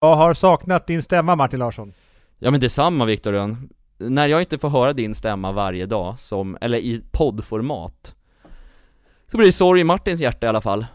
Jag 0.00 0.14
har 0.14 0.34
saknat 0.34 0.86
din 0.86 1.02
stämma 1.02 1.36
Martin 1.36 1.58
Larsson. 1.58 1.92
Ja 2.38 2.50
men 2.50 2.60
detsamma 2.60 3.04
Viktor 3.04 3.32
Rönn. 3.32 3.68
När 3.98 4.28
jag 4.28 4.42
inte 4.42 4.58
får 4.58 4.68
höra 4.68 4.92
din 4.92 5.14
stämma 5.14 5.52
varje 5.52 5.86
dag, 5.86 6.18
som, 6.18 6.58
eller 6.60 6.78
i 6.78 7.02
poddformat 7.10 8.16
Så 9.26 9.36
blir 9.36 9.46
det 9.46 9.52
sorg 9.52 9.80
i 9.80 9.84
Martins 9.84 10.20
hjärta 10.20 10.46
i 10.46 10.48
alla 10.48 10.60
fall 10.60 10.86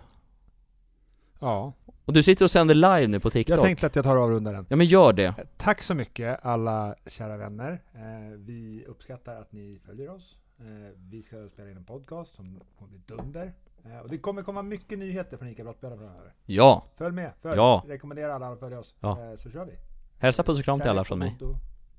Ja. 1.39 1.73
Och 2.05 2.13
du 2.13 2.23
sitter 2.23 2.45
och 2.45 2.51
sänder 2.51 2.75
live 2.75 3.07
nu 3.07 3.19
på 3.19 3.29
TikTok 3.29 3.57
Jag 3.57 3.63
tänkte 3.63 3.85
att 3.85 3.95
jag 3.95 4.05
tar 4.05 4.15
och 4.15 4.23
avrundar 4.23 4.53
den. 4.53 4.65
Ja 4.69 4.75
men 4.75 4.85
gör 4.85 5.13
det 5.13 5.33
Tack 5.57 5.81
så 5.81 5.93
mycket 5.95 6.45
alla 6.45 6.95
kära 7.07 7.37
vänner. 7.37 7.81
Eh, 7.93 8.37
vi 8.37 8.85
uppskattar 8.87 9.41
att 9.41 9.51
ni 9.51 9.79
följer 9.85 10.09
oss. 10.09 10.35
Eh, 10.59 10.65
vi 10.97 11.23
ska 11.23 11.49
spela 11.53 11.69
in 11.69 11.77
en 11.77 11.83
podcast 11.85 12.35
som 12.35 12.59
kommer 12.77 12.89
bli 12.91 13.01
dunder. 13.05 13.53
Eh, 13.85 13.97
och 13.99 14.09
det 14.09 14.17
kommer 14.17 14.43
komma 14.43 14.61
mycket 14.61 14.99
nyheter 14.99 15.37
från 15.37 15.47
ICA 15.47 15.63
Brottbjörnen 15.63 15.99
framöver. 15.99 16.33
Ja, 16.45 16.85
Följ 16.97 17.15
med, 17.15 17.31
följ. 17.41 17.55
Ja. 17.55 17.83
Rekommenderar 17.87 18.29
alla 18.29 18.51
att 18.51 18.59
följa 18.59 18.79
oss. 18.79 18.95
Ja. 18.99 19.31
Eh, 19.31 19.37
så 19.37 19.49
kör 19.49 19.65
vi. 19.65 19.71
hälsa 20.17 20.43
puss 20.43 20.59
och 20.59 20.65
kram 20.65 20.79
till 20.79 20.89
alla 20.89 21.03
från 21.03 21.19
mig. 21.19 21.37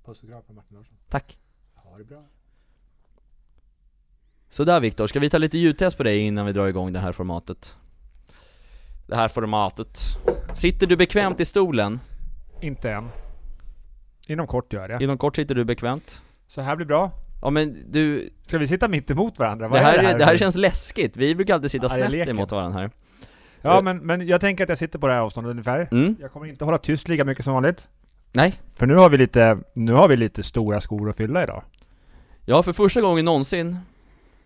Puss 0.04 0.22
och 0.22 0.28
kram 0.28 0.42
från 0.42 0.56
Martin 0.56 0.76
Larsson. 0.76 0.96
Tack 1.08 1.38
Ha 1.74 1.98
det 1.98 2.04
bra. 2.04 2.24
Sådär 4.48 4.80
Viktor, 4.80 5.06
ska 5.06 5.20
vi 5.20 5.30
ta 5.30 5.38
lite 5.38 5.58
ljudtest 5.58 5.96
på 5.96 6.02
dig 6.02 6.18
innan 6.18 6.46
vi 6.46 6.52
drar 6.52 6.66
igång 6.66 6.92
det 6.92 6.98
här 6.98 7.12
formatet? 7.12 7.76
Det 9.06 9.16
här 9.16 9.28
formatet 9.28 9.98
Sitter 10.54 10.86
du 10.86 10.96
bekvämt 10.96 11.40
i 11.40 11.44
stolen? 11.44 12.00
Inte 12.60 12.90
än. 12.90 13.08
Inom 14.26 14.46
kort 14.46 14.72
gör 14.72 14.88
jag. 14.88 15.02
Inom 15.02 15.18
kort 15.18 15.36
sitter 15.36 15.54
du 15.54 15.64
bekvämt? 15.64 16.22
Så 16.46 16.60
här 16.60 16.76
blir 16.76 16.86
bra. 16.86 17.10
Ja 17.44 17.50
men 17.50 17.84
du, 17.92 18.30
Ska 18.46 18.58
vi 18.58 18.66
sitta 18.66 18.88
mitt 18.88 19.10
emot 19.10 19.38
varandra? 19.38 19.66
det 19.66 19.72
Vad 19.72 19.80
här, 19.80 19.98
är 19.98 20.02
är- 20.14 20.18
det 20.18 20.24
här 20.24 20.36
känns 20.36 20.54
läskigt, 20.56 21.16
vi 21.16 21.34
brukar 21.34 21.54
alltid 21.54 21.70
sitta 21.70 21.84
Ja, 21.84 22.08
snett 22.08 22.28
emot 22.28 22.50
varandra 22.52 22.80
här 22.80 22.90
Ja 23.60 23.80
men, 23.80 23.98
men 23.98 24.26
jag 24.26 24.40
tänker 24.40 24.62
att 24.64 24.68
jag 24.68 24.78
sitter 24.78 24.98
på 24.98 25.06
det 25.06 25.12
här 25.12 25.20
avståndet 25.20 25.50
ungefär. 25.50 25.88
Mm, 25.92 26.16
Jag 26.20 26.32
kommer 26.32 26.46
inte 26.46 26.64
hålla 26.64 26.78
tyst 26.78 27.08
lika 27.08 27.24
mycket 27.24 27.44
som 27.44 27.54
vanligt. 27.54 27.88
nej 28.32 28.54
För 28.74 28.86
nu 28.86 28.94
har 28.94 29.10
vi 29.10 29.18
lite, 29.18 29.58
nu 29.74 29.92
har 29.92 30.08
vi 30.08 30.16
lite 30.16 30.42
stora 30.42 30.80
skor 30.80 31.10
att 31.10 31.16
fylla 31.16 31.42
idag. 31.42 31.62
Ja, 32.44 32.62
för 32.62 32.72
första 32.72 33.00
gången 33.00 33.24
någonsin 33.24 33.76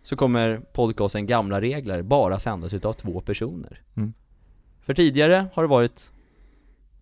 så 0.03 0.17
kommer 0.17 0.59
podcasten 0.73 1.27
Gamla 1.27 1.61
Regler 1.61 2.03
bara 2.03 2.39
sändas 2.39 2.73
utav 2.75 2.93
två 2.93 3.21
personer. 3.21 3.81
Mm. 3.97 4.13
För 4.81 4.95
tidigare 4.95 5.47
har 5.55 5.63
det 5.63 5.69
varit 5.69 6.13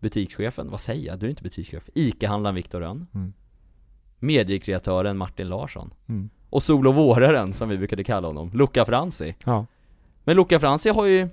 butikschefen, 0.01 0.71
vad 0.71 0.81
säger 0.81 1.07
jag? 1.07 1.19
Du 1.19 1.27
är 1.27 1.31
inte 1.31 1.43
butikschef. 1.43 1.89
ICA-handlaren 1.95 2.55
Viktor 2.55 2.81
Rönn. 2.81 3.07
Mm. 3.15 3.33
Mediekreatören 4.19 5.17
Martin 5.17 5.49
Larsson. 5.49 5.91
Mm. 6.09 6.31
Och 6.51 6.63
sol 6.63 6.87
och 6.87 6.95
våraren 6.95 7.55
som 7.55 7.69
vi 7.69 7.77
brukade 7.79 8.05
kalla 8.05 8.27
honom, 8.29 8.51
Luca 8.55 8.85
Franzi. 8.85 9.35
Ja. 9.45 9.67
Men 10.25 10.37
Luca 10.37 10.59
Franzi 10.59 10.89
har 10.91 11.07
ju 11.07 11.29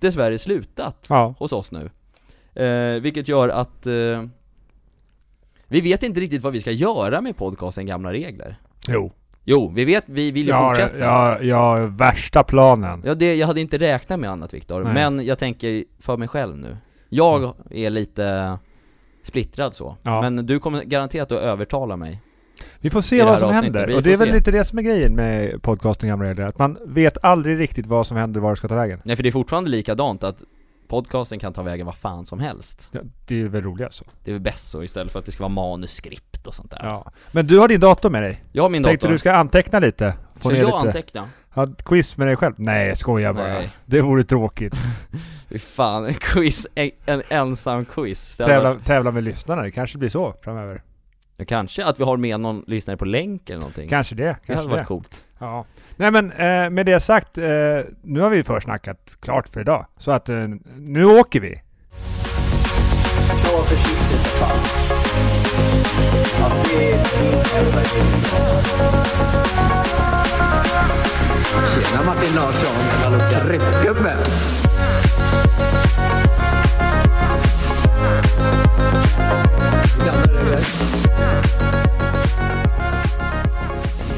dessvärre 0.00 0.38
slutat 0.38 1.06
Ja. 1.08 1.34
hos 1.38 1.52
oss 1.52 1.70
nu. 1.72 1.90
Eh, 2.64 3.00
vilket 3.00 3.28
gör 3.28 3.48
att 3.48 3.86
eh, 3.86 4.24
vi 5.68 5.80
vet 5.80 6.02
inte 6.02 6.20
riktigt 6.20 6.42
vad 6.42 6.52
vi 6.52 6.60
ska 6.60 6.70
göra 6.70 7.20
med 7.20 7.36
podcasten 7.36 7.86
Gamla 7.86 8.12
Regler. 8.12 8.56
Jo. 8.88 9.12
Jo, 9.44 9.68
vi 9.74 9.84
vet, 9.84 10.04
vi 10.06 10.30
vill 10.30 10.44
ju 10.46 10.50
Ja, 10.52 10.68
fortsätta. 10.68 10.98
ja, 10.98 11.40
ja, 11.40 11.86
värsta 11.86 12.42
planen. 12.42 13.02
Ja, 13.04 13.14
det, 13.14 13.34
jag 13.34 13.46
hade 13.46 13.60
inte 13.60 13.78
räknat 13.78 14.20
med 14.20 14.30
annat 14.30 14.54
Viktor, 14.54 14.82
men 14.82 15.24
jag 15.26 15.38
tänker 15.38 15.84
för 15.98 16.16
mig 16.16 16.28
själv 16.28 16.56
nu. 16.58 16.76
Jag 17.08 17.54
är 17.70 17.90
lite 17.90 18.58
splittrad 19.22 19.74
så, 19.74 19.96
Ja. 20.02 20.20
men 20.22 20.46
du 20.46 20.58
kommer 20.58 20.82
garanterat 20.84 21.32
att 21.32 21.38
övertala 21.38 21.96
mig. 21.96 22.20
Vi 22.80 22.90
får 22.90 23.00
se 23.00 23.24
vad 23.24 23.38
som 23.38 23.50
händer. 23.52 23.94
Och 23.94 24.02
det 24.02 24.12
är 24.12 24.16
väl 24.16 24.28
se. 24.28 24.34
lite 24.34 24.50
det 24.50 24.64
som 24.64 24.78
är 24.78 24.82
grejen 24.82 25.14
med 25.14 25.62
Regler. 26.20 26.46
Att 26.46 26.58
man 26.58 26.78
vet 26.86 27.24
aldrig 27.24 27.58
riktigt 27.58 27.86
vad 27.86 28.06
som 28.06 28.16
händer, 28.16 28.40
var 28.40 28.50
det 28.50 28.56
ska 28.56 28.68
ta 28.68 28.74
vägen. 28.74 29.00
Nej 29.04 29.16
för 29.16 29.22
det 29.22 29.28
är 29.28 29.32
fortfarande 29.32 29.70
likadant 29.70 30.24
att 30.24 30.42
podcasten 30.88 31.38
kan 31.38 31.52
ta 31.52 31.62
vägen 31.62 31.86
vad 31.86 31.96
fan 31.96 32.26
som 32.26 32.38
helst. 32.40 32.88
Ja, 32.92 33.00
det 33.26 33.42
är 33.42 33.48
väl 33.48 33.62
roligast 33.62 33.96
så. 33.98 34.04
Det 34.24 34.30
är 34.30 34.32
väl 34.32 34.42
bäst 34.42 34.70
så 34.70 34.82
istället 34.82 35.12
för 35.12 35.18
att 35.18 35.24
det 35.26 35.32
ska 35.32 35.42
vara 35.42 35.48
manuskript 35.48 36.46
och 36.46 36.54
sånt 36.54 36.70
där. 36.70 36.80
Ja. 36.82 37.12
Men 37.32 37.46
du 37.46 37.58
har 37.58 37.68
din 37.68 37.80
dator 37.80 38.10
med 38.10 38.22
dig. 38.22 38.44
Jag 38.52 38.62
har 38.62 38.70
min 38.70 38.82
Tänkte 38.82 39.06
dator. 39.06 39.12
du 39.12 39.18
ska 39.18 39.32
anteckna 39.32 39.78
lite? 39.78 40.14
Få 40.34 40.48
Ska 40.48 40.58
jag 40.58 40.66
lite. 40.66 40.76
anteckna? 40.78 41.28
Ja, 41.54 41.66
quiz 41.84 42.16
med 42.16 42.26
dig 42.28 42.36
själv? 42.36 42.54
Nej, 42.56 42.96
skojar 42.96 43.32
bara. 43.32 43.48
Nej. 43.52 43.70
Det 43.86 44.00
vore 44.00 44.24
tråkigt. 44.24 44.74
Fy 45.48 45.58
fan, 45.58 46.06
en 46.06 46.14
quiz, 46.14 46.66
en, 46.74 46.90
en 47.06 47.22
ensam 47.28 47.84
quiz. 47.84 48.36
Det 48.36 48.42
hade 48.44 48.54
Tävla, 48.54 48.74
tävla 48.84 49.10
med 49.10 49.22
lyssnarna, 49.24 49.62
det 49.62 49.70
kanske 49.70 49.98
blir 49.98 50.08
så 50.08 50.34
framöver. 50.44 50.82
Ja, 51.36 51.44
Kanske 51.48 51.84
att 51.84 52.00
vi 52.00 52.04
har 52.04 52.16
med 52.16 52.40
någon 52.40 52.64
lyssnare 52.66 52.96
på 52.96 53.04
länk 53.04 53.50
eller 53.50 53.60
någonting. 53.60 53.88
Kanske 53.88 54.14
det, 54.14 54.24
det 54.24 54.36
kanske 54.46 54.54
hade 54.54 54.68
det. 54.68 54.76
varit 54.76 54.86
coolt. 54.86 55.24
Ja. 55.38 55.64
Nej 55.96 56.10
men 56.10 56.32
eh, 56.32 56.70
med 56.70 56.86
det 56.86 57.00
sagt, 57.00 57.38
eh, 57.38 57.44
nu 58.02 58.20
har 58.20 58.30
vi 58.30 58.44
försnackat 58.44 59.16
klart 59.20 59.48
för 59.48 59.60
idag. 59.60 59.86
Så 59.98 60.10
att 60.10 60.28
eh, 60.28 60.48
nu 60.76 61.04
åker 61.04 61.40
vi! 61.40 61.60
Kör 63.44 63.62
försiktigt 63.62 64.26
för 64.26 64.38
fan. 64.46 64.58
Det 66.64 66.92
är 66.92 66.96
hälsa 67.54 67.80
Tjena 71.50 72.04
Martin 72.06 72.34
Larsson! 72.34 72.76
Tryckgubbe! 73.46 74.16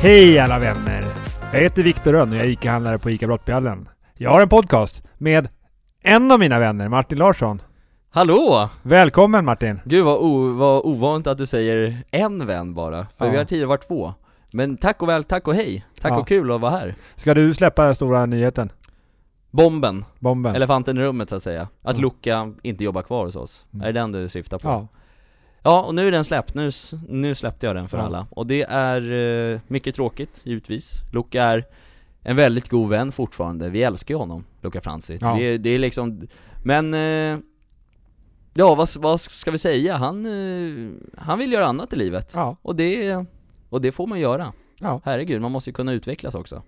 Hej 0.02 0.38
alla 0.38 0.58
vänner! 0.58 1.04
Jag 1.52 1.60
heter 1.60 1.82
Viktor 1.82 2.12
Rönn 2.12 2.30
och 2.30 2.36
jag 2.36 2.44
är 2.46 2.50
ICA-handlare 2.50 2.98
på 2.98 3.10
ICA 3.10 3.26
Brottbjallen. 3.26 3.88
Jag 4.16 4.30
har 4.30 4.40
en 4.40 4.48
podcast 4.48 5.02
med 5.18 5.48
en 6.02 6.30
av 6.30 6.38
mina 6.38 6.58
vänner, 6.58 6.88
Martin 6.88 7.18
Larsson. 7.18 7.62
Hallå! 8.10 8.68
Välkommen 8.82 9.44
Martin! 9.44 9.80
Gud 9.84 10.04
vad, 10.04 10.18
o, 10.18 10.52
vad 10.52 10.82
ovanligt 10.84 11.26
att 11.26 11.38
du 11.38 11.46
säger 11.46 12.02
en 12.10 12.46
vän 12.46 12.74
bara, 12.74 13.06
för 13.18 13.24
Ja. 13.26 13.30
vi 13.32 13.36
har 13.38 13.44
tidigare 13.44 13.68
varit 13.68 13.88
två 13.88 14.14
Men 14.52 14.76
tack 14.76 15.02
och 15.02 15.08
väl, 15.08 15.24
tack 15.24 15.48
och 15.48 15.54
hej! 15.54 15.84
Tack 16.02 16.12
Ja. 16.12 16.20
och 16.20 16.28
kul 16.28 16.50
att 16.52 16.60
vara 16.60 16.70
här 16.70 16.94
Ska 17.16 17.34
du 17.34 17.54
släppa 17.54 17.84
den 17.84 17.94
stora 17.94 18.26
nyheten? 18.26 18.72
Bomben, 19.50 20.04
Bomben? 20.18 20.54
elefanten 20.56 20.98
i 20.98 21.00
rummet 21.00 21.28
så 21.28 21.36
att 21.36 21.42
säga 21.42 21.68
Att 21.82 21.90
Mm. 21.96 22.02
Luca 22.02 22.52
inte 22.62 22.84
jobbar 22.84 23.02
kvar 23.02 23.24
hos 23.24 23.36
oss, 23.36 23.64
Mm. 23.74 23.82
är 23.82 23.92
det 23.92 24.00
den 24.00 24.12
du 24.12 24.28
syftar 24.28 24.58
på? 24.58 24.68
Ja. 24.68 24.88
Ja, 25.64 25.82
och 25.82 25.94
nu 25.94 26.08
är 26.08 26.12
den 26.12 26.24
släppt, 26.24 26.54
nu, 26.54 26.70
nu 27.08 27.34
släppte 27.34 27.66
jag 27.66 27.76
den 27.76 27.88
för 27.88 27.98
Ja. 27.98 28.04
alla 28.04 28.26
Och 28.30 28.46
det 28.46 28.62
är 28.62 29.12
eh, 29.52 29.60
mycket 29.68 29.94
tråkigt, 29.94 30.40
givetvis 30.44 30.92
Luca 31.12 31.42
är 31.44 31.64
en 32.22 32.36
väldigt 32.36 32.68
god 32.68 32.88
vän 32.90 33.12
fortfarande, 33.12 33.68
vi 33.70 33.82
älskar 33.82 34.14
ju 34.14 34.18
honom, 34.18 34.44
Luca 34.60 34.80
Franzi 34.80 35.18
Ja. 35.20 35.34
det, 35.38 35.58
det 35.58 35.70
är 35.70 35.78
liksom, 35.78 36.28
men 36.64 36.94
eh, 36.94 37.38
Ja, 38.54 38.74
vad, 38.74 38.88
vad 38.98 39.20
ska 39.20 39.50
vi 39.50 39.58
säga? 39.58 39.96
Han, 39.96 40.26
eh, 40.26 40.90
han 41.16 41.38
vill 41.38 41.52
göra 41.52 41.66
annat 41.66 41.92
i 41.92 41.96
livet 41.96 42.32
Ja. 42.34 42.56
Och 42.62 42.76
det, 42.76 43.24
och 43.70 43.80
det 43.80 43.92
får 43.92 44.06
man 44.06 44.20
göra 44.20 44.52
Ja. 44.82 45.00
Herregud, 45.04 45.40
man 45.40 45.52
måste 45.52 45.70
ju 45.70 45.74
kunna 45.74 45.92
utvecklas 45.92 46.34
också. 46.34 46.62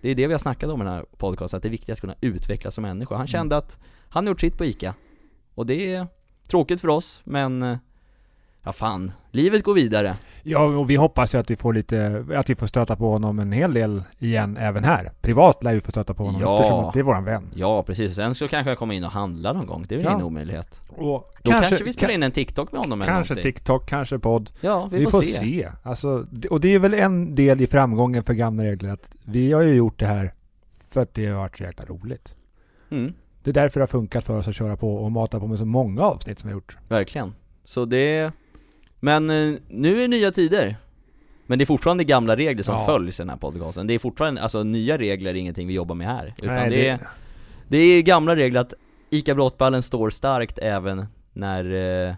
Det 0.00 0.10
är 0.10 0.14
det 0.14 0.26
vi 0.26 0.32
har 0.32 0.38
snackat 0.38 0.70
om 0.70 0.80
i 0.80 0.84
den 0.84 0.92
här 0.92 1.04
podcasten, 1.16 1.56
att 1.56 1.62
det 1.62 1.68
är 1.68 1.70
viktigt 1.70 1.92
att 1.92 2.00
kunna 2.00 2.14
utvecklas 2.20 2.74
som 2.74 2.82
människa. 2.82 3.16
Han 3.16 3.26
kände 3.26 3.56
att 3.56 3.78
han 4.08 4.26
gjort 4.26 4.40
sitt 4.40 4.58
på 4.58 4.64
ICA. 4.64 4.94
Och 5.54 5.66
det 5.66 5.94
är 5.94 6.06
tråkigt 6.48 6.80
för 6.80 6.88
oss, 6.88 7.20
men 7.24 7.62
eh, 7.62 7.78
Ja 8.68 8.72
fan, 8.72 9.12
livet 9.30 9.62
går 9.62 9.74
vidare 9.74 10.16
Ja, 10.48 10.64
och 10.64 10.90
vi 10.90 10.96
hoppas 10.96 11.34
ju 11.34 11.38
att 11.38 11.50
vi 11.50 11.56
får 11.56 11.72
lite, 11.72 12.24
att 12.36 12.50
vi 12.50 12.54
får 12.54 12.66
stöta 12.66 12.96
på 12.96 13.10
honom 13.10 13.38
en 13.38 13.52
hel 13.52 13.74
del 13.74 14.02
igen 14.18 14.56
även 14.56 14.84
här. 14.84 15.12
Privat 15.20 15.64
lär 15.64 15.74
vi 15.74 15.80
få 15.80 15.90
stöta 15.90 16.14
på 16.14 16.24
honom 16.24 16.40
Ja. 16.40 16.56
eftersom 16.60 16.90
det 16.94 16.98
är 16.98 17.02
våran 17.02 17.24
vän. 17.24 17.50
Ja 17.54 17.82
precis, 17.82 18.14
sen 18.16 18.34
så 18.34 18.48
kanske 18.48 18.70
jag 18.70 18.78
kommer 18.78 18.94
in 18.94 19.04
och 19.04 19.10
handlar 19.10 19.54
någon 19.54 19.66
gång, 19.66 19.84
det 19.88 19.94
är 19.94 19.96
väl 19.96 20.04
Ja. 20.06 20.12
ingen 20.12 20.24
omöjlighet 20.26 20.80
Och 20.88 21.34
Då 21.42 21.50
kanske, 21.50 21.84
vi 21.84 21.92
spelar 21.92 22.14
in 22.14 22.22
en 22.22 22.32
TikTok 22.32 22.72
med 22.72 22.80
honom 22.80 23.02
eller 23.02 23.12
Kanske 23.12 23.34
någonting. 23.34 23.52
TikTok, 23.52 23.86
kanske 23.88 24.18
podd. 24.18 24.50
Ja, 24.60 24.88
vi, 24.92 24.98
Vi, 24.98 25.04
får, 25.04 25.10
får, 25.10 25.22
se. 25.22 25.38
se. 25.38 25.68
Alltså, 25.82 26.26
och 26.50 26.60
det 26.60 26.74
är 26.74 26.78
väl 26.78 26.94
en 26.94 27.34
del 27.34 27.60
i 27.60 27.66
framgången 27.66 28.22
för 28.22 28.34
gamla 28.34 28.64
regler 28.64 28.90
att 28.90 29.10
vi 29.24 29.52
har 29.52 29.62
ju 29.62 29.74
gjort 29.74 29.98
det 29.98 30.06
här 30.06 30.32
för 30.90 31.02
att 31.02 31.14
det 31.14 31.26
har 31.26 31.34
varit 31.38 31.56
så 31.56 31.62
jäkla 31.64 31.84
roligt. 31.84 32.34
Mm, 32.90 33.12
Det 33.42 33.50
är 33.50 33.54
därför 33.54 33.80
det 33.80 33.82
har 33.82 33.86
funkat 33.88 34.24
för 34.24 34.38
oss 34.38 34.48
att 34.48 34.54
köra 34.54 34.76
på 34.76 34.96
och 34.96 35.12
mata 35.12 35.40
på 35.40 35.46
med 35.46 35.58
så 35.58 35.64
många 35.64 36.02
avsnitt 36.02 36.38
som 36.38 36.48
vi 36.48 36.52
har 36.52 36.56
gjort. 36.56 36.76
verkligen 36.88 37.34
Så 37.64 37.84
det 37.84 38.32
Men 39.00 39.30
eh, 39.30 39.54
nu 39.68 39.96
är 39.96 40.00
det 40.00 40.08
nya 40.08 40.32
tider 40.32 40.76
Men 41.46 41.58
det 41.58 41.64
är 41.64 41.66
fortfarande 41.66 42.04
gamla 42.04 42.36
regler 42.36 42.62
som 42.62 42.74
Ja. 42.74 42.86
följs 42.86 43.20
i 43.20 43.22
den 43.22 43.30
här 43.30 43.36
podcasten 43.36 43.86
Det 43.86 43.94
är 43.94 43.98
fortfarande, 43.98 44.42
alltså 44.42 44.62
nya 44.62 44.98
regler 44.98 45.30
är 45.30 45.34
ingenting 45.34 45.66
vi 45.66 45.74
jobbar 45.74 45.94
med 45.94 46.06
här 46.06 46.34
Utan 46.42 46.54
Nej, 46.54 46.70
det, 46.70 46.88
är, 46.88 46.98
det 47.68 47.78
är 47.78 48.02
gamla 48.02 48.36
regler 48.36 48.60
att 48.60 48.74
ICA 49.10 49.34
Brottballen 49.34 49.82
står 49.82 50.10
starkt 50.10 50.58
även 50.58 51.06
när 51.32 51.64
eh, 52.08 52.14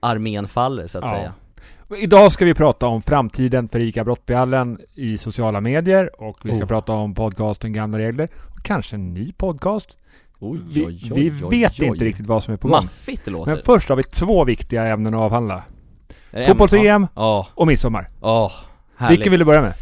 armén 0.00 0.48
faller 0.48 0.86
så 0.86 0.98
att 0.98 1.04
Ja. 1.04 1.10
säga 1.10 1.32
Idag 2.02 2.32
ska 2.32 2.44
vi 2.44 2.54
prata 2.54 2.86
om 2.86 3.02
framtiden 3.02 3.68
för 3.68 3.80
ICA 3.80 4.04
Brottbjallen 4.04 4.78
i 4.94 5.18
sociala 5.18 5.60
medier 5.60 6.20
och 6.22 6.38
vi 6.44 6.54
ska 6.54 6.62
Oh. 6.64 6.68
prata 6.68 6.92
om 6.92 7.14
podcasten 7.14 7.72
Gamla 7.72 7.98
Regler. 7.98 8.28
Och 8.56 8.62
kanske 8.62 8.96
en 8.96 9.14
ny 9.14 9.32
podcast. 9.32 9.96
Oj, 10.38 10.60
Vi, 10.68 10.86
oj, 10.86 10.98
vi 11.14 11.30
oj, 11.30 11.40
oj, 11.44 11.60
vet 11.60 11.78
inte 11.78 12.04
riktigt 12.04 12.26
vad 12.26 12.42
som 12.44 12.54
är 12.54 12.58
på 12.58 12.68
gång. 12.68 12.76
Maffigt 12.84 13.24
det 13.24 13.30
låter 13.30 13.52
Men 13.54 13.62
först 13.64 13.88
har 13.88 13.96
vi 13.96 14.02
två 14.02 14.44
viktiga 14.44 14.84
ämnen 14.86 15.14
att 15.14 15.20
avhandla. 15.20 15.62
Fotbolls-EM 16.46 17.06
Ja, 17.14 17.46
och 17.54 17.66
midsommar. 17.66 18.06
ja, 18.22 18.52
härligt 18.96 19.18
Vilken 19.18 19.30
vill 19.30 19.38
du 19.40 19.44
börja 19.46 19.62
med? 19.62 19.72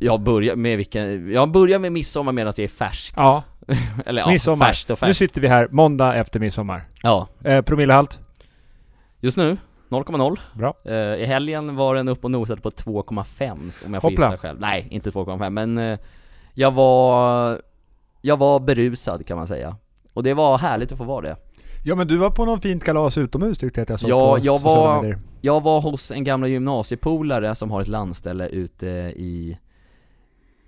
Jag 0.00 0.20
börjar 0.20 0.56
med 0.56 0.76
vilken, 0.76 1.32
jag 1.32 1.50
börjar 1.50 1.78
med 1.78 1.92
midsommar 1.92 2.32
medan 2.32 2.52
det 2.56 2.64
är 2.64 2.68
färskt 2.68 3.14
Ja, 3.16 3.42
Eller 4.06 4.22
ja, 4.22 4.28
midsommar. 4.28 4.66
färskt 4.66 4.90
och 4.90 4.98
nu 5.02 5.06
färskt 5.06 5.18
sitter 5.18 5.40
vi 5.40 5.48
här 5.48 5.68
måndag 5.70 6.14
efter 6.14 6.40
midsommar. 6.40 6.82
Ja, 7.02 7.28
Eh, 7.44 7.62
promillehalt? 7.62 8.20
Just 9.20 9.36
nu, 9.36 9.56
0,0 9.88 10.36
Bra. 10.54 10.74
Eh, 10.84 10.94
I 10.94 11.24
helgen 11.24 11.76
var 11.76 11.94
den 11.94 12.08
upp 12.08 12.24
och 12.24 12.30
nosade 12.30 12.60
på 12.60 12.70
2,5 12.70 13.84
om 13.86 13.94
jag 13.94 14.02
får 14.02 14.10
Hoppla. 14.10 14.26
gissa 14.26 14.36
själv. 14.38 14.60
Nej, 14.60 14.86
inte 14.90 15.10
2,5 15.10 15.50
men 15.50 15.78
eh, 15.78 15.98
jag 16.54 16.70
var, 16.70 17.60
jag 18.20 18.36
var 18.36 18.60
berusad 18.60 19.26
kan 19.26 19.36
man 19.38 19.46
säga. 19.46 19.76
Och 20.12 20.22
det 20.22 20.34
var 20.34 20.58
härligt 20.58 20.92
att 20.92 20.98
få 20.98 21.04
vara 21.04 21.20
det. 21.20 21.36
Ja 21.84 21.94
men 21.94 22.06
du 22.08 22.16
var 22.16 22.30
på 22.30 22.44
någon 22.44 22.60
fint 22.60 22.84
kalas 22.84 23.18
utomhus 23.18 23.58
tyckte 23.58 23.80
jag 23.80 23.82
att 23.84 23.90
jag 23.90 24.00
såg 24.00 24.10
Ja, 24.10 24.36
på 24.38 24.44
jag 24.44 24.58
var- 24.58 25.02
medier. 25.02 25.18
Jag 25.40 25.60
var 25.62 25.80
hos 25.80 26.10
en 26.10 26.24
gamla 26.24 26.48
gymnasiepolare 26.48 27.54
som 27.54 27.70
har 27.70 27.80
ett 27.82 27.88
landställe 27.88 28.48
ute 28.48 28.86
i 29.16 29.58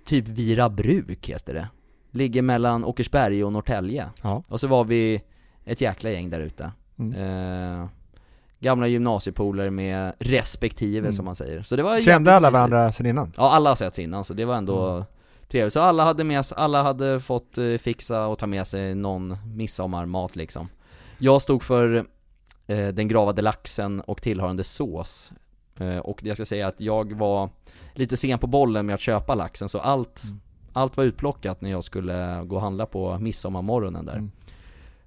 typ 0.05 0.27
Vira 0.27 0.69
bruk 0.69 1.29
heter 1.29 1.53
det. 1.53 1.67
Ligger 2.11 2.41
mellan 2.41 2.83
Åkersberg 2.85 3.43
och 3.43 3.53
Norrtälje. 3.53 4.05
Ja. 4.23 4.43
Och 4.47 4.59
så 4.59 4.67
var 4.67 4.83
vi 4.83 5.21
ett 5.65 5.81
jäkla 5.81 6.09
gäng 6.09 6.29
där 6.29 6.39
ute. 6.39 6.71
Mm. 6.99 7.13
Eh, 7.81 7.87
gamla 8.59 8.87
gymnasiepolare 8.87 9.71
med 9.71 10.13
respektive 10.19 10.99
Mm. 10.99 11.13
som 11.13 11.25
man 11.25 11.35
säger. 11.35 11.63
Så 11.63 11.75
det 11.75 11.83
var 11.83 11.99
Kände 11.99 12.33
alla 12.35 12.47
mysigt. 12.51 12.53
varandra 12.71 12.91
sen 12.91 13.05
innan? 13.05 13.33
Ja, 13.37 13.51
alla 13.55 13.69
har 13.69 13.75
setts 13.75 13.99
innan 13.99 14.23
så 14.23 14.33
det 14.33 14.45
var 14.45 14.55
ändå 14.55 14.89
Mm. 14.89 15.03
trevligt. 15.51 15.73
Så 15.73 15.79
alla 15.79 16.03
hade 16.03 16.23
med 16.23 16.45
alla 16.55 16.83
hade 16.83 17.19
fått 17.19 17.57
eh, 17.57 17.77
fixa 17.77 18.27
och 18.27 18.39
ta 18.39 18.47
med 18.47 18.67
sig 18.67 18.95
någon 18.95 19.37
midsommarmat 19.55 20.35
liksom. 20.35 20.67
Jag 21.17 21.41
stod 21.41 21.63
för 21.63 22.05
eh, 22.67 22.87
den 22.87 23.07
gravade 23.07 23.41
laxen 23.41 24.01
och 24.01 24.21
tillhörande 24.21 24.63
sås. 24.63 25.31
Eh, 25.79 25.97
och 25.97 26.19
jag 26.23 26.37
ska 26.37 26.45
säga 26.45 26.67
att 26.67 26.75
jag 26.81 27.13
var 27.13 27.49
lite 27.93 28.17
sen 28.17 28.39
på 28.39 28.47
bollen 28.47 28.85
med 28.85 28.95
att 28.95 29.01
köpa 29.01 29.35
laxen 29.35 29.69
så 29.69 29.79
allt, 29.79 30.23
Mm. 30.23 30.39
allt 30.73 30.97
var 30.97 31.03
utplockat 31.03 31.61
när 31.61 31.71
jag 31.71 31.83
skulle 31.83 32.43
gå 32.45 32.55
och 32.55 32.61
handla 32.61 32.85
på 32.85 33.17
midsommarmorgonen 33.19 34.05
där. 34.05 34.13
Mm. 34.13 34.31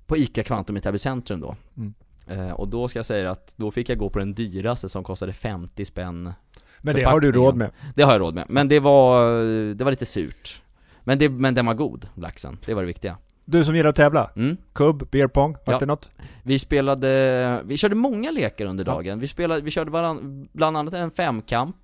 På 0.07 0.17
ICA 0.17 0.43
Kvantum 0.43 0.77
i 0.77 0.81
Täby 0.81 0.99
centrum 0.99 1.41
då. 1.41 1.57
Mm. 1.77 1.95
Eh, 2.27 2.51
och 2.53 2.69
då 2.69 2.89
ska 2.89 2.99
jag 2.99 3.07
säga 3.07 3.31
att 3.31 3.53
då 3.57 3.71
fick 3.71 3.89
jag 3.89 3.99
gå 3.99 4.11
på 4.11 4.19
den 4.19 4.35
dyraste 4.35 4.89
som 4.89 5.05
kostade 5.05 5.33
50 5.33 5.85
spänn 5.85 6.33
Men 6.81 6.95
det 6.95 7.03
har 7.03 7.21
du 7.21 7.33
råd 7.33 7.57
med? 7.57 7.71
det 7.95 8.03
har 8.03 8.13
jag 8.13 8.21
råd 8.21 8.35
med, 8.35 8.45
men 8.49 8.69
det 8.69 8.81
var, 8.81 9.43
det 9.75 9.85
var 9.85 9.91
lite 9.91 10.07
surt 10.07 10.63
Men, 11.05 11.19
det, 11.19 11.29
men 11.29 11.55
den 11.55 11.67
var 11.67 11.75
god, 11.75 12.09
laxen, 12.15 12.59
det 12.67 12.75
var 12.75 12.83
det 12.83 12.87
viktiga 12.87 13.17
Du 13.51 13.65
som 13.65 13.77
gillar 13.77 13.91
att 13.91 13.97
tävla? 13.97 14.31
mm. 14.37 14.57
Kubb, 14.73 15.11
beer 15.11 15.27
pong, 15.29 15.53
vart 15.53 15.61
Ja. 15.67 15.79
det 15.79 15.87
något? 15.87 16.09
Vi 16.43 16.59
spelade, 16.59 17.63
vi 17.65 17.77
körde 17.77 17.95
många 17.95 18.31
lekar 18.31 18.65
under 18.65 18.85
Ja. 18.87 18.93
dagen 18.93 19.19
Vi 19.21 19.29
spelade, 19.29 19.61
vi 19.61 19.71
körde 19.71 19.91
varann, 19.91 20.49
bland 20.53 20.77
annat 20.77 20.95
en 20.95 21.11
femkamp 21.11 21.77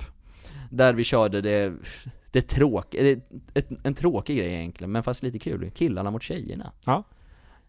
Där 0.71 0.93
vi 0.95 1.05
körde 1.05 1.41
det, 1.41 1.73
det 2.31 2.41
tråk, 2.49 2.87
det, 2.91 3.21
ett, 3.55 3.69
en 3.85 3.95
tråkig 3.95 4.37
grej 4.39 4.55
egentligen, 4.55 4.93
men 4.93 5.03
fast 5.03 5.23
lite 5.23 5.39
kul 5.39 5.71
Killarna 5.75 6.11
mot 6.11 6.23
tjejerna 6.23 6.73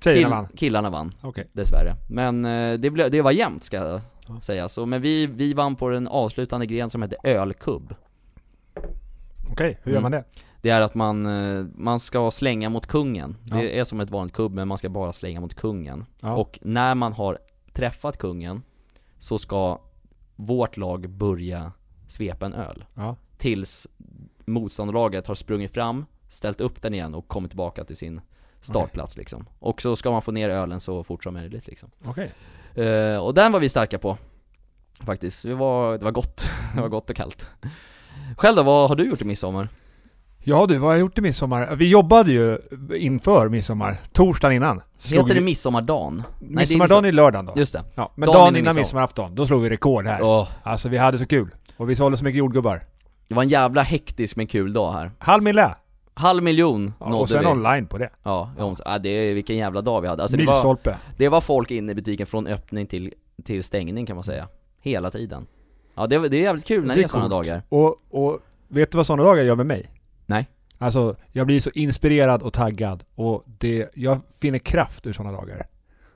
Tjejerna 0.04 0.28
Kill- 0.28 0.30
vann? 0.30 0.48
Killarna 0.56 0.90
vann, 0.90 1.12
Okej. 1.22 1.48
dessvärre 1.54 1.94
Men 2.10 2.46
eh, 2.46 2.74
det, 2.80 2.90
blev, 2.90 3.12
det 3.12 3.22
var 3.22 3.32
jämnt 3.32 3.64
ska 3.64 3.78
jag 3.78 4.02
Ja. 4.28 4.42
säga 4.42 4.70
så, 4.70 4.86
men 4.86 5.02
vi, 5.02 5.26
vi 5.26 5.54
vann 5.54 5.76
på 5.76 5.90
den 5.90 6.08
avslutande 6.08 6.66
gren 6.66 6.90
som 6.90 7.02
hette 7.02 7.16
ölkubb 7.24 7.96
Okej, 9.52 9.80
hur 9.84 9.92
gör 9.92 10.00
Mm. 10.00 10.12
man 10.12 10.12
det? 10.12 10.24
Det 10.66 10.72
är 10.72 10.82
att 10.82 10.96
man, 10.96 11.26
eh, 11.26 11.66
man 11.76 12.00
ska 12.00 12.32
slänga 12.32 12.70
mot 12.70 12.88
kungen. 12.88 13.38
Ja. 13.44 13.56
Det 13.56 13.80
är 13.80 13.84
som 13.84 14.00
ett 14.00 14.10
vanligt 14.10 14.36
kubb 14.36 14.54
men 14.54 14.68
man 14.68 14.78
ska 14.78 14.90
bara 14.90 15.14
slänga 15.14 15.42
mot 15.42 15.54
kungen. 15.54 16.06
Ja. 16.20 16.36
Och 16.36 16.60
när 16.62 16.96
man 16.96 17.14
har 17.14 17.38
träffat 17.74 18.18
kungen 18.18 18.62
så 19.18 19.38
ska 19.38 19.82
vårt 20.36 20.78
lag 20.78 21.10
börja 21.10 21.72
svepa 22.08 22.46
en 22.46 22.54
öl. 22.54 22.86
Ja. 22.94 23.16
Tills 23.38 23.88
motståndarlaget 24.46 25.28
har 25.28 25.36
sprungit 25.36 25.74
fram, 25.74 26.06
ställt 26.30 26.62
upp 26.62 26.82
den 26.82 26.94
igen 26.94 27.16
och 27.16 27.28
kommit 27.28 27.52
tillbaka 27.52 27.84
till 27.84 27.98
sin 27.98 28.22
startplats 28.62 29.18
liksom. 29.18 29.46
Och 29.60 29.82
så 29.82 29.96
ska 29.96 30.12
man 30.12 30.22
få 30.22 30.32
ner 30.32 30.50
ölen 30.50 30.80
så 30.80 31.04
fort 31.04 31.24
som 31.24 31.34
möjligt 31.34 31.68
liksom. 31.68 31.92
Okej. 32.06 32.32
Eh, 32.86 33.18
och 33.18 33.34
den 33.34 33.52
var 33.52 33.60
vi 33.60 33.70
starka 33.70 33.98
på. 33.98 34.18
Faktiskt. 35.00 35.44
Det 35.44 35.56
var, 35.56 35.98
det 35.98 36.04
var 36.04 36.12
gott. 36.12 36.46
det 36.76 36.82
var 36.82 36.90
gott 36.90 37.10
och 37.10 37.16
kallt. 37.16 37.50
Själv 38.38 38.56
då, 38.56 38.64
vad 38.64 38.90
har 38.90 38.96
du 38.96 39.10
gjort 39.10 39.22
i 39.22 39.26
midsommar? 39.26 39.70
Ja 40.48 40.66
du, 40.68 40.78
vad 40.78 40.90
har 40.90 40.94
jag 40.94 41.00
gjort 41.00 41.18
i 41.18 41.22
midsommar? 41.22 41.76
Vi 41.76 41.90
jobbade 41.90 42.32
ju 42.32 42.58
inför 42.96 43.50
midsommar, 43.50 43.98
torsdagen 44.14 44.56
innan. 44.56 44.82
Slog 44.98 45.22
Heter 45.24 45.36
det 45.36 45.42
midsommardagen? 45.42 46.24
Midsommardagen 46.40 47.06
är 47.06 47.12
lördagen 47.12 47.46
då. 47.46 47.54
Just 47.56 47.74
det. 47.74 47.84
Ja, 47.96 48.12
men 48.16 48.28
dagen 48.28 48.36
dagen, 48.38 48.48
innan 48.48 48.56
midsommar. 48.64 48.82
midsommarafton, 48.82 49.36
då 49.36 49.48
slog 49.48 49.62
vi 49.62 49.70
rekord 49.70 50.08
här. 50.08 50.22
Åh, 50.22 50.48
Alltså 50.64 50.90
vi 50.90 50.98
hade 50.98 51.18
så 51.18 51.26
kul. 51.26 51.50
Och 51.78 51.90
vi 51.90 51.96
sålde 51.96 52.18
så 52.18 52.24
mycket 52.24 52.40
jordgubbar. 52.40 52.84
det 53.28 53.36
var 53.36 53.44
en 53.44 53.50
jävla 53.50 53.82
hektisk 53.82 54.36
men 54.36 54.48
kul 54.48 54.74
dag 54.74 54.92
här. 54.92 55.12
Halv 55.20 55.44
mille! 55.44 55.76
Halv 56.14 56.44
miljon 56.44 56.94
Ja, 57.00 57.06
nådde 57.10 57.22
och 57.22 57.30
sen 57.30 57.40
vi. 57.40 57.46
online 57.46 57.88
på 57.88 57.98
det. 57.98 58.10
Ja, 58.24 58.52
ja. 58.58 58.76
ja 58.86 58.98
det 59.00 59.10
är, 59.10 59.34
vilken 59.34 59.58
jävla 59.58 59.82
dag 59.82 60.02
vi 60.02 60.08
hade. 60.08 60.22
Alltså 60.22 60.38
det 60.38 60.46
var, 60.46 60.54
Milstolpe. 60.54 60.98
det 61.18 61.30
var 61.30 61.42
folk 61.42 61.72
inne 61.72 61.92
i 61.92 61.96
butiken 61.96 62.28
från 62.28 62.48
öppning 62.48 62.88
till, 62.88 63.14
till 63.44 63.64
stängning 63.64 64.06
kan 64.06 64.16
man 64.16 64.24
säga. 64.24 64.48
Hela 64.82 65.12
tiden. 65.12 65.48
Ja 65.96 66.08
det, 66.08 66.30
det 66.30 66.38
är 66.38 66.42
jävligt 66.42 66.66
kul 66.66 66.82
när 66.82 66.88
det, 66.88 66.94
Det 66.96 67.02
är 67.02 67.04
är 67.04 67.08
sådana 67.08 67.28
dagar. 67.30 67.62
Och, 67.70 67.98
och 68.10 68.40
vet 68.68 68.92
du 68.92 68.98
vad 68.98 69.06
sådana 69.08 69.24
dagar 69.24 69.44
gör 69.44 69.56
med 69.56 69.66
mig? 69.66 69.92
Nej. 70.26 70.48
Alltså, 70.78 71.16
jag 71.32 71.48
blir 71.48 71.60
så 71.60 71.70
inspirerad 71.74 72.42
och 72.42 72.54
taggad 72.54 73.04
och 73.16 73.44
det, 73.58 73.90
jag 73.94 74.20
finner 74.40 74.60
kraft 74.60 75.08
ur 75.08 75.14
sådana 75.14 75.38
dagar. 75.38 75.68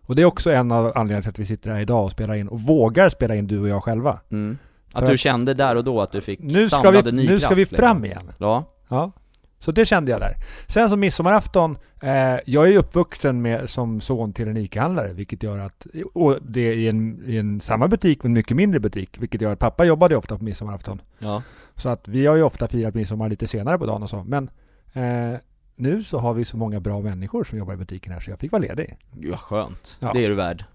Och 0.02 0.16
det 0.16 0.22
är 0.22 0.26
också 0.26 0.52
en 0.52 0.72
av 0.72 0.86
anledningarna 0.86 1.22
till 1.22 1.30
att 1.30 1.40
vi 1.40 1.46
sitter 1.46 1.72
här 1.72 1.80
idag 1.80 2.04
och 2.04 2.12
spelar 2.12 2.36
in, 2.36 2.48
och 2.48 2.62
vågar 2.62 3.10
spela 3.10 3.36
in 3.36 3.48
du 3.48 3.60
och 3.60 3.68
jag 3.68 3.84
själva. 3.84 4.20
Mm. 4.32 4.58
Att 4.94 5.04
För 5.04 5.12
du 5.12 5.18
kände 5.18 5.54
där 5.54 5.76
och 5.76 5.84
då 5.84 6.02
att 6.02 6.12
du 6.12 6.22
fick 6.22 6.40
Nu 6.40 6.70
ska 6.70 6.92
vi, 6.92 7.12
ny 7.12 7.28
nu 7.28 7.40
ska 7.40 7.50
vi 7.50 7.62
liksom. 7.62 7.78
fram 7.78 8.06
igen. 8.06 8.32
Ja, 8.38 8.66
Ja. 8.90 9.12
Så 9.60 9.72
det 9.72 9.86
kände 9.86 10.12
jag 10.12 10.20
där. 10.20 10.34
Sen 10.68 10.90
som 10.90 11.00
midsommarafton, 11.00 11.78
eh, 12.02 12.10
jag 12.46 12.68
är 12.68 12.72
ju 12.72 12.78
uppvuxen 12.78 13.42
med, 13.42 13.70
som 13.70 14.02
son 14.02 14.34
till 14.34 14.48
en 14.48 14.58
ICA-handlare, 14.58 15.14
vilket 15.14 15.44
gör 15.44 15.58
att, 15.58 15.88
och 16.14 16.38
det 16.42 16.62
är 16.62 16.74
i 16.74 16.88
en, 16.88 17.24
i 17.26 17.38
en 17.38 17.62
samma 17.62 17.88
butik 17.88 18.24
men 18.24 18.34
mycket 18.34 18.58
mindre 18.58 18.80
butik, 18.80 19.18
vilket 19.20 19.42
gör 19.42 19.54
att 19.54 19.60
pappa 19.60 19.86
jobbade 19.86 20.16
ofta 20.16 20.38
på 20.38 20.44
midsommarafton. 20.44 21.02
ja. 21.20 21.44
Så 21.80 21.90
att 21.90 22.08
vi 22.08 22.26
har 22.26 22.36
ju 22.36 22.44
ofta 22.44 22.68
firat 22.68 22.96
midsommar 22.96 23.30
lite 23.30 23.48
senare 23.48 23.78
på 23.78 23.86
dagen 23.86 24.04
och 24.04 24.10
så, 24.10 24.24
men 24.24 24.50
eh, 24.94 25.40
nu 25.76 26.04
så 26.04 26.18
har 26.18 26.34
vi 26.34 26.46
så 26.46 26.58
många 26.58 26.80
bra 26.80 27.02
människor 27.02 27.44
som 27.44 27.58
jobbar 27.58 27.74
i 27.74 27.78
butiken 27.78 28.14
här 28.14 28.20
så 28.20 28.32
jag 28.32 28.40
fick 28.40 28.52
vara 28.52 28.62
ledig. 28.62 28.98
Vad 29.12 29.40
skönt. 29.40 29.98
Ja. 30.00 30.14
Det 30.14 30.26
är 30.26 30.30
du 30.30 30.36
värd. 30.36 30.66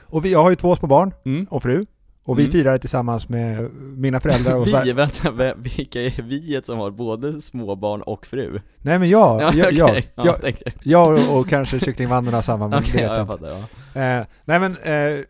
Och 0.00 0.24
vi, 0.24 0.32
jag 0.32 0.42
har 0.42 0.50
ju 0.50 0.56
två 0.56 0.76
små 0.76 0.88
barn 0.88 1.12
Mm. 1.24 1.46
och 1.50 1.62
fru, 1.62 1.86
och 2.24 2.38
vi 2.38 2.42
Mm. 2.42 2.52
firade 2.52 2.78
tillsammans 2.78 3.28
med 3.28 3.70
mina 3.96 4.20
föräldrar 4.20 4.54
och 4.54 4.66
Vi, 4.86 4.92
vänta, 4.92 5.30
vä- 5.30 5.54
vilka 5.56 6.02
är 6.02 6.22
viet 6.22 6.66
som 6.66 6.78
har 6.78 6.90
både 6.90 7.40
småbarn 7.40 8.02
och 8.02 8.26
fru? 8.26 8.60
Nej 8.78 8.98
men 8.98 9.08
jag, 9.08 9.42
jag, 9.42 9.48
okej. 9.48 9.58
jag, 9.78 10.04
ja, 10.14 10.36
jag, 10.42 10.54
jag 10.82 11.38
och, 11.38 11.48
kanske 11.48 11.80
kycklingvandrarna 11.80 12.36
har 12.36 12.42
samma, 12.42 12.68
men 12.68 12.78
Okej, 12.78 12.92
det 12.92 13.00
vet 13.02 13.10
ja, 13.10 13.16
jag 13.16 13.34
inte. 13.34 13.66
ja. 13.94 14.00
Eh, 14.00 14.26
nej 14.44 14.60
men, 14.60 14.76
eh, 14.76 15.24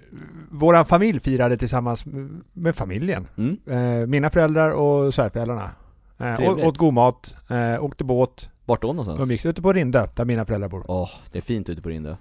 våran 0.50 0.84
familj 0.84 1.20
firade 1.20 1.56
tillsammans 1.56 2.04
med- 2.52 2.76
familjen. 2.76 3.26
Mm. 3.38 3.58
Eh, 4.00 4.06
mina 4.06 4.30
föräldrar 4.30 4.70
och 4.70 5.14
svärföräldrarna. 5.14 5.70
Eh, 6.18 6.66
åt 6.66 6.76
god 6.76 6.94
mat, 6.94 7.34
eh, 7.50 7.84
åkte 7.84 8.04
båt, 8.04 8.48
Vart 8.64 8.82
då 8.82 8.88
någonstans? 8.88 9.20
umgicks 9.20 9.46
ute 9.46 9.62
på 9.62 9.72
Rinde, 9.72 10.08
där 10.16 10.24
mina 10.24 10.44
föräldrar 10.44 10.68
bor. 10.68 10.84
Åh, 10.88 11.10
det 11.32 11.38
är 11.38 11.42
fint 11.42 11.68
ute 11.68 11.82
på 11.82 11.88
Rinde. 11.88 12.16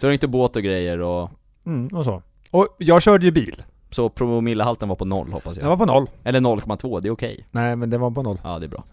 Så 0.00 0.06
det 0.06 0.12
inte 0.12 0.26
båt 0.28 0.56
och 0.56 0.62
grejer 0.62 1.00
och 1.00 1.30
Mm, 1.66 1.86
och 1.88 2.04
så. 2.04 2.22
Och 2.50 2.68
jag 2.78 3.02
körde 3.02 3.24
ju 3.24 3.30
bil. 3.32 3.62
Så 3.90 4.08
promillehalten 4.08 4.88
var 4.88 4.96
på 4.96 5.04
noll 5.04 5.32
hoppas 5.32 5.56
jag. 5.56 5.62
Den 5.62 5.70
var 5.70 5.76
på 5.76 5.86
noll. 5.86 6.10
Eller 6.24 6.40
0,2, 6.40 7.00
det 7.00 7.08
är 7.08 7.12
okej. 7.12 7.46
Nej 7.50 7.76
men 7.76 7.90
den 7.90 8.00
var 8.00 8.10
på 8.10 8.22
noll. 8.22 8.40
Ja, 8.44 8.58
det 8.58 8.66
är 8.66 8.68
bra. 8.68 8.84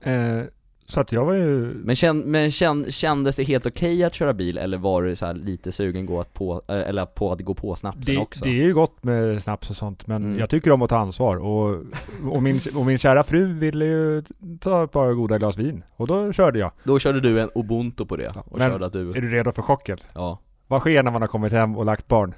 Eh, 0.00 0.42
så 0.86 1.00
att 1.00 1.12
jag 1.12 1.24
var 1.24 1.34
ju... 1.34 1.74
Men, 1.84 1.96
känn, 1.96 2.18
men 2.18 2.50
känn, 2.50 2.86
kändes 2.92 3.36
det 3.36 3.44
helt 3.44 3.66
okej 3.66 4.04
att 4.04 4.14
köra 4.14 4.32
bil 4.32 4.58
eller 4.58 4.78
var 4.78 5.02
du 5.02 5.16
så 5.16 5.32
lite 5.32 5.72
sugen 5.72 6.06
gå 6.06 6.20
att 6.20 6.34
på, 6.34 6.62
eh, 6.68 6.74
eller 6.78 7.06
på 7.06 7.32
att 7.32 7.40
gå 7.40 7.54
på 7.54 7.74
snapsen 7.76 8.14
Det, 8.14 8.20
också? 8.20 8.44
det 8.44 8.50
är 8.50 8.64
ju 8.64 8.74
gott 8.74 9.04
med 9.04 9.42
snaps 9.42 9.70
och 9.70 9.76
sånt 9.76 10.06
men 10.06 10.24
Mm. 10.24 10.38
jag 10.38 10.50
tycker 10.50 10.70
om 10.72 10.82
att 10.82 10.90
ta 10.90 10.98
ansvar 10.98 11.36
och, 11.36 11.82
och, 12.32 12.42
min, 12.42 12.60
och 12.76 12.86
min 12.86 12.98
kära 12.98 13.22
fru 13.22 13.52
ville 13.52 13.84
ju 13.84 14.22
ta 14.60 14.84
ett 14.84 14.92
par 14.92 15.12
goda 15.12 15.38
glas 15.38 15.56
vin 15.58 15.84
och 15.96 16.06
då 16.06 16.32
körde 16.32 16.58
jag. 16.58 16.70
Då 16.84 16.98
körde 16.98 17.20
du 17.20 17.40
en 17.40 17.50
ubuntu 17.54 18.04
på 18.06 18.16
det 18.16 18.32
Ja, 18.34 18.40
och 18.50 18.58
men- 18.58 18.70
körde 18.70 18.86
att 18.86 18.92
du, 18.92 19.08
Är 19.10 19.20
du 19.20 19.28
redo 19.30 19.52
för 19.52 19.62
chocken? 19.62 19.98
ja. 20.14 20.38
Vad 20.66 20.80
sker 20.80 21.02
när 21.02 21.10
man 21.10 21.22
har 21.22 21.28
kommit 21.28 21.52
hem 21.52 21.76
och 21.76 21.84
lagt 21.84 22.08
barn? 22.08 22.34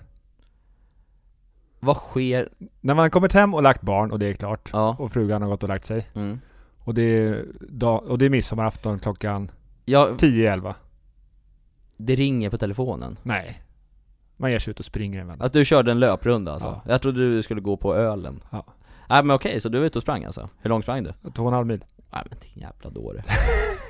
Vad 1.81 1.97
sker? 1.97 2.49
När 2.81 2.95
man 2.95 3.03
har 3.03 3.09
kommit 3.11 3.33
hem 3.33 3.55
och 3.55 3.63
lagt 3.63 3.83
barn 3.83 4.11
och 4.13 4.19
det 4.19 4.27
är 4.27 4.35
klart 4.35 4.71
Ja. 4.73 4.97
och 4.99 5.13
frugan 5.13 5.43
har 5.43 5.49
gått 5.49 5.63
och 5.63 5.69
lagt 5.69 5.87
sig 5.87 6.07
Mm. 6.15 6.41
och 6.79 6.95
det 6.95 7.03
är, 7.03 7.45
dag, 7.61 8.05
och 8.05 8.19
det 8.19 8.25
är 8.27 8.31
midsommarafton 8.31 8.99
klockan 8.99 9.51
Ja, 9.85 10.09
10-11. 10.19 10.75
det 11.97 12.15
ringer 12.15 12.51
på 12.51 12.59
telefonen. 12.59 13.17
Nej. 13.23 13.63
Man 14.37 14.51
ger 14.51 14.59
sig 14.59 14.71
ut 14.71 14.79
och 14.81 14.85
springer 14.87 15.21
en 15.21 15.27
vända. 15.29 15.45
Att 15.45 15.53
du 15.53 15.65
körde 15.65 15.91
en 15.91 15.99
löprunda 16.01 16.53
alltså? 16.53 16.81
Ja. 16.85 16.93
Jag 16.93 17.03
trodde 17.03 17.21
du 17.37 17.43
skulle 17.43 17.61
gå 17.61 17.77
på 17.77 17.95
ölen. 17.95 18.43
Ja. 18.51 18.65
Nej 19.09 19.23
men 19.25 19.37
okej, 19.37 19.61
så 19.61 19.69
du 19.69 19.79
var 19.79 19.87
ute 19.87 19.99
och 19.99 20.03
sprang 20.03 20.25
alltså? 20.25 20.49
Hur 20.61 20.71
långt 20.71 20.85
sprang 20.85 21.03
du? 21.05 21.13
Två 21.35 21.43
och 21.43 21.49
en 21.49 21.55
halv 21.55 21.67
mil. 21.67 21.85
Nej 22.13 22.23
men 22.31 22.39
din 22.39 22.63
jävla 22.63 22.91
dåre. 22.91 23.25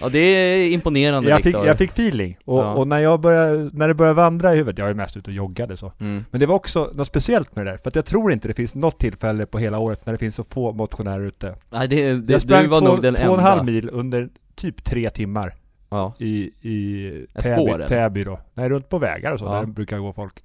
ja 0.00 0.08
det 0.08 0.18
är 0.18 0.68
imponerande 0.70 1.28
Jag 1.30 1.42
fick, 1.42 1.54
jag 1.54 1.78
fick 1.78 1.90
feeling 1.90 2.38
och, 2.44 2.58
Ja. 2.58 2.72
och 2.74 2.88
när 2.88 2.98
jag 2.98 3.20
började, 3.20 3.70
när 3.72 3.88
det 3.88 3.94
började 3.94 4.14
vandra 4.14 4.54
i 4.54 4.56
huvudet, 4.56 4.78
jag 4.78 4.90
är 4.90 4.94
mest 4.94 5.16
ute 5.16 5.30
och 5.30 5.34
joggade 5.36 5.76
så. 5.76 5.92
Mm. 6.00 6.24
Men 6.30 6.40
det 6.40 6.46
var 6.46 6.54
också 6.54 6.90
något 6.94 7.06
speciellt 7.06 7.56
med 7.56 7.66
det 7.66 7.70
där, 7.70 7.78
för 7.78 7.88
att 7.88 7.96
jag 7.96 8.04
tror 8.06 8.32
inte 8.32 8.48
det 8.48 8.54
finns 8.54 8.74
något 8.74 8.98
tillfälle 9.00 9.46
på 9.46 9.58
hela 9.58 9.78
året 9.78 10.06
när 10.06 10.12
det 10.12 10.18
finns 10.18 10.34
så 10.36 10.44
få 10.44 10.72
motionärer 10.72 11.24
ute. 11.26 11.54
Nej 11.70 11.88
det, 11.88 12.12
det 12.14 12.32
jag 12.32 12.42
sprang 12.42 12.62
du 12.62 12.68
var 12.68 12.80
två, 12.80 12.86
nog 12.88 13.02
den 13.02 13.14
två 13.14 13.28
och 13.28 13.34
en 13.38 13.40
halv 13.44 13.64
mil 13.64 13.90
under 13.92 14.28
typ 14.54 14.84
tre 14.84 15.10
timmar 15.10 15.54
Ja. 15.88 16.14
i, 16.18 16.50
i 16.60 17.06
Ett 17.34 17.44
Täby, 17.44 17.54
spår? 17.54 17.84
Täby 17.88 18.24
då. 18.24 18.40
Nej, 18.54 18.68
runt 18.68 18.88
på 18.88 18.98
vägar 18.98 19.32
och 19.32 19.38
så, 19.38 19.44
Ja. 19.44 19.52
där 19.54 19.66
brukar 19.66 19.98
gå 19.98 20.12
folk. 20.12 20.44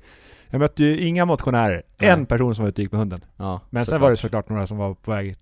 Jag 0.49 0.59
mötte 0.59 0.83
ju 0.83 0.99
inga 1.07 1.25
motionärer. 1.25 1.83
Nej. 1.97 2.09
En 2.09 2.25
person 2.25 2.55
som 2.55 2.63
var 2.63 2.69
ute 2.69 2.81
och 2.81 2.83
gick 2.83 2.91
med 2.91 2.99
hunden. 2.99 3.21
Ja, 3.37 3.61
Men 3.69 3.81
sen 3.81 3.85
såklart. 3.85 4.01
var 4.01 4.11
det 4.11 4.17
såklart 4.17 4.49
några 4.49 4.67
som 4.67 4.77
var 4.77 4.93
på 4.93 5.11
väg 5.11 5.35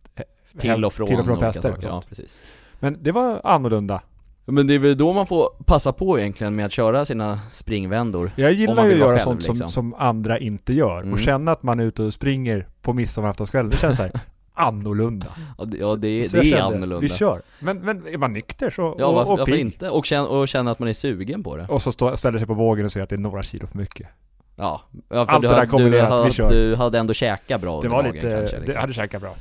till 0.60 0.86
och 0.86 0.94
från, 0.94 1.08
till 1.08 1.20
och 1.20 1.26
från 1.26 1.40
fester. 1.40 1.70
och 1.70 1.76
saker. 1.76 1.88
Ja, 1.88 2.04
precis. 2.10 2.40
Men 2.80 2.98
det 3.04 3.12
var 3.12 3.42
annorlunda. 3.44 4.02
Men 4.46 4.68
det 4.68 4.74
är 4.74 4.80
väl 4.80 4.98
då 4.98 5.14
man 5.14 5.28
får 5.28 5.50
passa 5.66 5.92
på 5.94 6.20
egentligen 6.20 6.56
med 6.56 6.66
att 6.66 6.72
köra 6.72 7.06
sina 7.06 7.40
springvändor. 7.52 8.32
Jag 8.36 8.54
gillar 8.54 8.86
ju 8.86 8.94
att 8.94 9.00
göra 9.00 9.10
själv, 9.10 9.24
sånt 9.24 9.44
som, 9.44 9.54
liksom. 9.54 9.70
som 9.70 9.94
andra 9.98 10.40
inte 10.40 10.74
gör. 10.74 10.98
Mm. 11.02 11.14
Och 11.14 11.20
känna 11.20 11.52
att 11.52 11.64
man 11.64 11.80
är 11.80 11.84
ute 11.84 12.04
och 12.04 12.14
springer 12.14 12.68
på 12.82 12.94
midsommaraftonskvällen. 12.94 13.70
Det 13.72 13.78
känns 13.78 13.98
så 13.98 14.04
här 14.04 14.12
annorlunda. 14.54 15.28
Ja, 15.58 15.66
det, 15.66 15.78
ja, 15.78 15.96
det, 15.96 16.30
Så 16.30 16.38
det 16.38 16.42
är 16.42 16.44
kände, 16.44 16.64
annorlunda. 16.64 17.00
Vi 17.00 17.10
kör. 17.10 17.42
Men, 17.60 17.78
men 17.78 18.08
är 18.08 18.18
man 18.18 18.34
nykter 18.34 18.70
så, 18.70 18.96
Ja, 19.00 19.06
och, 19.06 19.16
varför, 19.16 19.32
och 19.32 19.40
varför 19.40 19.56
inte? 19.56 19.90
Och 19.90 20.06
känna, 20.06 20.28
och 20.28 20.48
känna 20.48 20.72
att 20.72 20.80
man 20.80 20.90
är 20.90 20.94
sugen 20.94 21.44
på 21.44 21.58
det. 21.58 21.66
Och 21.70 21.82
så 21.82 21.92
stå, 21.92 22.18
ställer 22.18 22.38
sig 22.40 22.48
på 22.48 22.54
vågen 22.54 22.86
och 22.86 22.92
säger 22.92 23.04
att 23.04 23.10
det 23.10 23.16
är 23.16 23.18
några 23.18 23.42
kilo 23.42 23.68
för 23.68 23.78
mycket. 23.78 24.08
Ja, 24.56 24.82
för 25.10 25.16
Allt 25.18 25.42
du, 25.42 25.48
det 25.48 25.48
där 25.48 25.56
hade- 25.56 25.66
du, 25.66 25.72
kombinerat, 25.72 26.28
vi 26.28 26.32
kör. 26.32 26.50
du 26.50 26.76
hade 26.76 27.00
ändå 27.00 27.14
käkat 27.14 27.62
bra 27.62 27.72
Det 27.72 27.78
under 27.78 27.90
var 27.90 28.04
dagen 28.04 28.16
lite, 28.16 28.30
kanske 28.30 28.56
det 28.58 28.66
liksom. 28.66 28.82
hade 28.82 28.94
käkat 28.94 29.22
bra. 29.22 29.34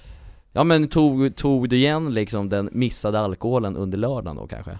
Ja 0.52 0.64
men 0.64 0.88
tog, 0.88 1.36
tog 1.36 1.68
du 1.68 1.76
igen 1.76 2.14
liksom 2.14 2.48
den 2.48 2.68
missade 2.72 3.20
alkoholen 3.20 3.76
under 3.76 3.98
lördagen 3.98 4.36
då 4.36 4.46
kanske? 4.46 4.78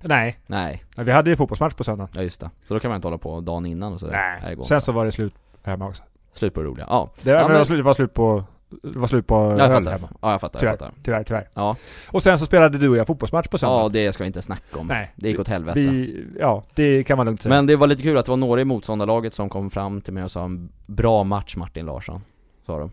Nej, 0.00 0.38
Nej, 0.46 0.84
vi 0.96 1.10
hade 1.12 1.30
ju 1.30 1.36
fotbollsmatch 1.36 1.74
på 1.74 1.84
söndagen. 1.84 2.10
ja 2.14 2.22
just 2.22 2.40
det. 2.40 2.50
Så 2.68 2.74
då 2.74 2.80
kan 2.80 2.88
man 2.88 2.96
inte 2.96 3.06
hålla 3.08 3.18
på 3.18 3.40
dagen 3.40 3.66
innan 3.66 3.92
och 3.92 4.00
sådär. 4.00 4.12
Nej, 4.12 4.50
det 4.50 4.54
går 4.54 4.64
sen 4.64 4.76
inte. 4.76 4.84
så 4.84 4.92
var 4.92 5.04
det 5.04 5.12
slut 5.12 5.34
hemma 5.62 5.86
också. 5.88 6.02
Slut 6.34 6.54
på 6.54 6.60
det 6.60 6.66
roliga. 6.66 6.86
Ja. 6.88 7.10
Det, 7.22 7.32
var, 7.32 7.40
Ja, 7.40 7.42
men, 7.48 7.52
det 7.52 7.58
var 7.58 7.64
slut- 7.64 7.78
det 7.78 7.82
var 7.82 7.94
slut 7.94 8.14
på, 8.14 8.44
det 8.82 8.98
var 8.98 9.06
slut 9.06 9.26
på 9.26 9.34
Jag 9.34 9.60
öl 9.60 9.70
fattar. 9.70 9.92
hemma. 9.92 10.08
Ja 10.22 10.30
jag 10.32 10.40
fattar, 10.40 10.60
Tyvärr. 10.60 10.72
jag 10.72 10.78
fattar. 10.78 10.94
Tyvärr, 11.02 11.24
tyvärr. 11.24 11.48
Ja. 11.54 11.76
Och 12.08 12.22
sen 12.22 12.38
så 12.38 12.46
spelade 12.46 12.78
du 12.78 12.88
och 12.88 12.96
jag 12.96 13.06
fotbollsmatch 13.06 13.48
på 13.48 13.58
söndagen. 13.58 13.82
ja, 13.82 13.88
det 13.88 14.12
ska 14.12 14.24
vi 14.24 14.26
inte 14.26 14.42
snacka 14.42 14.78
om. 14.78 14.86
Nej. 14.86 15.12
Det 15.16 15.28
gick 15.28 15.40
åt 15.40 15.48
helvete. 15.48 15.80
Vi, 15.80 16.24
ja, 16.40 16.62
det 16.74 17.04
kan 17.04 17.16
man 17.16 17.26
lugnt 17.26 17.42
säga. 17.42 17.54
Men 17.54 17.66
det 17.66 17.76
var 17.76 17.86
lite 17.86 18.02
kul 18.02 18.18
att 18.18 18.26
det 18.26 18.32
var 18.32 18.36
några 18.36 18.60
i 18.60 18.64
motståndarlaget 18.64 19.34
som 19.34 19.48
kom 19.48 19.70
fram 19.70 20.00
till 20.00 20.12
mig 20.12 20.24
och 20.24 20.30
sa 20.30 20.44
en 20.44 20.68
bra 20.86 21.24
match 21.24 21.56
Martin 21.56 21.86
Larsson, 21.86 22.20
sa 22.66 22.78
de. 22.78 22.90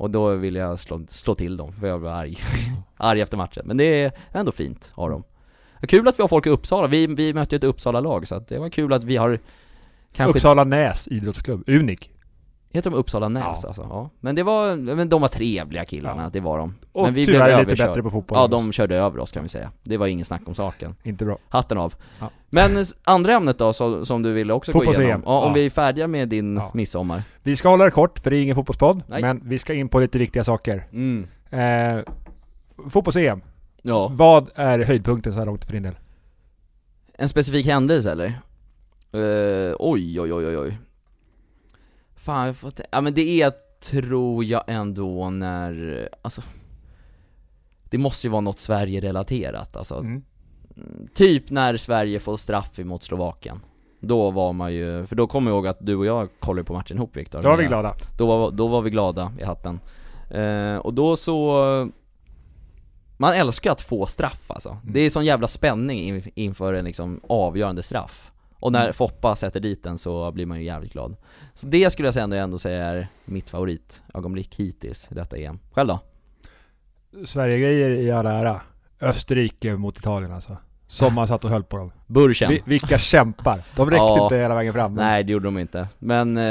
Och 0.00 0.10
då 0.10 0.34
ville 0.34 0.58
jag 0.58 0.78
slå, 0.78 1.00
slå 1.08 1.34
till 1.34 1.56
dem, 1.56 1.72
för 1.72 1.86
jag 1.86 1.98
var 1.98 2.10
arg. 2.10 2.36
arg 2.96 3.20
efter 3.20 3.36
matchen. 3.36 3.62
Men 3.66 3.76
det 3.76 3.84
är 3.84 4.12
ändå 4.32 4.52
fint 4.52 4.92
av 4.94 5.10
dem. 5.10 5.24
Kul 5.88 6.08
att 6.08 6.18
vi 6.18 6.22
har 6.22 6.28
folk 6.28 6.46
i 6.46 6.50
Uppsala, 6.50 6.86
vi, 6.86 7.06
vi 7.06 7.34
mötte 7.34 7.56
ett 7.56 7.64
Uppsala-lag 7.64 8.28
så 8.28 8.34
att 8.34 8.48
det 8.48 8.58
var 8.58 8.68
kul 8.68 8.92
att 8.92 9.04
vi 9.04 9.16
har 9.16 9.38
kanske 10.12 10.38
Uppsala 10.38 10.64
Näs 10.64 11.08
idrottsklubb, 11.08 11.68
Unik. 11.68 12.10
Heter 12.72 12.90
de 12.90 12.96
Uppsala 12.96 13.28
Näs 13.28 13.60
Ja. 13.62 13.68
alltså? 13.68 13.86
Ja. 13.90 14.10
Men 14.20 14.34
det 14.34 14.42
var, 14.42 14.76
men 14.94 15.08
de 15.08 15.20
var 15.20 15.28
trevliga 15.28 15.84
killarna, 15.84 16.22
Ja. 16.22 16.30
det 16.32 16.40
var 16.40 16.58
de. 16.58 16.74
Och 16.92 17.04
men 17.04 17.14
vi 17.14 17.26
tyvärr 17.26 17.44
blev 17.56 17.68
lite 17.68 17.86
bättre 17.86 18.02
på 18.02 18.10
fotboll. 18.10 18.38
Ja, 18.38 18.46
de 18.46 18.72
körde 18.72 18.96
över 18.96 19.18
oss 19.18 19.32
kan 19.32 19.42
vi 19.42 19.48
säga. 19.48 19.70
Det 19.82 19.96
var 19.96 20.06
ingen 20.06 20.24
snack 20.24 20.42
om 20.46 20.54
saken. 20.54 20.94
Inte 21.02 21.24
bra. 21.24 21.38
Hatten 21.48 21.78
av. 21.78 21.94
Ja. 22.20 22.30
Men 22.50 22.84
andra 23.04 23.32
ämnet 23.32 23.58
då, 23.58 23.72
så, 23.72 24.04
som 24.04 24.22
du 24.22 24.32
ville 24.32 24.52
också 24.52 24.72
gå 24.72 24.84
igenom. 24.84 25.22
Ja, 25.26 25.40
om 25.46 25.52
vi 25.52 25.66
är 25.66 25.70
färdiga 25.70 26.06
med 26.08 26.28
din 26.28 26.56
Ja. 26.56 26.70
midsommar. 26.74 27.22
Vi 27.42 27.56
ska 27.56 27.68
hålla 27.68 27.84
det 27.84 27.90
kort, 27.90 28.18
för 28.18 28.30
det 28.30 28.36
är 28.36 28.42
ingen 28.42 28.54
fotbollspodd. 28.56 29.02
Nej. 29.08 29.22
Men 29.22 29.40
vi 29.44 29.58
ska 29.58 29.74
in 29.74 29.88
på 29.88 30.00
lite 30.00 30.18
viktiga 30.18 30.44
saker. 30.44 30.86
Mm. 30.92 31.26
Eh, 31.50 32.02
Fotbolls-EM. 32.88 33.40
Ja. 33.82 34.08
Vad 34.14 34.50
är 34.54 34.78
höjdpunkten 34.78 35.32
så 35.32 35.38
här 35.38 35.46
långt 35.46 35.64
för 35.64 35.72
din 35.72 35.82
del? 35.82 35.98
En 37.14 37.28
specifik 37.28 37.66
händelse 37.66 38.12
eller? 38.12 38.26
Uh, 39.14 39.74
oj, 39.78 40.20
oj, 40.20 40.32
oj, 40.32 40.46
oj, 40.46 40.58
oj. 40.58 40.78
Fan, 42.20 42.46
jag 42.46 42.56
får 42.56 42.72
Ja 42.90 43.00
men 43.00 43.14
det 43.14 43.42
är, 43.42 43.52
tror 43.80 44.44
jag 44.44 44.64
ändå 44.66 45.30
när, 45.30 46.08
alltså 46.22 46.42
Det 47.84 47.98
måste 47.98 48.26
ju 48.26 48.30
vara 48.30 48.40
något 48.40 48.58
Sverige-relaterat 48.58 49.76
alltså. 49.76 49.94
Mm. 49.94 50.22
Mm, 50.76 51.08
Typ 51.14 51.50
när 51.50 51.76
Sverige 51.76 52.20
får 52.20 52.36
straff 52.36 52.78
emot 52.78 53.02
Slovakien. 53.02 53.60
Då 54.00 54.30
var 54.30 54.52
man 54.52 54.74
ju, 54.74 55.06
för 55.06 55.16
då 55.16 55.26
kommer 55.26 55.50
jag 55.50 55.56
ihåg 55.56 55.66
att 55.66 55.78
du 55.80 55.96
och 55.96 56.06
jag 56.06 56.28
kollade 56.38 56.64
på 56.64 56.72
matchen 56.72 56.96
ihop 56.96 57.16
Viktor. 57.16 57.42
Då 57.42 57.48
var 57.48 57.56
vi 57.56 57.66
glada. 57.66 57.94
Då 58.18 58.26
var, 58.26 58.50
då 58.50 58.68
var 58.68 58.82
vi 58.82 58.90
glada 58.90 59.32
i 59.40 59.44
hatten. 59.44 59.80
Eh, 60.30 60.76
och 60.76 60.94
då 60.94 61.16
så... 61.16 61.90
Man 63.16 63.32
älskar 63.32 63.72
att 63.72 63.80
få 63.80 64.06
straff 64.06 64.50
alltså. 64.50 64.68
Mm. 64.68 64.82
Det 64.84 65.00
är 65.00 65.10
sån 65.10 65.24
jävla 65.24 65.48
spänning 65.48 66.00
in, 66.00 66.22
inför 66.34 66.74
en 66.74 66.84
liksom 66.84 67.20
avgörande 67.28 67.82
straff. 67.82 68.32
Och 68.60 68.72
när 68.72 68.80
Mm. 68.82 68.92
Foppa 68.92 69.36
sätter 69.36 69.60
dit 69.60 69.82
den 69.82 69.98
så 69.98 70.32
blir 70.32 70.46
man 70.46 70.58
ju 70.58 70.64
jävligt 70.64 70.92
glad. 70.92 71.16
Så 71.54 71.66
det 71.66 71.90
skulle 71.90 72.06
jag 72.06 72.14
säga 72.14 72.24
ändå, 72.24 72.36
ändå 72.36 72.58
säga 72.58 72.84
är 72.84 73.08
mitt 73.24 73.50
favoritögonblick 73.50 74.54
hittills 74.56 75.08
i 75.10 75.14
detta 75.14 75.36
EM. 75.36 75.58
Själv 75.72 75.88
då? 75.88 75.98
Sverige-grejer 77.24 77.90
i 77.90 78.10
all 78.10 78.26
ära. 78.26 78.60
Österrike 79.00 79.76
mot 79.76 79.98
Italien 79.98 80.32
alltså. 80.32 80.56
Som 80.86 81.14
man 81.14 81.28
satt 81.28 81.44
och 81.44 81.50
höll 81.50 81.62
på 81.64 81.76
dem. 81.76 81.92
Burschen? 82.06 82.50
Vi, 82.50 82.62
vilka 82.64 82.98
kämpar. 82.98 83.60
De 83.76 83.90
räckte 83.90 84.04
Ja. 84.04 84.22
inte 84.22 84.36
hela 84.36 84.54
vägen 84.54 84.72
fram. 84.72 84.94
men- 84.94 85.04
Nej 85.04 85.24
det 85.24 85.32
gjorde 85.32 85.44
de 85.44 85.58
inte. 85.58 85.88
Men, 85.98 86.36
eh, 86.36 86.44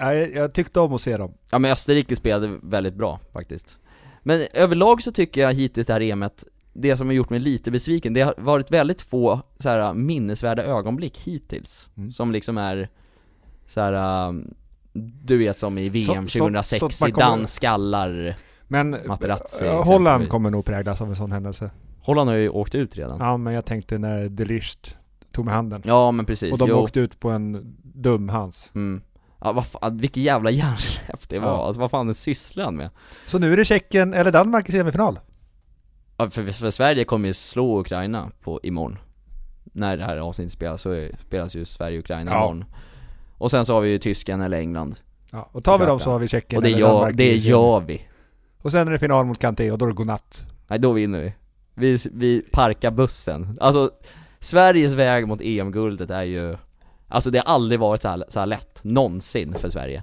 Ja, 0.00 0.14
Jag, 0.14 0.32
jag 0.34 0.52
tyckte 0.52 0.80
om 0.80 0.92
att 0.94 1.00
se 1.02 1.16
dem. 1.16 1.32
ja 1.50 1.58
men 1.58 1.72
Österrike 1.72 2.16
spelade 2.16 2.58
väldigt 2.62 2.94
bra 2.94 3.20
faktiskt. 3.32 3.78
Men 4.22 4.46
överlag 4.54 5.02
så 5.02 5.12
tycker 5.12 5.40
jag 5.40 5.52
hittills 5.54 5.86
det 5.86 5.92
här 5.92 6.00
EMet, 6.02 6.44
det 6.80 6.96
som 6.96 7.06
har 7.06 7.14
gjort 7.14 7.30
mig 7.30 7.40
lite 7.40 7.70
besviken, 7.70 8.12
det 8.12 8.20
har 8.20 8.34
varit 8.38 8.70
väldigt 8.70 9.02
få 9.02 9.40
så 9.58 9.68
här 9.68 9.94
minnesvärda 9.94 10.62
ögonblick 10.64 11.18
hittills. 11.18 11.88
Mm. 11.96 12.12
Som 12.12 12.32
liksom 12.32 12.58
är 12.58 12.88
så 13.66 13.80
här. 13.80 14.28
um, 14.28 14.54
du 15.22 15.36
vet 15.36 15.58
som 15.58 15.78
i 15.78 15.88
VM 15.88 16.28
Så- 16.28 16.32
så- 16.32 16.38
2006, 16.38 16.80
så 16.80 16.90
Zidane 16.90 17.12
kommer- 17.32 17.46
skallar 17.46 18.36
Men 18.68 18.96
Materazzi, 19.06 19.66
eh, 19.66 19.84
Holland 19.84 20.28
kommer 20.28 20.50
nog 20.50 20.64
präglas 20.64 21.00
av 21.00 21.08
en 21.08 21.16
sån 21.16 21.32
händelse. 21.32 21.70
Holland 22.00 22.30
har 22.30 22.36
ju 22.36 22.48
åkt 22.48 22.74
ut 22.74 22.96
redan. 22.96 23.18
Ja, 23.18 23.26
Ja, 23.26 23.36
men 23.36 23.52
jag 23.54 23.64
tänkte 23.64 23.98
när 23.98 24.28
De 24.28 24.44
Ligt 24.44 24.96
tog 25.32 25.44
med 25.44 25.54
handen. 25.54 25.82
men 26.12 26.26
precis. 26.26 26.52
och 26.52 26.58
de 26.58 26.68
jo. 26.68 26.76
åkte 26.76 27.00
ut 27.00 27.20
på 27.20 27.30
en 27.30 27.76
dum 27.82 28.28
hands. 28.28 28.70
Mm. 28.74 29.00
Ja 29.40 29.52
vad 29.52 29.66
fan, 29.66 29.98
vilket 29.98 30.22
jävla 30.22 30.50
hjärnsläpp 30.60 31.28
det 31.28 31.38
var. 31.38 31.48
Ja. 31.48 31.66
Alltså 31.66 31.80
vad 31.80 31.90
fan 31.90 32.14
sysslar 32.14 32.64
han 32.64 32.76
med? 32.76 32.90
Så 33.26 33.38
nu 33.38 33.52
är 33.52 33.56
det 33.56 33.64
Tjeckien 33.64 34.14
eller 34.14 34.32
Danmark 34.32 34.68
i 34.68 34.72
semifinal. 34.72 35.18
För, 36.18 36.52
för 36.52 36.70
Sverige 36.70 37.04
kommer 37.04 37.28
ju 37.28 37.32
slå 37.34 37.80
Ukraina 37.80 38.30
på 38.42 38.60
imorgon. 38.62 38.98
När 39.64 39.96
det 39.96 40.04
här 40.04 40.16
avsnittet 40.16 40.52
spelas 40.52 40.82
så 40.82 40.90
är- 40.90 41.16
spelas 41.26 41.56
ju 41.56 41.64
Sverige 41.64 41.98
och 41.98 42.04
Ukraina 42.04 42.30
Ja. 42.30 42.38
imorgon. 42.38 42.64
Och 43.38 43.50
sen 43.50 43.64
så 43.64 43.74
har 43.74 43.80
vi 43.80 43.90
ju 43.90 43.98
Tysken 43.98 44.40
eller 44.40 44.58
England. 44.58 44.96
Ja, 45.30 45.48
och 45.52 45.64
tar 45.64 45.78
vi 45.78 45.84
dem 45.86 46.00
så 46.00 46.10
har 46.10 46.18
vi 46.18 46.28
Tjeckien 46.28 46.56
Och 46.58 46.62
det 46.62 46.68
eller 46.68 46.78
gör, 46.78 47.10
det 47.12 47.34
gör 47.36 47.80
vi. 47.80 48.02
Och 48.58 48.70
sen 48.72 48.88
är 48.88 48.92
det 48.92 48.98
final 48.98 49.26
mot 49.26 49.38
Kanté 49.38 49.70
och 49.70 49.78
då 49.78 49.84
är 49.84 49.88
det 49.88 49.94
godnatt. 49.94 50.46
Nej 50.68 50.78
då 50.78 50.92
vinner 50.92 51.20
vi. 51.20 51.34
Vi, 51.74 51.98
vi 52.12 52.42
parkar 52.52 52.90
bussen. 52.90 53.58
Alltså 53.60 53.90
Sveriges 54.40 54.92
väg 54.92 55.28
mot 55.28 55.40
EM-guldet 55.40 56.10
är 56.10 56.22
ju 56.22 56.56
Alltså 57.08 57.30
det 57.30 57.38
har 57.46 57.54
aldrig 57.54 57.80
varit 57.80 58.02
så 58.02 58.08
här, 58.08 58.24
så 58.28 58.38
här 58.40 58.46
lätt, 58.46 58.80
någonsin 58.84 59.54
för 59.54 59.68
Sverige 59.70 60.02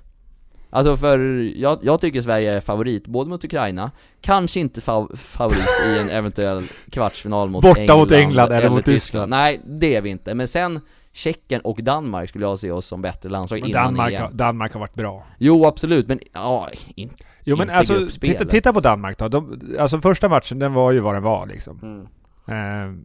Alltså 0.76 0.98
för, 0.98 1.20
jag, 1.56 1.80
jag 1.82 2.02
tycker 2.02 2.22
Sverige 2.22 2.54
är 2.54 2.62
favorit 2.62 3.08
både 3.08 3.30
mot 3.30 3.44
Ukraina 3.44 3.92
Kanske 4.22 4.60
inte 4.60 4.82
fav, 4.82 5.16
favorit 5.16 5.70
i 5.88 6.00
en 6.00 6.10
eventuell 6.10 6.64
kvartsfinal 6.90 7.50
mot 7.50 7.62
Borta 7.62 7.82
England 7.82 8.00
mot 8.00 8.12
England 8.12 8.52
eller 8.52 8.70
mot 8.70 8.86
Tyskland. 8.86 9.30
Nej, 9.30 9.62
det 9.66 9.96
är 9.96 10.02
vi 10.02 10.10
inte, 10.10 10.34
men 10.34 10.48
sen 10.48 10.80
Tjeckien 11.12 11.62
och 11.62 11.84
Danmark 11.84 12.30
skulle 12.30 12.46
jag 12.46 12.60
se 12.60 12.72
oss 12.72 12.86
som 12.86 13.02
bättre 13.02 13.30
landslag 13.30 13.60
Men 13.60 13.70
innan 13.70 13.84
Danmark, 13.84 14.14
EM 14.14 14.22
har, 14.22 14.32
Danmark 14.32 14.74
har 14.74 14.80
varit 14.80 14.94
bra. 14.94 15.24
Jo 15.38 15.66
absolut, 15.66 16.08
men 16.08 16.20
ja, 16.34 16.70
inte 16.96 17.24
Jo 17.44 17.56
men 17.56 17.68
Inte 17.68 17.76
alltså, 17.76 18.20
titta, 18.20 18.46
titta 18.46 18.74
på 18.74 18.80
Danmark 18.80 19.18
då. 19.18 19.28
De, 19.28 19.62
alltså 19.80 20.02
första 20.02 20.30
matchen, 20.30 20.60
den 20.60 20.74
var 20.74 20.92
ju 20.92 21.00
vad 21.00 21.16
den 21.16 21.24
var 21.24 21.48
liksom. 21.48 21.80
mm. 21.82 22.08
Eh, 22.48 22.96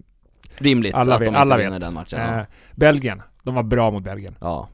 Rimligt 0.58 0.94
alla 0.94 1.14
att 1.14 1.20
vet, 1.20 1.28
de 1.28 1.36
alla 1.36 1.54
inte 1.54 1.64
vinner 1.64 1.78
vet. 1.78 1.82
den 1.82 1.94
matchen 1.94 2.20
ja. 2.20 2.40
Eh, 2.40 2.46
Belgien, 2.74 3.22
de 3.42 3.54
var 3.54 3.62
bra 3.62 3.90
mot 3.90 4.04
Belgien. 4.04 4.36
ja. 4.40 4.68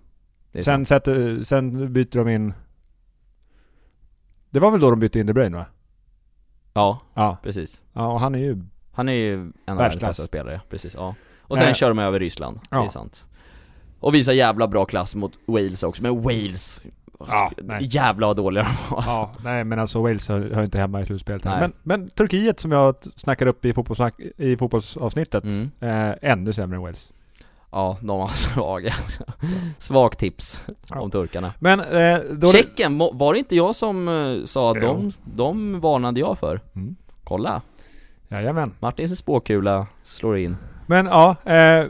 Sen, 0.60 0.86
sätter, 0.86 1.42
sen 1.42 1.92
byter 1.92 2.18
de 2.24 2.28
in... 2.28 2.54
Det 4.56 4.60
var 4.60 4.70
väl 4.70 4.80
då 4.80 4.90
de 4.90 5.00
bytte 5.00 5.18
in 5.18 5.26
De 5.26 5.32
Bruyne 5.32 5.56
va? 5.56 5.66
Ja, 6.74 7.00
Ja. 7.14 7.36
precis 7.42 7.82
Ja, 7.92 8.06
och 8.12 8.20
han 8.20 8.34
är 8.34 8.38
ju... 8.38 8.62
Han 8.92 9.08
är 9.08 9.12
ju 9.12 9.34
en 9.34 9.40
av 9.40 9.76
Världsklass. 9.76 9.78
världens 9.78 10.00
bästa 10.02 10.26
spelare, 10.26 10.60
precis 10.70 10.94
ja 10.94 11.14
Och 11.40 11.58
sen 11.58 11.68
Eh. 11.68 11.74
kör 11.74 11.88
de 11.88 11.98
över 11.98 12.20
Ryssland, 12.20 12.56
det 12.62 12.76
Ja. 12.76 12.84
är 12.84 12.88
sant 12.88 13.26
Och 14.00 14.14
visar 14.14 14.32
jävla 14.32 14.68
bra 14.68 14.84
klass 14.84 15.14
mot 15.14 15.32
Wales 15.46 15.82
också, 15.82 16.02
men 16.02 16.22
Wales 16.22 16.80
Ja, 17.18 17.52
nej. 17.62 17.78
Jävla 17.90 18.26
vad 18.26 18.36
dåliga 18.36 18.62
de 18.64 18.94
var 18.94 18.96
alltså. 18.96 19.10
Ja, 19.10 19.34
nej 19.44 19.64
men 19.64 19.78
alltså 19.78 20.02
Wales 20.02 20.28
hör, 20.28 20.50
hör 20.50 20.62
inte 20.64 20.78
hemma 20.78 21.00
i 21.02 21.06
slutspelet 21.06 21.44
här. 21.44 21.60
Nej. 21.60 21.70
men, 21.82 21.98
men 22.00 22.08
Turkiet 22.10 22.60
som 22.60 22.72
jag 22.72 22.94
snackade 23.16 23.50
upp 23.50 23.64
i, 23.64 23.72
fotbollssnack, 23.72 24.20
i 24.36 24.56
fotbollsavsnittet, 24.56 25.44
mm. 25.44 25.70
eh, 25.80 26.14
ännu 26.22 26.52
sämre 26.52 26.76
än 26.76 26.82
Wales. 26.82 27.12
Ja, 27.76 27.96
de 28.00 28.18
var 28.18 28.28
svaga 28.34 28.92
Svagt 29.78 30.18
tips 30.18 30.60
Ja. 30.88 31.00
om 31.00 31.10
turkarna 31.10 31.52
Men 31.58 31.80
eh, 31.80 32.18
då... 32.32 32.52
Tjeckien, 32.52 32.98
var 32.98 33.32
det 33.32 33.38
inte 33.38 33.56
jag 33.56 33.74
som 33.74 34.08
eh, 34.08 34.44
sa 34.44 34.70
att 34.70 34.80
de, 34.80 35.12
de 35.24 35.80
varnade 35.80 36.20
jag 36.20 36.38
för? 36.38 36.60
Mm. 36.76 36.96
Kolla, 37.24 37.62
Jajamän. 38.28 38.74
Martins 38.80 39.18
spåkula 39.18 39.86
slår 40.04 40.38
in 40.38 40.56
Men 40.86 41.06
ja, 41.06 41.36
eh, 41.44 41.86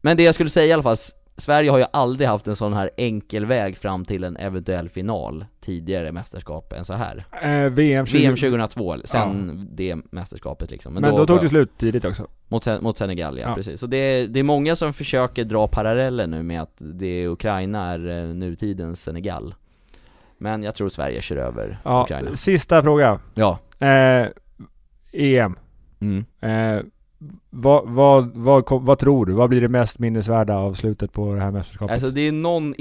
Men 0.00 0.16
det 0.16 0.22
jag 0.22 0.34
skulle 0.34 0.50
säga 0.50 0.66
i 0.66 0.72
alla 0.72 0.82
fall, 0.82 0.96
Sverige 1.36 1.70
har 1.70 1.78
ju 1.78 1.84
aldrig 1.92 2.28
haft 2.28 2.46
en 2.46 2.56
sån 2.56 2.72
här 2.72 2.90
enkel 2.96 3.46
väg 3.46 3.76
fram 3.76 4.04
till 4.04 4.24
en 4.24 4.36
eventuell 4.36 4.88
final 4.88 5.44
tidigare 5.60 6.12
mästerskap 6.12 6.72
än 6.72 6.84
så 6.84 6.94
här. 6.94 7.24
Eh, 7.42 7.72
VM 7.72 8.06
20... 8.06 8.18
VM 8.18 8.36
2002, 8.36 8.96
sen 9.04 9.68
det 9.72 9.96
mästerskapet 10.10 10.70
liksom. 10.70 10.94
Men, 10.94 11.02
då, 11.02 11.26
tog 11.26 11.40
det 11.42 11.48
slut 11.48 11.70
tidigt 11.78 12.04
också. 12.04 12.26
Mot, 12.48 12.64
Sen- 12.64 12.82
mot 12.82 12.98
Senegal 12.98 13.38
ja, 13.38 13.48
Ja. 13.48 13.54
precis. 13.54 13.80
Så 13.80 13.86
det 13.86 13.96
är, 13.96 14.26
det 14.28 14.38
är 14.40 14.44
många 14.44 14.76
som 14.76 14.92
försöker 14.92 15.44
dra 15.44 15.68
paralleller 15.68 16.26
nu 16.26 16.42
med 16.42 16.62
att 16.62 16.76
det 16.78 17.26
Ukraina 17.28 17.92
är 17.92 18.08
eh, 18.08 18.34
nutidens 18.34 19.02
Senegal. 19.02 19.54
Men 20.38 20.62
jag 20.62 20.74
tror 20.74 20.88
Sverige 20.88 21.20
kör 21.20 21.36
över 21.36 21.78
Ja, 21.84 22.02
Ukraina. 22.02 22.36
sista 22.36 22.82
fråga. 22.82 23.18
Ja. 23.34 23.58
Eh, 23.78 24.26
EM. 25.12 25.56
Mm. 26.00 26.24
Eh, 26.40 26.82
vad, 27.50 27.88
vad, 27.90 28.36
vad, 28.36 28.64
vad 28.70 28.98
tror 28.98 29.26
du? 29.26 29.32
Vad 29.32 29.48
blir 29.50 29.60
det 29.60 29.68
mest 29.68 29.98
minnesvärda 29.98 30.56
av 30.56 30.74
slutet 30.74 31.12
på 31.12 31.34
det 31.34 31.40
här 31.40 31.50
mästerskapet? 31.50 31.92
Alltså 31.94 32.10
det 32.10 32.20
är 32.20 32.32
någon, 32.32 32.74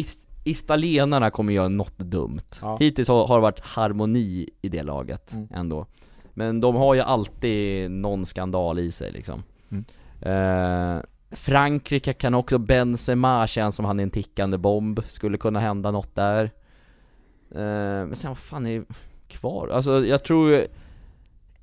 italienarna 0.43 1.29
kommer 1.31 1.53
göra 1.53 1.67
något 1.67 1.97
dumt. 1.97 2.39
Ja. 2.61 2.77
Hittills 2.79 3.07
har, 3.07 3.27
har 3.27 3.35
det 3.35 3.41
varit 3.41 3.59
harmoni 3.59 4.49
i 4.61 4.69
det 4.69 4.83
laget 4.83 5.33
Mm. 5.33 5.47
ändå. 5.53 5.85
Men 6.33 6.59
de 6.61 6.75
har 6.75 6.93
ju 6.93 7.01
alltid 7.01 7.91
någon 7.91 8.25
skandal 8.25 8.79
i 8.79 8.91
sig 8.91 9.11
liksom. 9.11 9.43
Mm. 9.71 9.83
Eh, 10.21 11.01
Frankrike 11.31 12.13
kan 12.13 12.33
också, 12.33 12.57
Benzema 12.57 13.47
känns 13.47 13.75
som 13.75 13.85
han 13.85 13.99
är 13.99 14.03
en 14.03 14.09
tickande 14.09 14.57
bomb, 14.57 14.99
skulle 15.07 15.37
kunna 15.37 15.59
hända 15.59 15.91
något 15.91 16.15
där. 16.15 16.43
Eh, 17.51 17.61
men 18.07 18.15
sen 18.15 18.29
vad 18.31 18.37
fan 18.37 18.65
är 18.67 18.83
kvar? 19.27 19.67
Alltså 19.67 20.05
jag 20.05 20.23
tror 20.23 20.51
ju- 20.51 20.67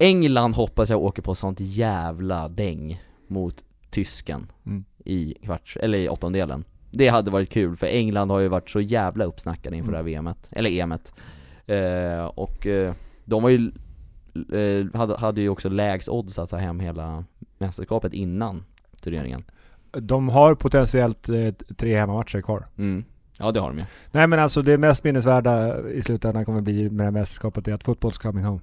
England 0.00 0.54
hoppas 0.54 0.90
jag 0.90 1.02
åker 1.02 1.22
på 1.22 1.34
sånt 1.34 1.60
jävla 1.60 2.48
däng 2.48 3.02
mot 3.26 3.64
tysken 3.90 4.46
Mm. 4.66 4.84
i 5.04 5.34
kvarts, 5.44 5.76
eller 5.76 5.98
i 5.98 6.08
åttondelen. 6.08 6.64
Det 6.90 7.08
hade 7.08 7.30
varit 7.30 7.50
kul, 7.52 7.76
för 7.76 7.86
England 7.86 8.30
har 8.30 8.40
ju 8.40 8.48
varit 8.48 8.70
så 8.70 8.80
jävla 8.80 9.24
uppsnackade 9.24 9.76
inför 9.76 9.92
Mm. 9.92 10.04
det 10.04 10.10
här 10.12 10.20
VMet, 10.22 10.48
eller 10.52 10.70
EMet. 10.70 11.12
Eh, 11.66 12.24
och 12.24 12.66
eh, 12.66 12.94
de 13.24 13.42
var 13.42 13.50
ju, 13.50 13.70
eh, 14.34 14.98
hade, 14.98 15.16
hade 15.18 15.40
ju 15.40 15.48
också 15.48 15.68
lägst 15.68 16.08
odds 16.08 16.38
att 16.38 16.50
ta 16.50 16.56
hem 16.56 16.80
hela 16.80 17.24
mästerskapet 17.58 18.12
innan 18.12 18.64
turneringen. 19.00 19.42
De 19.90 20.28
har 20.28 20.54
potentiellt 20.54 21.28
eh, 21.28 21.54
tre 21.76 21.96
hemmamatcher 21.98 22.40
kvar. 22.42 22.66
Mm. 22.78 23.04
Ja 23.38 23.52
det 23.52 23.60
har 23.60 23.68
de 23.68 23.78
ju. 23.78 23.84
Nej 24.12 24.26
men 24.26 24.38
alltså 24.38 24.62
det 24.62 24.78
mest 24.78 25.04
minnesvärda 25.04 25.80
i 25.88 26.02
slutändan 26.02 26.44
kommer 26.44 26.60
bli 26.60 26.82
med 26.90 26.98
det 26.98 27.04
här 27.04 27.10
mästerskapet 27.10 27.68
är 27.68 27.74
att 27.74 27.84
football's 27.84 28.22
coming 28.22 28.44
home. 28.44 28.60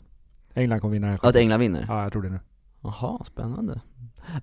England 0.57 0.79
kommer 0.79 0.93
vinna 0.93 1.17
Att 1.21 1.35
England 1.35 1.59
vinner? 1.59 1.85
Ja, 1.89 2.03
jag 2.03 2.11
tror 2.11 2.21
det 2.21 2.29
nu. 2.29 2.39
Jaha, 2.83 3.23
spännande. 3.25 3.81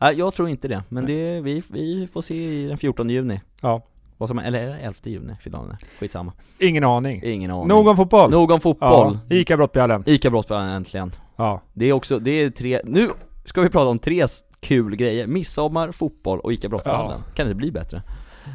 Nej, 0.00 0.18
jag 0.18 0.35
tror 0.35 0.49
inte 0.49 0.68
det, 0.68 0.83
men 0.88 1.06
det, 1.06 1.40
vi, 1.40 1.62
vi 1.68 2.09
får 2.12 2.23
se 2.23 2.35
i 2.35 2.66
den 2.68 2.78
14 2.78 3.11
juni. 3.11 3.40
Ja. 3.61 3.83
Vad 4.16 4.28
som, 4.28 4.38
eller 4.38 4.61
är 4.62 4.66
det 4.66 4.78
11 4.78 4.99
juni 5.02 5.37
finalen 5.40 5.71
är? 5.71 5.78
Skitsamma. 6.00 6.33
Ingen 6.59 6.85
aning. 6.85 7.21
Ingen 7.25 7.50
aning. 7.50 7.68
Någon 7.68 7.97
fotboll? 7.97 8.30
Någon 8.30 8.61
fotboll. 8.61 9.18
Ja, 9.28 9.37
Ica 9.37 9.56
Brottbjällen. 9.56 10.02
Ica 10.06 10.30
Brottballen 10.30 10.68
äntligen. 10.68 11.12
Ja. 11.37 11.61
Det 11.73 11.87
är 11.87 11.92
också, 11.92 12.18
det 12.18 12.30
är 12.30 12.50
tre, 12.50 12.80
nu 12.85 13.11
ska 13.44 13.61
vi 13.61 13.68
prata 13.71 13.88
om 13.90 13.99
tre 13.99 14.26
kul 14.61 14.97
grejer. 14.97 15.26
Midsommar, 15.26 15.92
fotboll 15.92 16.40
och 16.40 16.52
Ica 16.52 16.68
Brottballen. 16.68 17.21
Kan 17.35 17.49
det 17.49 17.54
bli 17.54 17.71
bättre? 17.73 18.02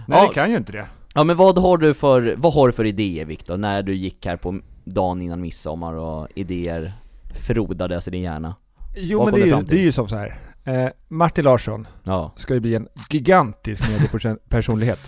Nej 0.08 0.20
Ja. 0.22 0.28
det 0.28 0.34
kan 0.34 0.52
ju 0.52 0.58
inte 0.58 0.72
det. 0.72 0.86
Ja 1.16 1.24
men 1.24 1.38
vad 1.38 1.58
har 1.58 1.78
du 1.78 1.94
för, 1.94 2.36
vad 2.38 2.54
har 2.54 2.68
du 2.68 2.74
för 2.74 2.86
idéer 2.86 3.26
Viktor, 3.26 3.58
när 3.58 3.84
du 3.84 3.96
gick 3.96 4.26
här 4.26 4.38
på 4.38 4.60
dagen 4.84 5.22
innan 5.22 5.42
midsommar 5.42 5.94
och 5.94 6.28
idéer 6.36 6.94
frodades 7.40 8.08
i 8.08 8.12
din 8.12 8.22
hjärna? 8.22 8.56
Jo 8.96 9.20
Vad 9.20 9.32
men 9.32 9.40
det 9.40 9.50
är, 9.50 9.58
ju, 9.58 9.64
det 9.64 9.76
är 9.76 9.82
ju 9.82 9.92
som 9.92 10.08
så 10.10 10.16
här. 10.16 10.40
Eh, 10.64 10.90
Martin 11.08 11.44
Larsson 11.44 11.88
Ja, 12.04 12.32
ska 12.36 12.54
ju 12.54 12.60
bli 12.60 12.76
en 12.76 12.88
gigantisk 13.10 13.90
mediepersonlighet. 13.90 15.00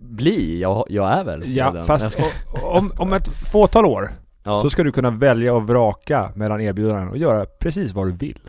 bli, 0.00 0.60
jag, 0.60 0.86
jag 0.88 1.12
är 1.12 1.24
väl 1.24 1.56
Ja, 1.56 1.68
redan. 1.70 1.86
fast 1.86 2.10
ska- 2.10 2.24
om, 2.62 2.92
om 2.98 3.12
ett 3.12 3.28
fåtal 3.28 3.84
år 3.86 4.10
ja. 4.44 4.62
så 4.62 4.70
ska 4.70 4.82
du 4.84 4.92
kunna 4.92 5.10
välja 5.10 5.54
och 5.54 5.66
vraka 5.66 6.32
mellan 6.34 6.60
erbjudanden 6.60 7.08
och 7.08 7.16
göra 7.18 7.46
precis 7.46 7.92
vad 7.92 8.06
du 8.06 8.12
vill. 8.12 8.40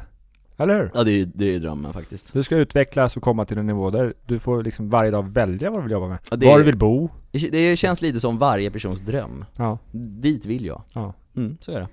Eller 0.60 0.76
hur? 0.80 0.92
ja 0.94 1.04
det 1.04 1.12
är 1.12 1.18
ju 1.18 1.26
det 1.26 1.56
är 1.56 1.60
drömmen 1.60 1.94
faktiskt. 1.94 2.34
Du 2.34 2.44
ska 2.44 2.56
utvecklas 2.56 3.18
och 3.18 3.24
komma 3.24 3.46
till 3.46 3.58
en 3.58 3.68
nivå 3.68 3.90
där 3.90 4.14
du 4.26 4.40
får 4.40 4.64
liksom 4.64 4.90
varje 4.90 5.12
dag 5.12 5.30
välja 5.30 5.70
vad 5.70 5.80
du 5.80 5.84
vill 5.84 5.92
jobba 5.92 6.08
med. 6.08 6.18
Ja, 6.32 6.38
det 6.38 6.46
Var 6.48 6.58
du 6.58 6.64
vill 6.64 6.78
bo. 6.78 7.10
Det 7.32 7.80
känns 7.80 8.02
lite 8.02 8.20
som 8.20 8.38
varje 8.38 8.72
persons 8.72 9.00
dröm. 9.00 9.46
Ja. 9.56 9.78
Dit 9.92 10.46
vill 10.46 10.66
jag. 10.66 10.82
ja. 10.94 11.14
Mm, 11.36 11.58
så 11.62 11.72
är 11.72 11.80
det. 11.80 11.88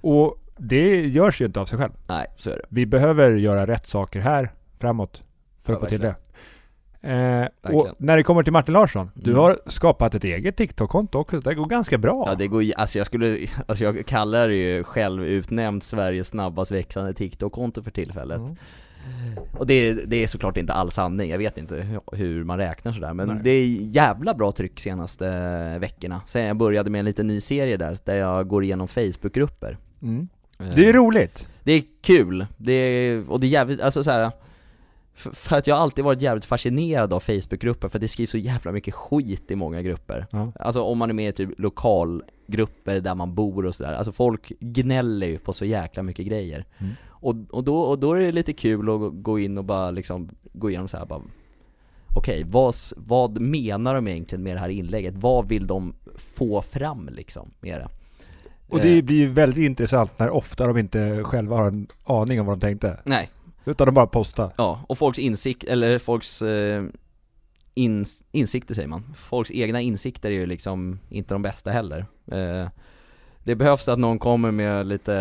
Och 0.00 0.40
det 0.56 1.06
görs 1.06 1.40
ju 1.40 1.44
inte 1.46 1.60
av 1.60 1.66
sig 1.66 1.78
själv. 1.78 1.92
Nej, 2.06 2.26
så 2.36 2.50
är 2.50 2.54
det. 2.56 2.64
Vi 2.68 2.86
behöver 2.86 3.30
göra 3.30 3.66
rätt 3.66 3.86
saker 3.86 4.20
här 4.20 4.52
framåt 4.78 5.22
för 5.62 5.72
Ja, 5.72 5.76
att 5.76 5.82
få 5.82 5.88
till 5.88 6.00
det. 6.00 6.14
Eh, 7.00 7.72
och 7.74 7.88
när 7.98 8.16
det 8.16 8.22
kommer 8.22 8.42
till 8.42 8.52
Martin 8.52 8.72
Larsson, 8.72 9.10
du 9.14 9.30
Mm. 9.30 9.42
har 9.42 9.58
skapat 9.66 10.14
ett 10.14 10.24
eget 10.24 10.56
TikTok-konto 10.56 11.18
också, 11.18 11.40
det 11.40 11.54
går 11.54 11.66
ganska 11.66 11.98
bra. 11.98 12.24
Ja 12.28 12.34
det 12.34 12.46
går 12.46 12.64
alltså 12.76 12.98
jag 12.98 13.06
skulle, 13.06 13.36
alltså 13.66 13.84
jag 13.84 14.06
kallar 14.06 14.48
det 14.48 14.54
ju 14.56 14.84
själv 14.84 15.24
utnämnt 15.24 15.84
Sveriges 15.84 16.28
snabbast 16.28 16.70
växande 16.70 17.14
TikTok-konto 17.14 17.82
för 17.82 17.90
tillfället. 17.90 18.38
Mm. 18.38 18.56
Och 19.58 19.66
det, 19.66 19.74
är- 19.74 20.02
det 20.06 20.16
är 20.22 20.26
såklart 20.26 20.56
inte 20.56 20.72
all 20.72 20.90
sanning, 20.90 21.30
jag 21.30 21.38
vet 21.38 21.58
inte 21.58 21.76
hur- 21.76 22.00
hur 22.16 22.44
man 22.44 22.58
räknar 22.58 22.92
sådär 22.92 23.14
men 23.14 23.28
Nej. 23.28 23.38
det 23.42 23.50
är 23.50 23.66
jävla 23.96 24.34
bra 24.34 24.52
tryck 24.52 24.80
senaste 24.80 25.28
veckorna. 25.78 26.20
Sen 26.26 26.44
jag 26.44 26.56
började 26.56 26.90
med 26.90 26.98
en 26.98 27.04
liten 27.04 27.26
ny 27.26 27.40
serie 27.40 27.76
där, 27.76 27.96
där 28.04 28.16
jag 28.16 28.48
går 28.48 28.64
igenom 28.64 28.88
Facebookgrupper. 28.88 29.78
Mm. 30.02 30.28
Eh, 30.58 30.66
Det 30.76 30.88
är 30.88 30.92
roligt. 30.92 31.48
Det 31.64 31.72
är 31.72 31.82
kul, 32.02 32.46
det 32.56 32.72
är, 32.72 33.30
och 33.30 33.40
det 33.40 33.46
är 33.46 33.48
jävligt, 33.48 33.80
alltså 33.80 34.04
så 34.04 34.10
här. 34.10 34.30
För, 35.16 35.56
att 35.56 35.66
jag 35.66 35.74
har 35.74 35.82
alltid 35.82 36.04
varit 36.04 36.22
jävligt 36.22 36.44
fascinerad 36.44 37.12
av 37.12 37.20
Facebookgrupper 37.20 37.88
för 37.88 37.98
att 37.98 38.00
det 38.00 38.08
skrivs 38.08 38.30
så 38.30 38.38
jävla 38.38 38.72
mycket 38.72 38.94
skit 38.94 39.50
i 39.50 39.56
många 39.56 39.82
grupper. 39.82 40.26
Ja. 40.30 40.52
Alltså 40.60 40.82
om 40.82 40.98
man 40.98 41.10
är 41.10 41.14
med 41.14 41.28
i 41.28 41.32
typ 41.32 41.50
lokalgrupper 41.58 43.00
där 43.00 43.14
man 43.14 43.34
bor 43.34 43.66
och 43.66 43.74
sådär, 43.74 43.92
alltså 43.92 44.12
folk 44.12 44.52
gnäller 44.60 45.26
ju 45.26 45.38
på 45.38 45.52
så 45.52 45.64
jäkla 45.64 46.02
mycket 46.02 46.26
grejer. 46.26 46.64
Mm. 46.78 46.92
Och, 47.08 47.34
och, 47.50 47.64
då, 47.64 47.76
och 47.78 47.98
då 47.98 48.12
är 48.12 48.20
det 48.20 48.32
lite 48.32 48.52
kul 48.52 48.90
att 48.90 49.12
gå 49.22 49.38
in 49.38 49.58
och 49.58 49.64
bara 49.64 49.90
liksom, 49.90 50.28
gå 50.52 50.70
igenom 50.70 50.88
så 50.88 50.96
här 50.96 51.06
bara 51.06 51.22
Okej, 52.16 52.44
vad, 52.46 52.70
s- 52.70 52.94
vad 52.96 53.40
menar 53.40 53.94
de 53.94 54.08
egentligen 54.08 54.42
med 54.42 54.56
det 54.56 54.60
här 54.60 54.68
inlägget? 54.68 55.14
Vad 55.16 55.48
vill 55.48 55.66
de 55.66 55.94
få 56.16 56.62
fram 56.62 57.08
liksom 57.12 57.50
med 57.60 57.80
det? 57.80 57.88
Och 58.74 58.80
det 58.80 59.02
blir 59.02 59.16
ju 59.16 59.28
väldigt 59.28 59.64
intressant 59.64 60.18
när 60.18 60.30
ofta 60.30 60.66
de 60.66 60.78
inte 60.78 61.20
själva 61.24 61.56
har 61.56 61.66
en 61.66 61.86
aning 62.06 62.40
om 62.40 62.46
vad 62.46 62.58
de 62.58 62.60
tänkte. 62.60 63.00
Nej, 63.04 63.30
Utan 63.64 63.86
de 63.86 63.94
bara 63.94 64.06
postar. 64.06 64.50
Ja, 64.56 64.84
och 64.88 64.98
folks 64.98 65.18
insikt, 65.18 65.64
eller 65.64 65.98
folks 65.98 66.42
eh, 66.42 66.84
ins, 67.74 68.24
insikter 68.32 68.74
säger 68.74 68.88
man. 68.88 69.14
Folks 69.16 69.50
egna 69.50 69.80
insikter 69.80 70.28
är 70.28 70.34
ju 70.34 70.46
liksom 70.46 70.98
inte 71.08 71.34
de 71.34 71.42
bästa 71.42 71.70
heller. 71.70 72.06
Eh, 72.32 72.68
det 73.44 73.54
behövs 73.54 73.88
att 73.88 73.98
någon 73.98 74.18
kommer 74.18 74.50
med 74.50 74.86
lite, 74.86 75.12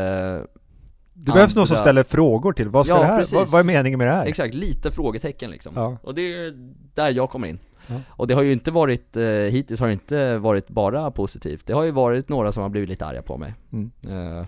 Det 1.13 1.31
behövs 1.31 1.55
någon 1.55 1.67
som 1.67 1.77
ställer 1.77 2.03
frågor 2.03 2.53
till, 2.53 2.69
vad 2.69 2.85
ska 2.85 2.95
Ja, 2.95 3.01
det 3.01 3.05
här, 3.05 3.27
vad, 3.33 3.49
vad 3.49 3.59
är 3.59 3.65
meningen 3.65 3.97
med 3.97 4.07
det 4.07 4.13
här? 4.13 4.25
exakt, 4.25 4.55
lite 4.55 4.91
frågetecken 4.91 5.51
liksom. 5.51 5.73
Ja. 5.75 5.97
Och 6.03 6.15
det 6.15 6.21
är 6.21 6.53
där 6.93 7.11
jag 7.11 7.29
kommer 7.29 7.47
in. 7.47 7.59
Ja. 7.87 7.95
Och 8.09 8.27
det 8.27 8.33
har 8.33 8.41
ju 8.41 8.51
inte 8.53 8.71
varit, 8.71 9.17
eh, 9.17 9.23
hittills 9.25 9.79
har 9.79 9.87
det 9.87 9.93
inte 9.93 10.37
varit 10.37 10.69
bara 10.69 11.11
positivt. 11.11 11.65
Det 11.67 11.73
har 11.73 11.83
ju 11.83 11.91
varit 11.91 12.29
några 12.29 12.51
som 12.51 12.63
har 12.63 12.69
blivit 12.69 12.89
lite 12.89 13.05
arga 13.05 13.21
på 13.21 13.37
mig. 13.37 13.53
Mm. 13.73 13.91
Eh, 14.09 14.45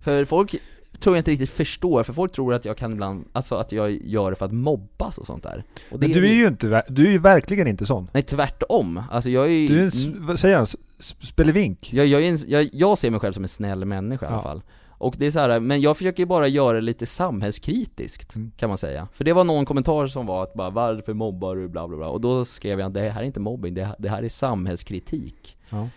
för 0.00 0.24
folk 0.24 0.54
tror 1.00 1.16
jag 1.16 1.20
inte 1.20 1.30
riktigt 1.30 1.50
förstår, 1.50 2.02
för 2.02 2.12
folk 2.12 2.32
tror 2.32 2.54
att 2.54 2.64
jag 2.64 2.76
kan 2.76 2.92
ibland, 2.92 3.24
alltså 3.32 3.54
att 3.54 3.72
jag 3.72 3.90
gör 4.06 4.30
det 4.30 4.36
för 4.36 4.46
att 4.46 4.52
mobbas 4.52 5.18
och 5.18 5.26
sånt 5.26 5.42
där. 5.42 5.64
Och 5.90 6.00
Men 6.00 6.12
du 6.12 6.28
är 6.28 6.34
ju 6.34 6.46
inte, 6.46 6.82
du 6.88 7.06
är 7.06 7.10
ju 7.10 7.18
verkligen 7.18 7.66
inte 7.66 7.86
sån. 7.86 8.08
Nej 8.12 8.22
tvärtom, 8.22 9.02
alltså 9.10 9.30
jag 9.30 9.44
är 9.46 9.50
ju 9.50 9.68
Du 9.68 9.78
är 9.78 9.82
en, 9.82 9.88
s- 9.88 10.06
vad 10.18 10.38
säger 10.38 10.62
s- 10.62 10.76
spelevink? 11.20 11.92
jag, 11.92 12.06
jag, 12.06 12.22
en, 12.26 12.38
jag, 12.46 12.68
jag 12.72 12.98
ser 12.98 13.10
mig 13.10 13.20
själv 13.20 13.32
som 13.32 13.42
en 13.44 13.48
snäll 13.48 13.84
människa 13.84 14.26
i 14.26 14.28
alla 14.28 14.36
Ja. 14.38 14.42
fall 14.42 14.62
Och 15.02 15.14
det 15.18 15.26
är 15.26 15.30
så 15.30 15.38
här, 15.40 15.60
men 15.60 15.80
jag 15.80 15.96
försöker 15.96 16.22
ju 16.22 16.26
bara 16.26 16.48
göra 16.48 16.72
det 16.72 16.80
lite 16.80 17.06
samhällskritiskt, 17.06 18.36
Mm. 18.36 18.52
kan 18.56 18.68
man 18.68 18.78
säga 18.78 19.08
För 19.12 19.24
det 19.24 19.32
var 19.32 19.44
någon 19.44 19.64
kommentar 19.64 20.06
som 20.06 20.26
var 20.26 20.42
att 20.42 20.54
bara 20.54 20.70
'Varför 20.70 21.14
mobbar 21.14 21.56
du?' 21.56 21.68
bla 21.68 21.88
bla 21.88 21.96
bla 21.96 22.08
Och 22.08 22.20
då 22.20 22.44
skrev 22.44 22.80
jag 22.80 22.86
att 22.86 22.94
det 22.94 23.10
här 23.10 23.20
är 23.22 23.26
inte 23.26 23.40
mobbing, 23.40 23.74
det, 23.74 23.96
det 23.98 24.08
här 24.08 24.22
är 24.22 24.28
samhällskritik 24.28 25.56
Ja. 25.70 25.88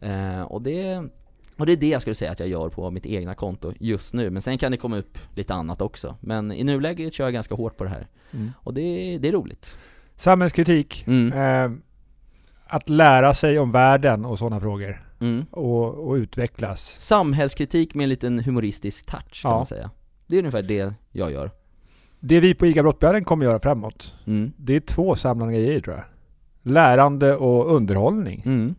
eh, 0.00 0.42
Och 0.42 0.62
det 0.62 1.02
och 1.58 1.66
det 1.66 1.72
är 1.72 1.76
det 1.76 1.88
jag 1.88 2.00
skulle 2.02 2.14
säga 2.14 2.30
att 2.32 2.40
jag 2.40 2.48
gör 2.48 2.68
på 2.68 2.90
mitt 2.90 3.06
egna 3.06 3.34
konto 3.34 3.72
just 3.78 4.14
nu, 4.14 4.30
men 4.30 4.42
sen 4.42 4.58
kan 4.58 4.70
det 4.70 4.76
komma 4.76 4.98
upp 4.98 5.18
lite 5.34 5.54
annat 5.54 5.80
också 5.80 6.16
Men 6.20 6.52
i 6.52 6.64
nuläget 6.64 7.14
kör 7.14 7.24
jag 7.24 7.32
ganska 7.32 7.54
hårt 7.54 7.76
på 7.76 7.84
det 7.84 7.90
här, 7.90 8.06
Mm. 8.32 8.50
och 8.56 8.74
det, 8.74 9.18
det 9.18 9.28
är 9.28 9.32
roligt 9.32 9.76
Samhällskritik. 10.16 11.04
Mm. 11.06 11.32
Eh, 11.32 11.78
att 12.66 12.88
lära 12.88 13.34
sig 13.34 13.58
om 13.58 13.70
världen 13.72 14.24
och 14.24 14.38
sådana 14.38 14.60
frågor. 14.60 15.09
Mm. 15.20 15.44
Och, 15.50 16.08
och 16.08 16.14
utvecklas. 16.14 16.96
Samhällskritik 16.98 17.94
med 17.94 18.02
en 18.04 18.08
liten 18.08 18.38
humoristisk 18.38 19.06
touch 19.06 19.42
kan 19.42 19.50
Ja. 19.50 19.56
man 19.56 19.66
säga 19.66 19.90
Det 20.26 20.36
är 20.36 20.38
ungefär 20.38 20.62
det 20.62 20.94
jag 21.12 21.32
gör 21.32 21.50
Det 22.20 22.40
vi 22.40 22.54
på 22.54 22.66
ICA 22.66 22.82
Brottbjörnen 22.82 23.24
kommer 23.24 23.44
göra 23.44 23.60
framåt, 23.60 24.14
mm. 24.26 24.52
det 24.56 24.76
är 24.76 24.80
två 24.80 25.16
samlande 25.16 25.54
grejer 25.54 25.80
tror 25.80 25.96
jag. 25.96 26.04
Lärande 26.72 27.36
och 27.36 27.74
underhållning. 27.74 28.42
Mm. 28.46 28.74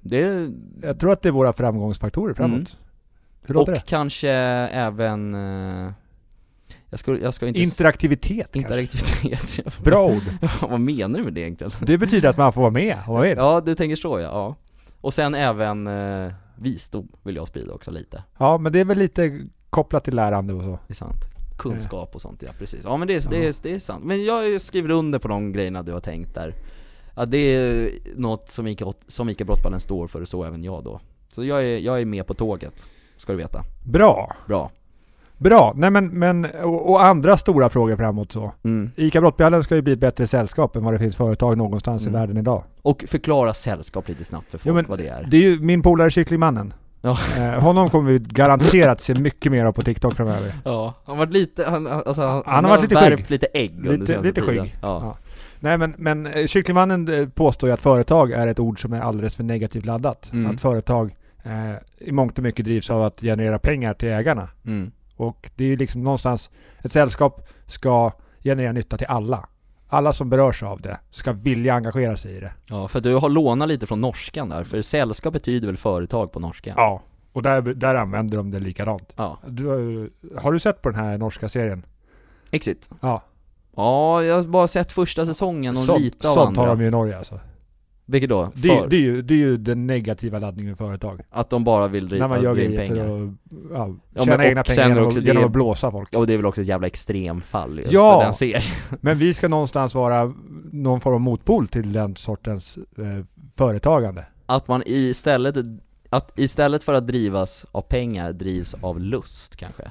Det, 0.00 0.50
Jag 0.82 1.00
tror 1.00 1.12
att 1.12 1.22
det 1.22 1.28
är 1.28 1.32
våra 1.32 1.52
framgångsfaktorer 1.52 2.34
framåt. 2.34 2.54
Mm. 2.54 2.66
Hur 3.42 3.54
låter 3.54 3.72
och 3.72 3.78
det? 3.78 3.86
kanske 3.86 4.30
även 4.30 5.34
eh, 5.34 5.92
Jag 6.90 6.98
ska, 6.98 7.18
jag 7.18 7.34
ska 7.34 7.46
inte... 7.48 7.60
Interaktivitet. 7.60 8.56
Interaktivitet. 8.56 9.78
Bra 9.84 10.06
ord. 10.06 10.22
Vad 10.70 10.80
menar 10.80 11.18
du 11.18 11.24
med 11.24 11.32
det 11.32 11.40
egentligen? 11.40 11.72
Det 11.80 11.98
betyder 11.98 12.28
att 12.28 12.36
man 12.36 12.52
får 12.52 12.60
vara 12.60 12.70
med 12.70 12.96
och 13.06 13.12
vara 13.14 13.22
med. 13.22 13.38
Ja, 13.38 13.60
du 13.60 13.74
tänker 13.74 13.96
så 13.96 14.20
ja. 14.20 14.22
ja. 14.22 14.56
Och 15.06 15.14
sen 15.14 15.34
även 15.34 15.86
eh, 15.86 16.32
visdom 16.56 17.08
vill 17.22 17.36
jag 17.36 17.48
sprida 17.48 17.72
också 17.72 17.90
lite. 17.90 18.22
Ja, 18.38 18.58
men 18.58 18.72
det 18.72 18.80
är 18.80 18.84
väl 18.84 18.98
lite 18.98 19.40
kopplat 19.70 20.04
till 20.04 20.16
lärande 20.16 20.54
och 20.54 20.62
så. 20.62 20.78
Det 20.86 20.92
är 20.92 20.94
sant. 20.94 21.24
Kunskap 21.58 22.14
och 22.14 22.20
sånt, 22.20 22.42
ja 22.42 22.50
precis. 22.58 22.80
Ja 22.84 22.96
men 22.96 23.08
det 23.08 23.14
är, 23.14 23.30
det 23.30 23.46
är, 23.46 23.54
det 23.62 23.74
är 23.74 23.78
sant. 23.78 24.04
Men 24.04 24.24
jag 24.24 24.60
skriver 24.60 24.90
under 24.90 25.18
på 25.18 25.28
de 25.28 25.52
grejerna 25.52 25.82
du 25.82 25.92
har 25.92 26.00
tänkt 26.00 26.34
där. 26.34 26.54
Ja 27.16 27.26
det 27.26 27.38
är 27.38 27.90
något 28.16 28.50
som 28.50 28.66
Ica, 28.66 28.92
som 29.08 29.28
Ica 29.28 29.44
Brottballen 29.44 29.80
står 29.80 30.06
för, 30.06 30.20
och 30.20 30.28
så 30.28 30.44
även 30.44 30.64
jag 30.64 30.84
då. 30.84 31.00
Så 31.28 31.44
jag 31.44 31.64
är, 31.64 31.78
jag 31.78 32.00
är 32.00 32.04
med 32.04 32.26
på 32.26 32.34
tåget, 32.34 32.86
ska 33.16 33.32
du 33.32 33.38
veta. 33.38 33.62
Bra. 33.84 34.36
Bra. 34.46 34.70
Bra. 35.38 35.72
Nej 35.76 35.90
men, 35.90 36.06
men 36.06 36.44
och, 36.62 36.90
och 36.90 37.04
andra 37.04 37.38
stora 37.38 37.68
frågor 37.68 37.96
framåt 37.96 38.32
så. 38.32 38.52
Mm. 38.64 38.90
ICA 38.96 39.20
Brottbjallen 39.20 39.62
ska 39.64 39.74
ju 39.74 39.82
bli 39.82 39.92
ett 39.92 39.98
bättre 39.98 40.26
sällskap 40.26 40.76
än 40.76 40.84
vad 40.84 40.94
det 40.94 40.98
finns 40.98 41.16
företag 41.16 41.56
någonstans 41.58 42.02
Mm. 42.02 42.14
i 42.14 42.18
världen 42.18 42.36
idag. 42.36 42.62
Och 42.82 43.04
förklara 43.08 43.54
sällskap 43.54 44.08
lite 44.08 44.24
snabbt 44.24 44.50
för 44.50 44.58
folk 44.58 44.66
Jo, 44.66 44.74
men 44.74 44.84
vad 44.88 44.98
det 44.98 45.08
är. 45.08 45.26
Det 45.30 45.36
är 45.36 45.40
ju 45.42 45.60
min 45.60 45.82
polare 45.82 46.10
Kycklingmannen. 46.10 46.74
Ja. 47.00 47.18
Eh, 47.38 47.62
honom 47.62 47.90
kommer 47.90 48.10
vi 48.12 48.18
garanterat 48.18 49.00
se 49.00 49.14
mycket 49.14 49.52
mer 49.52 49.64
av 49.64 49.72
på 49.72 49.82
TikTok 49.82 50.16
framöver. 50.16 50.54
Ja, 50.64 50.94
han 51.04 51.18
var 51.18 51.26
lite, 51.26 51.64
han, 51.64 51.86
alltså, 51.86 52.22
han, 52.22 52.42
Han 52.46 52.64
har 52.64 52.70
varit 52.70 52.82
lite 52.90 53.10
skygg. 53.16 53.30
lite 53.30 53.46
ägg 53.54 53.72
under 53.78 53.92
Lite- 53.98 54.20
lite 54.22 54.40
tiden. 54.40 54.64
skygg. 54.64 54.76
Ja. 54.82 55.00
Ja. 55.02 55.16
Nej 55.60 55.78
men, 55.78 55.94
men 55.98 56.26
eh, 56.26 56.46
Kycklingmannen 56.46 57.08
eh, 57.20 57.28
påstår 57.28 57.68
ju 57.68 57.74
att 57.74 57.80
företag 57.80 58.30
är 58.32 58.46
ett 58.46 58.58
ord 58.60 58.80
som 58.82 58.92
är 58.92 59.00
alldeles 59.00 59.36
för 59.36 59.44
negativt 59.44 59.84
laddat. 59.86 60.32
Mm. 60.32 60.54
Att 60.54 60.60
företag 60.60 61.16
eh, 61.44 62.06
i 62.08 62.12
mångt 62.12 62.38
och 62.38 62.42
mycket 62.44 62.64
drivs 62.64 62.90
av 62.90 63.02
att 63.02 63.20
generera 63.20 63.58
pengar 63.58 63.94
till 63.94 64.08
ägarna. 64.08 64.48
Mm. 64.66 64.90
Och 65.16 65.50
det 65.56 65.64
är 65.64 65.68
ju 65.68 65.76
liksom 65.76 66.02
någonstans, 66.04 66.50
ett 66.82 66.92
sällskap 66.92 67.48
ska 67.66 68.12
generera 68.44 68.72
nytta 68.72 68.96
till 68.98 69.06
alla. 69.06 69.48
Alla 69.88 70.12
som 70.12 70.30
berörs 70.30 70.62
av 70.62 70.80
det 70.80 71.00
ska 71.10 71.32
vilja 71.32 71.74
engagera 71.74 72.16
sig 72.16 72.36
i 72.36 72.40
det. 72.40 72.52
ja, 72.70 72.88
för 72.88 73.00
du 73.00 73.14
har 73.14 73.28
lånat 73.28 73.68
lite 73.68 73.86
från 73.86 74.00
norskan 74.00 74.48
där, 74.48 74.64
för 74.64 74.82
sällskap 74.82 75.32
betyder 75.32 75.66
väl 75.66 75.76
företag 75.76 76.32
på 76.32 76.40
norska? 76.40 76.74
Ja. 76.76 77.02
Och 77.32 77.42
där, 77.42 77.62
där 77.62 77.94
använder 77.94 78.36
de 78.36 78.50
det 78.50 78.58
likadant. 78.60 79.12
Ja. 79.16 79.38
Du, 79.46 79.66
har 80.38 80.52
du 80.52 80.58
sett 80.58 80.82
på 80.82 80.90
den 80.90 81.00
här 81.00 81.18
norska 81.18 81.48
serien? 81.48 81.86
Exit. 82.50 82.90
Ja. 83.00 83.22
Ja, 83.76 84.22
jag 84.22 84.34
har 84.36 84.42
bara 84.42 84.68
sett 84.68 84.92
första 84.92 85.26
säsongen 85.26 85.76
och 85.76 85.82
Sånt, 85.82 86.00
lite 86.00 86.28
av 86.28 86.34
sånt 86.34 86.48
andra. 86.48 86.60
har 86.62 86.68
de 86.68 86.80
ju 86.80 86.86
i 86.86 86.90
Norge 86.90 87.18
alltså. 87.18 87.40
Vilket 88.08 88.30
då? 88.30 88.48
Det, 88.54 88.68
är- 88.68 88.80
För 88.80 88.88
det, 88.88 88.96
är 88.96 89.00
ju, 89.00 89.22
det 89.22 89.34
är 89.34 89.38
ju 89.38 89.56
den 89.56 89.86
negativa 89.86 90.38
laddningen 90.38 90.70
med 90.70 90.78
företag. 90.78 91.20
att 91.30 91.50
de 91.50 91.64
bara 91.64 91.88
vill 91.88 92.08
driva, 92.08 92.28
När 92.28 92.34
man 92.34 92.44
gör 92.44 92.58
in 92.60 92.70
grejer 92.72 92.88
pengar. 92.88 93.06
för 93.06 93.24
att 93.24 93.32
ja, 93.72 93.94
Ja, 94.14 94.24
tjäna 94.24 94.36
men 94.36 94.46
egna 94.46 94.60
och 94.60 94.66
pengar 94.66 94.82
sen 94.82 94.88
genom, 94.88 95.06
också 95.06 95.18
att- 95.20 95.24
genom 95.26 95.44
att 95.44 95.50
blåsa 95.50 95.90
folk. 95.90 96.08
Ja, 96.12 96.18
och 96.18 96.26
det 96.26 96.32
är 96.32 96.36
väl 96.36 96.46
också 96.46 96.60
ett 96.60 96.66
jävla 96.66 96.86
extremfall 96.86 97.78
just 97.78 97.92
Ja. 97.92 98.18
för 98.18 98.24
den 98.24 98.34
serien. 98.34 98.62
Men 99.00 99.18
vi 99.18 99.34
ska 99.34 99.48
någonstans 99.48 99.94
vara 99.94 100.32
någon 100.72 101.00
form 101.00 101.14
av 101.14 101.20
motpol 101.20 101.68
till 101.68 101.92
den 101.92 102.16
sortens 102.16 102.76
eh, 102.98 103.24
företagande. 103.56 104.26
Att 104.46 104.68
man 104.68 104.82
istället, 104.86 105.56
att 106.10 106.38
istället 106.38 106.84
för 106.84 106.94
att 106.94 107.06
drivas 107.06 107.66
av 107.72 107.80
pengar 107.80 108.32
drivs 108.32 108.74
av 108.80 109.00
lust 109.00 109.56
kanske? 109.56 109.90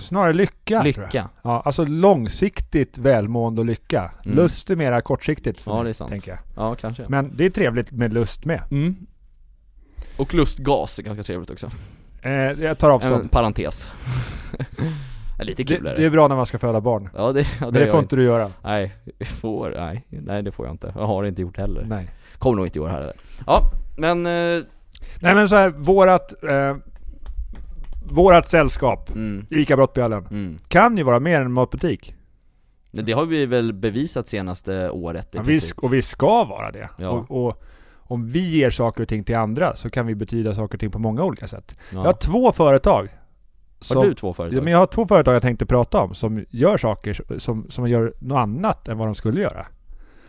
Snarare 0.00 0.32
lycka. 0.32 0.82
Lycka. 0.82 1.28
Ja, 1.42 1.62
alltså 1.64 1.84
långsiktigt 1.84 2.98
välmående 2.98 3.60
och 3.60 3.64
lycka. 3.66 4.10
Mm. 4.24 4.36
Lust 4.36 4.70
är 4.70 4.76
mera 4.76 5.00
kortsiktigt 5.00 5.60
för 5.60 5.70
Ja, 5.70 5.76
mig, 5.76 5.84
det 5.84 5.90
är 5.90 5.92
sant. 5.92 6.10
tänker 6.10 6.30
jag. 6.30 6.38
Ja, 6.56 6.74
kanske. 6.74 7.04
Men 7.08 7.36
det 7.36 7.44
är 7.44 7.50
trevligt 7.50 7.90
med 7.92 8.12
lust 8.14 8.44
med. 8.44 8.62
Mm. 8.70 8.96
Och 10.16 10.34
lustgas 10.34 10.98
är 10.98 11.02
ganska 11.02 11.22
trevligt 11.22 11.50
också. 11.50 11.68
Eh, 12.22 12.32
jag 12.32 12.78
tar 12.78 12.88
En 12.88 12.94
avstånd. 12.94 13.30
parentes. 13.30 13.90
Ja, 15.38 15.44
Lite 15.44 15.62
Det, 15.62 15.76
kul 15.76 15.86
är 15.86 15.90
det 15.90 16.00
är 16.00 16.04
det. 16.04 16.10
bra 16.10 16.28
när 16.28 16.36
man 16.36 16.46
ska 16.46 16.58
föda 16.58 16.80
barn. 16.80 17.08
Ja, 17.16 17.32
det, 17.32 17.40
ja, 17.40 17.46
Men 17.60 17.72
det, 17.72 17.78
det 17.78 17.84
gör 17.84 17.92
får 17.92 18.00
inte 18.00 18.16
du 18.16 18.22
göra. 18.24 18.50
Nej, 18.64 18.94
får, 19.24 19.70
nej, 19.76 20.04
nej 20.08 20.42
det 20.42 20.52
får 20.52 20.66
jag 20.66 20.74
inte. 20.74 20.92
Jag 20.96 21.06
har 21.06 21.24
inte 21.24 21.42
gjort 21.42 21.56
heller. 21.56 21.84
Nej. 21.88 22.10
Kommer 22.38 22.56
nog 22.56 22.66
inte 22.66 22.78
göra 22.78 22.90
heller. 22.90 23.12
Ja, 23.46 23.70
men, 23.96 24.26
eh, 24.26 24.62
Nej 25.20 25.34
men 25.34 25.48
så 25.48 25.54
här, 25.54 25.70
vårat, 25.70 26.42
eh, 26.44 26.76
vårat 28.04 28.48
sällskap, 28.48 29.10
mm, 29.10 29.46
ICA 29.50 29.76
Brottbjallen, 29.76 30.26
mm. 30.30 30.56
kan 30.68 30.96
ju 30.96 31.02
vara 31.02 31.20
mer 31.20 31.40
än 31.40 31.46
en 31.46 31.52
matbutik. 31.52 32.14
Det 32.90 33.12
har 33.12 33.26
vi 33.26 33.46
väl 33.46 33.72
bevisat 33.72 34.28
senaste 34.28 34.90
året 34.90 35.34
i 35.34 35.38
Ja, 35.38 35.42
vi, 35.42 35.60
och 35.76 35.92
vi 35.92 36.02
ska 36.02 36.44
vara 36.44 36.70
det. 36.70 36.88
Ja. 36.98 37.08
Och, 37.08 37.46
och 37.46 37.62
om 38.06 38.28
vi 38.28 38.50
ger 38.50 38.70
saker 38.70 39.02
och 39.02 39.08
ting 39.08 39.24
till 39.24 39.36
andra 39.36 39.76
så 39.76 39.90
kan 39.90 40.06
vi 40.06 40.14
betyda 40.14 40.54
saker 40.54 40.76
och 40.76 40.80
ting 40.80 40.90
på 40.90 40.98
många 40.98 41.24
olika 41.24 41.48
sätt. 41.48 41.76
Jag 41.90 41.98
har 41.98 42.06
Ja. 42.06 42.12
två 42.12 42.52
företag. 42.52 43.08
Som, 43.80 43.96
Har 43.96 44.04
du 44.04 44.14
två 44.14 44.32
företag? 44.32 44.58
Ja, 44.58 44.62
men 44.62 44.72
jag 44.72 44.78
har 44.78 44.86
två 44.86 45.06
företag 45.06 45.34
jag 45.34 45.42
tänkte 45.42 45.66
prata 45.66 46.00
om 46.00 46.14
som 46.14 46.44
gör 46.50 46.78
saker 46.78 47.38
som, 47.38 47.70
som 47.70 47.88
gör 47.88 48.14
något 48.18 48.38
annat 48.38 48.88
än 48.88 48.98
vad 48.98 49.08
de 49.08 49.14
skulle 49.14 49.40
göra. 49.40 49.66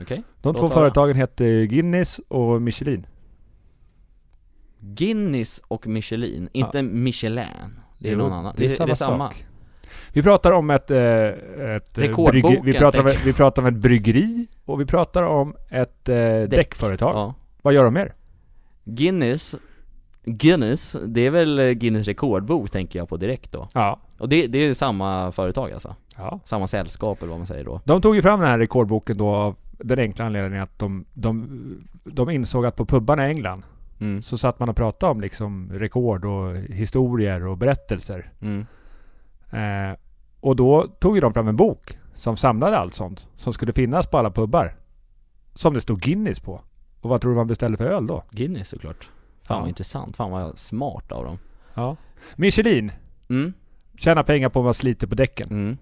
Okej. 0.02 0.24
De 0.42 0.48
Låt 0.48 0.58
två 0.58 0.70
företagen 0.70 1.16
heter 1.16 1.64
Guinness 1.64 2.20
och 2.28 2.62
Michelin. 2.62 3.06
Guinness 4.80 5.62
och 5.68 5.88
Michelin, 5.88 6.50
inte 6.52 6.82
Michelin. 6.84 7.46
Det 8.00 8.08
är 8.10 8.12
Jo, 8.14 8.18
någon 8.18 8.34
annan. 8.34 8.54
Det 8.58 8.66
är, 8.66 8.86
det 8.86 8.92
är 8.92 8.96
samma. 8.96 9.30
sak. 9.30 9.46
Vi 10.14 10.24
pratar 10.24 10.52
om 10.52 10.70
ett, 10.70 10.92
eh, 10.92 10.98
ett 11.76 11.96
brygge- 11.98 12.62
vi, 12.64 12.74
pratar 12.74 13.00
om, 13.00 13.12
vi 13.26 13.34
pratar 13.34 13.62
om 13.62 13.66
ett 13.68 13.74
bryggeri 13.76 14.48
och 14.66 14.82
vi 14.82 14.86
pratar 14.86 15.24
om 15.24 15.56
ett 15.70 16.10
eh, 16.10 16.16
däckföretag. 16.50 17.16
Ja. 17.16 17.34
Vad 17.62 17.74
gör 17.74 17.84
de 17.84 17.94
mer? 17.94 18.14
Guinness, 18.86 19.56
Guinness, 20.26 20.96
det 21.06 21.26
är 21.26 21.30
väl 21.30 21.60
eh, 21.60 21.70
Guinness 21.72 22.06
rekordbok 22.08 22.72
tänker 22.72 23.00
jag 23.00 23.10
på 23.10 23.18
direkt 23.18 23.52
då. 23.52 23.68
Ja. 23.74 24.00
Och 24.18 24.30
det, 24.30 24.48
det 24.48 24.58
är 24.58 24.74
samma 24.74 25.32
företag 25.32 25.72
alltså? 25.72 25.96
ja. 26.18 26.40
Samma 26.44 26.68
sällskap 26.68 27.22
eller 27.22 27.30
vad 27.30 27.40
man 27.40 27.48
säger 27.48 27.64
då? 27.66 27.82
De 27.86 28.02
tog 28.02 28.16
ju 28.16 28.22
fram 28.22 28.40
den 28.40 28.50
här 28.50 28.60
rekordboken 28.60 29.18
då 29.18 29.28
av 29.30 29.56
den 29.72 30.00
enkla 30.00 30.26
anledningen 30.26 30.64
att 30.64 30.80
de, 30.80 31.06
de, 31.14 31.48
de 32.04 32.30
insåg 32.30 32.66
att 32.66 32.76
på 32.76 32.86
pubbarna 32.86 33.28
i 33.28 33.32
England 33.32 33.64
Mm. 33.99 34.21
så 34.23 34.38
satt 34.38 34.60
man 34.60 34.69
och 34.69 34.75
pratade 34.75 35.12
om 35.12 35.21
liksom 35.21 35.69
rekord 35.73 36.25
och 36.25 36.55
historier 36.58 37.45
och 37.47 37.58
berättelser. 37.58 38.31
Mm. 38.41 38.65
Eh, 39.51 39.97
och 40.39 40.55
då 40.55 40.88
tog 40.88 41.15
ju 41.15 41.21
de 41.21 41.34
fram 41.34 41.47
en 41.47 41.55
bok 41.55 41.97
som 42.15 42.38
samlade 42.38 42.77
allt 42.77 42.95
sånt 42.95 43.27
som 43.38 43.53
skulle 43.53 43.73
finnas 43.73 44.08
på 44.08 44.17
alla 44.17 44.31
pubbar. 44.31 44.75
Som 45.53 45.73
det 45.73 45.81
stod 45.81 45.99
Guinness 46.01 46.39
på. 46.39 46.62
Och 47.01 47.10
vad 47.10 47.21
tror 47.21 47.31
du 47.31 47.38
man 47.38 47.47
beställde 47.47 47.77
för 47.77 47.86
öl 47.86 48.08
då? 48.08 48.23
Guinness 48.31 48.69
såklart. 48.69 49.03
Fan 49.43 49.55
Ja. 49.55 49.60
vad 49.60 49.67
intressant, 49.69 50.15
fan 50.17 50.31
vad 50.31 50.58
smart 50.58 51.12
av 51.12 51.23
dem. 51.25 51.38
Ja. 51.73 51.95
Michelin. 52.36 52.91
Mm. 53.29 53.53
Tjänar 53.97 54.23
pengar 54.23 54.49
på 54.49 54.60
att 54.60 54.65
man 54.65 54.73
sliter 54.73 55.08
på 55.08 55.15
däcken. 55.15 55.49
Mm. 55.49 55.77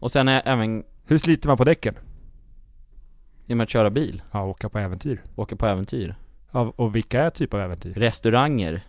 Och 0.00 0.10
sen 0.10 0.28
är 0.28 0.42
även, 0.44 0.84
Hur 1.06 1.18
sliter 1.18 1.48
man 1.48 1.56
på 1.56 1.64
däcken? 1.64 1.94
genom 3.46 3.60
att 3.62 3.70
köra 3.70 3.90
bil, 3.90 4.22
Ja, 4.32 4.44
åka 4.44 4.68
på 4.68 4.78
äventyr. 4.78 5.22
åka 5.36 5.56
på 5.56 5.66
äventyr. 5.66 6.14
Och 6.60 6.96
vilka 6.96 7.22
är 7.22 7.30
typ 7.30 7.54
av 7.54 7.60
äventyr? 7.60 7.94
Restauranger. 7.94 8.80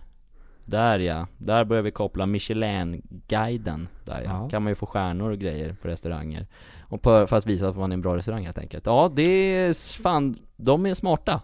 Där 0.65 0.99
ja, 0.99 1.27
där 1.37 1.63
börjar 1.65 1.83
vi 1.83 1.91
koppla 1.91 2.25
Michelin-guiden. 2.25 3.87
Där 4.05 4.21
ja. 4.25 4.29
Ja. 4.43 4.49
kan 4.49 4.63
man 4.63 4.71
ju 4.71 4.75
få 4.75 4.85
stjärnor 4.85 5.31
och 5.31 5.37
grejer 5.37 5.75
på 5.81 5.87
restauranger. 5.87 6.47
Och 6.81 7.01
på, 7.01 7.27
för 7.27 7.35
att 7.37 7.45
visa 7.45 7.67
att 7.69 7.77
man 7.77 7.91
är 7.91 7.93
en 7.93 8.01
bra 8.01 8.15
restaurang 8.17 8.45
helt 8.45 8.57
enkelt. 8.57 8.85
Ja, 8.85 9.11
det 9.15 9.23
är 9.55 10.01
fan, 10.01 10.37
de 10.55 10.85
är 10.85 10.93
smarta. 10.93 11.41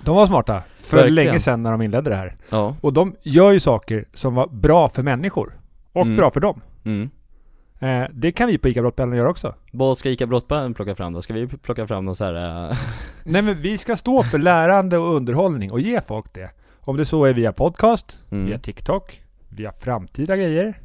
De 0.00 0.16
var 0.16 0.26
smarta. 0.26 0.62
För 0.74 0.96
Verkligen. 0.96 1.14
länge 1.14 1.40
sedan 1.40 1.62
när 1.62 1.70
de 1.70 1.82
inledde 1.82 2.10
det 2.10 2.16
här. 2.16 2.36
Ja. 2.50 2.76
Och 2.80 2.92
de 2.92 3.16
gör 3.22 3.50
ju 3.52 3.60
saker 3.60 4.04
som 4.14 4.34
var 4.34 4.46
bra 4.48 4.88
för 4.88 5.02
människor. 5.02 5.58
Och 5.92 6.02
Mm. 6.02 6.16
bra 6.16 6.30
för 6.30 6.40
dem. 6.40 6.60
Mm. 6.84 7.10
Eh, 7.80 8.04
det 8.12 8.32
kan 8.32 8.46
vi 8.48 8.58
på 8.58 8.68
ICA 8.68 8.80
Brottbällen 8.82 9.16
göra 9.18 9.30
också. 9.30 9.54
Vad 9.72 9.98
ska 9.98 10.10
ICA 10.10 10.26
Brottbaren 10.26 10.74
plocka 10.74 10.94
fram 10.94 11.12
då? 11.12 11.22
Ska 11.22 11.34
vi 11.34 11.46
plocka 11.46 11.86
fram 11.86 12.04
någon 12.04 12.16
så 12.16 12.24
här... 12.24 12.70
äh, 12.70 12.76
Nej 13.24 13.42
men 13.42 13.60
vi 13.60 13.78
ska 13.78 13.96
stå 13.96 14.22
för 14.22 14.38
lärande 14.38 14.98
och 14.98 15.14
underhållning 15.14 15.72
och 15.72 15.80
ge 15.80 16.00
folk 16.00 16.34
det. 16.34 16.50
Om 16.80 16.96
det 16.96 17.04
så 17.04 17.24
är 17.24 17.34
via 17.34 17.52
podcast, 17.52 18.18
Mm. 18.30 18.46
via 18.46 18.58
TikTok, 18.58 19.22
via 19.48 19.72
framtida 19.72 20.36
grejer. 20.36 20.80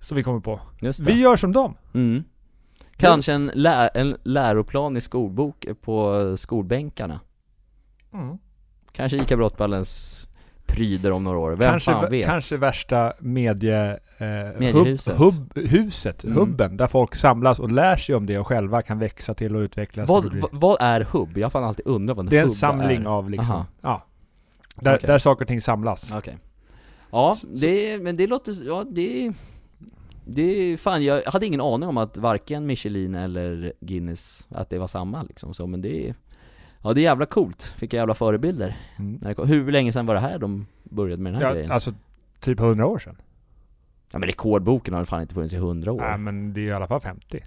Som 0.00 0.16
vi 0.16 0.22
kommer 0.22 0.40
på. 0.40 0.60
Vi 1.00 1.20
gör 1.20 1.36
som 1.36 1.52
dem. 1.52 1.74
Mm. 1.94 2.24
Kanske 2.96 3.32
en, 3.32 3.50
lä- 3.54 3.90
en 3.94 4.16
läroplan 4.22 4.96
i 4.96 5.00
skolbok 5.00 5.66
på 5.82 6.34
skolbänkarna. 6.36 7.20
Kanske 8.92 9.18
ICA 9.18 9.36
Brottballens 9.36 10.27
pryder 10.68 11.10
om 11.10 11.24
några 11.24 11.38
år, 11.38 11.50
vem 11.50 11.70
kanske, 11.70 11.92
fan 11.92 12.10
vet? 12.10 12.26
kanske 12.26 12.56
värsta 12.56 13.12
medie... 13.18 13.90
Eh, 14.18 14.26
Mediehuset. 14.58 15.16
Hub, 15.18 15.34
hub, 15.54 15.68
huset, 15.68 16.24
Mm. 16.24 16.36
hubben, 16.36 16.76
där 16.76 16.86
folk 16.86 17.14
samlas 17.14 17.58
och 17.58 17.70
lär 17.72 17.96
sig 17.96 18.14
om 18.14 18.26
det 18.26 18.38
och 18.38 18.46
själva 18.46 18.82
kan 18.82 18.98
växa 18.98 19.34
till 19.34 19.56
och 19.56 19.60
utvecklas. 19.60 20.08
Vad, 20.08 20.22
till 20.30 20.42
att 20.44 20.50
bli- 20.50 20.58
vad, 20.60 20.76
är 20.80 21.00
hubb? 21.00 21.38
Jag 21.38 21.44
har 21.46 21.50
fan 21.50 21.64
alltid 21.64 21.86
undrat 21.86 22.16
vad 22.16 22.26
en 22.26 22.30
det 22.30 22.36
är 22.36 22.42
en 22.42 22.48
hubb 22.48 22.56
samling 22.56 23.02
är. 23.02 23.06
av 23.06 23.30
liksom, 23.30 23.50
Aha. 23.54 23.66
ja. 23.82 24.04
Där, 24.76 24.94
Okej. 24.96 25.06
där 25.06 25.18
saker 25.18 25.44
och 25.44 25.48
ting 25.48 25.60
samlas. 25.60 26.12
Okej. 26.16 26.38
Ja, 27.10 27.36
Så- 27.40 27.46
det, 27.46 28.02
men 28.02 28.16
det 28.16 28.26
låter, 28.26 28.66
ja 28.66 28.84
det 28.90 29.32
det 30.30 30.42
är 30.42 30.76
fan, 30.76 31.04
jag 31.04 31.22
hade 31.26 31.46
ingen 31.46 31.60
aning 31.60 31.88
om 31.88 31.96
att 31.96 32.16
varken 32.18 32.66
Michelin 32.66 33.14
eller 33.14 33.72
Guinness, 33.80 34.46
att 34.48 34.70
det 34.70 34.78
var 34.78 34.86
samma 34.86 35.22
liksom 35.22 35.54
så, 35.54 35.66
men 35.66 35.82
det 35.82 36.08
är 36.08 36.14
Ja 36.82 36.92
det 36.94 37.00
är 37.00 37.02
jävla 37.02 37.26
coolt, 37.26 37.74
vilka 37.80 37.96
jävla 37.96 38.14
förebilder. 38.14 38.76
Mm. 38.98 39.34
Hur 39.46 39.72
länge 39.72 39.92
sedan 39.92 40.06
var 40.06 40.14
det 40.14 40.20
här 40.20 40.38
de 40.38 40.66
började 40.82 41.22
med 41.22 41.32
den 41.32 41.40
här 41.42 41.48
Ja, 41.48 41.54
grejen? 41.54 41.70
alltså 41.70 41.92
typ 42.40 42.60
hundra 42.60 42.86
år 42.86 42.98
sedan. 42.98 43.16
Ja 44.12 44.18
men 44.18 44.26
rekordboken 44.28 44.94
har 44.94 45.00
väl 45.00 45.06
fan 45.06 45.22
inte 45.22 45.34
funnits 45.34 45.54
i 45.54 45.56
100 45.56 45.92
år? 45.92 46.00
Nej 46.00 46.18
men 46.18 46.52
det 46.52 46.60
är 46.60 46.64
i 46.64 46.72
alla 46.72 46.86
fall 46.86 47.00
50. 47.00 47.44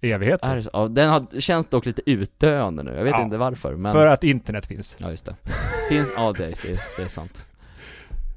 Evigheter. 0.00 0.56
Är? 0.56 0.68
Ja, 0.72 0.88
den 0.88 1.10
har, 1.10 1.40
känns 1.40 1.66
dock 1.66 1.86
lite 1.86 2.10
utdöende 2.10 2.82
nu, 2.82 2.94
jag 2.94 3.04
vet 3.04 3.10
Ja, 3.12 3.22
inte 3.24 3.36
varför 3.36 3.76
men 3.76 3.92
För 3.92 4.06
att 4.06 4.24
internet 4.24 4.66
finns. 4.66 4.96
Ja 4.98 5.10
just 5.10 5.24
det. 5.24 5.36
Finns, 5.90 6.12
ja 6.16 6.32
det, 6.32 6.46
det, 6.46 6.78
det 6.96 7.02
är 7.02 7.08
sant. 7.08 7.44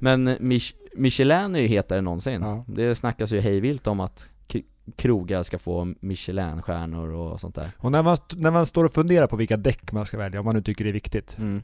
Men 0.00 0.36
Mich 0.40 0.74
Michelin 0.94 1.56
är 1.56 1.60
ju 1.60 1.66
hetare 1.66 1.98
än 1.98 2.04
någonsin. 2.04 2.40
Ja. 2.42 2.64
Det 2.66 2.94
snackas 2.94 3.32
ju 3.32 3.40
hejvilt 3.40 3.86
om 3.86 4.00
att 4.00 4.28
krogar 4.96 5.42
ska 5.42 5.58
få 5.58 5.94
Michelin-stjärnor 6.00 7.08
och 7.12 7.40
sånt 7.40 7.54
där. 7.54 7.70
Och 7.78 7.92
när 7.92 8.02
man, 8.02 8.16
när 8.36 8.50
man 8.50 8.66
står 8.66 8.84
och 8.84 8.92
funderar 8.92 9.26
på 9.26 9.36
vilka 9.36 9.56
däck 9.56 9.92
man 9.92 10.06
ska 10.06 10.18
välja, 10.18 10.40
om 10.40 10.44
man 10.46 10.54
nu 10.54 10.62
tycker 10.62 10.84
det 10.84 10.90
är 10.90 10.92
viktigt, 10.92 11.38
Mm. 11.38 11.62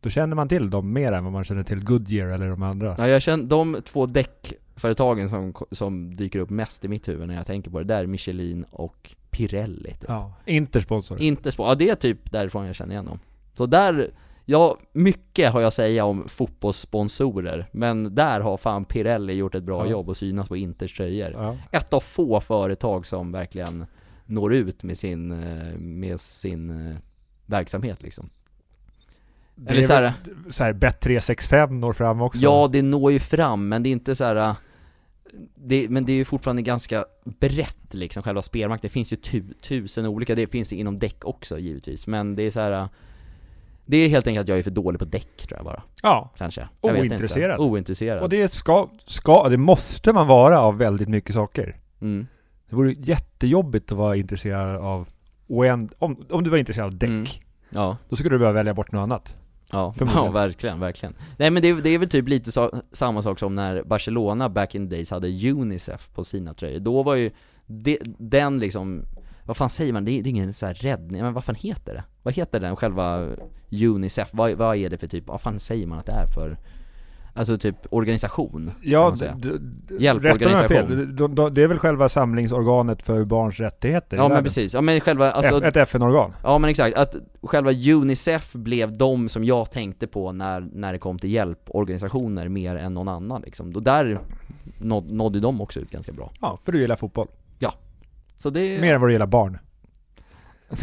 då 0.00 0.10
känner 0.10 0.36
man 0.36 0.48
till 0.48 0.70
dem 0.70 0.92
mer 0.92 1.12
än 1.12 1.24
vad 1.24 1.32
man 1.32 1.44
känner 1.44 1.62
till 1.62 1.84
Goodyear 1.84 2.28
eller 2.28 2.48
de 2.50 2.62
andra. 2.62 2.94
Ja 2.98 3.08
jag 3.08 3.22
känner, 3.22 3.44
de 3.44 3.76
två 3.84 4.06
däckföretagen 4.06 5.28
som, 5.28 5.54
som 5.70 6.16
dyker 6.16 6.38
upp 6.38 6.50
mest 6.50 6.84
i 6.84 6.88
mitt 6.88 7.08
huvud 7.08 7.28
när 7.28 7.34
jag 7.34 7.46
tänker 7.46 7.70
på 7.70 7.78
det, 7.78 7.84
där 7.84 8.02
är 8.02 8.06
Michelin 8.06 8.64
och 8.70 9.14
Pirelli. 9.30 9.90
Typ. 9.90 10.04
Ja. 10.08 10.32
Intersponsor. 10.44 11.20
Inte 11.20 11.52
spår, 11.52 11.66
ja 11.68 11.74
det 11.74 11.88
är 11.90 11.94
typ 11.96 12.32
därifrån 12.32 12.66
jag 12.66 12.74
känner 12.74 12.92
igen 12.92 13.04
dem. 13.04 13.18
Så 13.52 13.66
där, 13.66 14.10
ja 14.44 14.76
mycket 14.92 15.52
har 15.52 15.60
jag 15.60 15.68
att 15.68 15.74
säga 15.74 16.04
om 16.04 16.28
fotbollssponsorer, 16.28 17.68
men 17.72 18.14
där 18.14 18.40
har 18.40 18.56
fan 18.56 18.84
Pirelli 18.84 19.32
gjort 19.32 19.54
ett 19.54 19.62
bra 19.64 19.84
Ja. 19.84 19.90
jobb 19.90 20.08
och 20.08 20.16
synas 20.16 20.48
på 20.48 20.56
Inters 20.56 20.96
tröjor. 20.96 21.30
Ja. 21.32 21.56
Ett 21.72 21.92
av 21.92 22.00
få 22.00 22.40
företag 22.40 23.06
som 23.06 23.32
verkligen 23.32 23.86
når 24.26 24.54
ut 24.54 24.82
med 24.82 24.98
sin, 24.98 25.32
eh, 25.32 25.78
med 25.78 26.20
sin 26.20 26.90
eh, 26.90 26.96
verksamhet 27.46 28.02
liksom. 28.02 28.30
Det 29.54 29.70
Eller 29.70 29.80
är 29.82 29.86
så 29.86 29.92
här, 29.92 30.02
väl- 30.02 30.52
så 30.52 30.64
här, 30.64 30.72
Bet365 30.72 31.70
når 31.70 31.92
fram 31.92 32.20
också. 32.22 32.42
ja 32.42 32.68
det 32.72 32.82
når 32.82 33.12
ju 33.12 33.18
fram, 33.18 33.68
men 33.68 33.82
det 33.82 33.88
är 33.88 33.92
inte 33.92 34.14
så 34.14 34.24
här. 34.24 34.36
eh, 34.36 34.54
det, 35.54 35.88
men 35.88 36.04
det 36.04 36.12
är 36.12 36.16
ju 36.16 36.24
fortfarande 36.24 36.62
ganska 36.62 37.04
brett 37.24 37.94
liksom, 37.94 38.22
själva 38.22 38.42
spelmarknaden. 38.42 38.82
Det 38.82 38.92
finns 38.92 39.12
ju 39.12 39.16
tu, 39.16 39.44
tusen 39.62 40.06
olika, 40.06 40.34
det 40.34 40.46
finns 40.46 40.68
det 40.68 40.76
inom 40.76 40.96
däck 40.96 41.24
också 41.24 41.58
givetvis, 41.58 42.06
men 42.06 42.36
det 42.36 42.42
är 42.42 42.50
så 42.50 42.60
här. 42.60 42.88
Det 43.86 43.96
är 43.96 44.08
helt 44.08 44.26
enkelt 44.26 44.42
att 44.44 44.48
jag 44.48 44.58
är 44.58 44.62
för 44.62 44.70
dålig 44.70 44.98
på 44.98 45.04
däck 45.04 45.36
tror 45.36 45.58
jag 45.58 45.64
bara, 45.64 45.82
ja. 46.02 46.30
kanske. 46.38 46.68
Jag. 46.82 46.96
Ointresserad. 46.98 47.60
Ointresserad. 47.60 48.22
Och 48.22 48.28
det 48.28 48.52
ska, 48.52 48.88
ska, 49.06 49.48
det 49.48 49.56
måste 49.56 50.12
man 50.12 50.26
vara 50.26 50.60
av 50.60 50.78
väldigt 50.78 51.08
mycket 51.08 51.34
saker. 51.34 51.76
Mm. 52.00 52.26
Det 52.70 52.76
vore 52.76 52.92
jättejobbigt 52.92 53.92
att 53.92 53.98
vara 53.98 54.16
intresserad 54.16 54.76
av 54.76 55.08
oänd, 55.46 55.92
om, 55.98 56.24
om 56.30 56.44
du 56.44 56.50
var 56.50 56.58
intresserad 56.58 56.86
av 56.86 56.94
däck, 56.98 57.08
Mm. 57.10 57.26
Ja. 57.70 57.96
då 58.08 58.16
skulle 58.16 58.34
du 58.34 58.38
behöva 58.38 58.56
välja 58.56 58.74
bort 58.74 58.92
något 58.92 59.00
annat. 59.02 59.36
Ja, 59.72 59.94
ja 60.14 60.30
verkligen, 60.30 60.80
verkligen. 60.80 61.14
Nej 61.38 61.50
men 61.50 61.62
det, 61.62 61.68
är- 61.68 61.74
det 61.74 61.90
är 61.90 61.98
väl 61.98 62.08
typ 62.08 62.28
lite 62.28 62.52
så, 62.52 62.82
samma 62.92 63.22
sak 63.22 63.38
som 63.38 63.54
när 63.54 63.82
Barcelona 63.82 64.48
back 64.48 64.74
in 64.74 64.88
the 64.88 64.94
days 64.96 65.10
hade 65.10 65.28
Unicef 65.50 66.10
på 66.14 66.24
sina 66.24 66.54
tröjor. 66.54 66.80
Då 66.80 67.02
var 67.02 67.14
ju 67.14 67.30
det, 67.66 67.98
den 68.18 68.58
liksom, 68.58 69.02
vad 69.44 69.56
fan 69.56 69.70
säger 69.70 69.92
man? 69.92 70.04
Det 70.04 70.10
är, 70.10 70.22
det 70.22 70.28
är 70.28 70.30
ingen 70.30 70.52
så 70.52 70.66
här 70.66 70.74
räddning, 70.74 71.22
men 71.22 71.32
vad 71.34 71.44
fan 71.44 71.54
heter 71.54 71.94
det? 71.94 72.04
Vad 72.22 72.34
heter 72.34 72.60
den 72.60 72.76
själva 72.76 73.28
Unicef? 73.70 74.28
Vad, 74.32 74.52
vad 74.52 74.76
är 74.76 74.90
det 74.90 74.98
för 74.98 75.06
typ, 75.06 75.26
vad 75.26 75.40
fan 75.40 75.60
säger 75.60 75.86
man 75.86 75.98
att 75.98 76.06
det 76.06 76.12
är 76.12 76.26
för? 76.26 76.58
Alltså 77.36 77.58
typ 77.58 77.76
organisation, 77.90 78.70
Ja, 78.82 79.14
Hjälporganisation. 79.98 81.16
De- 81.16 81.34
de- 81.34 81.54
Det 81.54 81.62
är 81.62 81.68
väl 81.68 81.78
själva 81.78 82.08
samlingsorganet 82.08 83.02
för 83.02 83.24
barns 83.24 83.60
rättigheter 83.60 84.16
Ja 84.16 84.28
men 84.28 84.44
precis, 84.44 84.74
ja 84.74 84.80
men 84.80 85.00
själva, 85.00 85.30
alltså 85.32 85.64
Ett 85.64 85.76
FN-organ. 85.76 86.32
Ja 86.42 86.58
men 86.58 86.70
exakt, 86.70 86.96
att 86.96 87.16
själva 87.42 87.72
Unicef 87.72 88.52
blev 88.52 88.96
de 88.98 89.28
som 89.28 89.44
jag 89.44 89.70
tänkte 89.70 90.06
på 90.06 90.32
när, 90.32 90.60
när 90.60 90.92
det 90.92 90.98
kom 90.98 91.18
till 91.18 91.30
hjälporganisationer 91.30 92.48
mer 92.48 92.76
än 92.76 92.94
någon 92.94 93.08
annan 93.08 93.42
liksom. 93.42 93.72
Då 93.72 93.80
där 93.80 94.20
nåd, 94.78 95.12
nådde 95.12 95.40
de 95.40 95.60
också 95.60 95.80
ut 95.80 95.90
ganska 95.90 96.12
bra. 96.12 96.32
Ja, 96.40 96.58
för 96.64 96.72
du 96.72 96.80
gillar 96.80 96.96
fotboll. 96.96 97.28
Så 98.38 98.50
det... 98.50 98.80
Mer 98.80 98.94
än 98.94 99.00
vad 99.00 99.08
du 99.10 99.12
gillar 99.12 99.26
barn. 99.26 99.58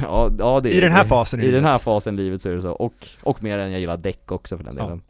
Ja, 0.02 0.30
ja 0.40 0.60
det 0.60 0.70
I 0.74 0.80
den 0.80 0.92
här 0.92 1.04
fasen 1.06 1.40
i 1.40 1.44
I 1.44 1.46
den 1.46 1.54
livet. 1.56 1.72
här 1.72 1.80
fasen 1.80 2.14
i 2.14 2.18
livet 2.18 2.42
så 2.42 2.50
är 2.50 2.54
det 2.54 2.62
så, 2.62 2.72
och, 2.72 2.94
och 3.24 3.44
mer 3.44 3.58
än 3.58 3.72
jag 3.72 3.80
gillar 3.82 3.98
däck 3.98 4.32
också 4.32 4.58
för 4.58 4.64
den 4.64 4.76
Ja. 4.78 4.84
delen. 4.84 5.02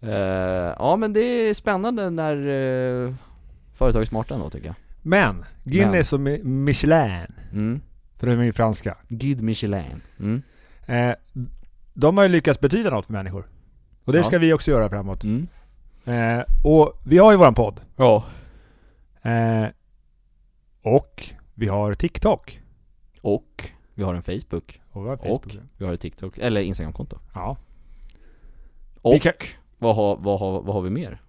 Eh, 0.00 0.74
ja 0.78 0.96
men 0.96 1.12
det 1.12 1.20
är 1.20 1.54
spännande 1.54 2.10
när 2.10 2.36
uh, 2.36 3.14
företag 3.74 4.00
är 4.00 4.04
smarta 4.06 4.34
ändå 4.34 4.50
tycker 4.50 4.66
jag. 4.66 4.74
Men, 5.02 5.44
Guinness 5.64 6.12
och 6.12 6.20
Mi- 6.20 6.44
Michelin, 6.44 7.26
Mm. 7.52 7.80
för 8.16 8.26
de 8.26 8.32
är 8.40 8.44
ju 8.44 8.52
franska. 8.52 8.96
Guide 9.08 9.42
Michelin. 9.42 10.00
Mm. 10.20 10.42
Eh, 10.86 11.14
de 11.94 12.16
har 12.16 12.24
ju 12.24 12.28
lyckats 12.30 12.60
betyda 12.60 12.90
något 12.90 13.06
för 13.06 13.12
människor. 13.12 13.44
Och 14.04 14.12
det 14.12 14.18
Ja. 14.18 14.24
ska 14.24 14.38
vi 14.38 14.52
också 14.52 14.70
göra 14.70 14.88
framåt. 14.88 15.22
Mm. 15.24 15.46
Eh, 16.06 16.44
och 16.64 17.00
vi 17.04 17.18
har 17.18 17.32
ju 17.32 17.38
våran 17.38 17.54
podd. 17.54 17.80
Ja. 17.96 18.24
Eh, 19.22 19.66
och 20.82 21.24
vi 21.54 21.68
har 21.68 21.94
TikTok. 21.94 22.60
Och 23.20 23.70
vi 23.94 24.02
har 24.02 24.14
en 24.14 24.22
Facebook. 24.22 24.80
Och 24.90 25.04
vi 25.04 25.08
har 25.08 25.14
Och 25.16 25.42
Facebook. 25.44 25.58
vi 25.76 25.84
har 25.86 25.92
ett 25.94 26.00
TikTok, 26.00 26.38
eller 26.38 26.60
Instagramkonto. 26.60 27.18
Ja. 27.34 27.56
Och 29.02 29.14
Vi 29.14 29.20
kan- 29.20 29.32
vad, 29.78 29.96
har, 29.96 30.16
vad, 30.16 30.40
har, 30.40 30.62
vad 30.62 30.74
har 30.74 30.82
vi 30.82 30.90
mer? 30.90 31.20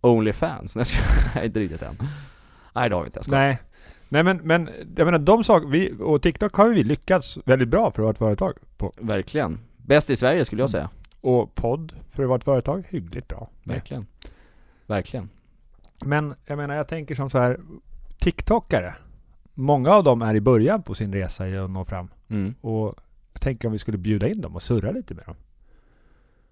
Onlyfans? 0.00 0.76
Nej 0.76 0.84
jag 1.34 1.44
inte 1.44 1.60
riktigt 1.60 1.82
än. 1.82 1.98
Nej 2.74 2.88
det 2.88 2.94
har 2.94 3.02
vi 3.02 3.06
inte, 3.06 3.20
jag. 3.26 3.30
Nej. 3.30 3.58
Nej 4.08 4.22
men, 4.22 4.36
men 4.36 4.70
jag 4.96 5.04
menar 5.04 5.18
de 5.18 5.44
saker, 5.44 5.68
vi, 5.68 5.92
och 6.00 6.22
TikTok 6.22 6.54
har 6.54 6.68
vi 6.68 6.84
lyckats 6.84 7.38
väldigt 7.44 7.68
bra 7.68 7.90
för 7.90 7.90
att 7.90 7.96
vara 8.02 8.10
ett 8.10 8.18
företag 8.18 8.52
på. 8.76 8.92
Verkligen. 8.96 9.58
Bäst 9.76 10.10
i 10.10 10.16
Sverige 10.16 10.44
skulle 10.44 10.62
jag 10.62 10.70
säga. 10.70 10.90
Och 11.20 11.54
podd 11.54 11.92
för 12.10 12.22
att 12.22 12.28
vara 12.28 12.38
ett 12.38 12.44
företag, 12.44 12.86
hyggligt 12.90 13.28
bra. 13.28 13.50
Verkligen. 13.62 14.06
Verkligen. 14.86 15.28
Men 16.04 16.34
jag 16.46 16.56
menar 16.56 16.74
jag 16.74 16.88
tänker 16.88 17.14
som 17.14 17.30
så 17.30 17.38
här 17.38 17.60
TikTokare. 18.18 18.94
Många 19.54 19.90
av 19.90 20.04
dem 20.04 20.22
är 20.22 20.34
i 20.34 20.40
början 20.40 20.82
på 20.82 20.94
sin 20.94 21.12
resa 21.12 21.48
i 21.48 21.58
att 21.58 21.70
nå 21.70 21.84
fram. 21.84 22.08
Mm. 22.28 22.54
Och 22.60 22.94
jag 23.32 23.40
tänker 23.40 23.68
om 23.68 23.72
vi 23.72 23.78
skulle 23.78 23.98
bjuda 23.98 24.28
in 24.28 24.40
dem 24.40 24.54
och 24.54 24.62
surra 24.62 24.90
lite 24.90 25.14
med 25.14 25.24
dem. 25.26 25.36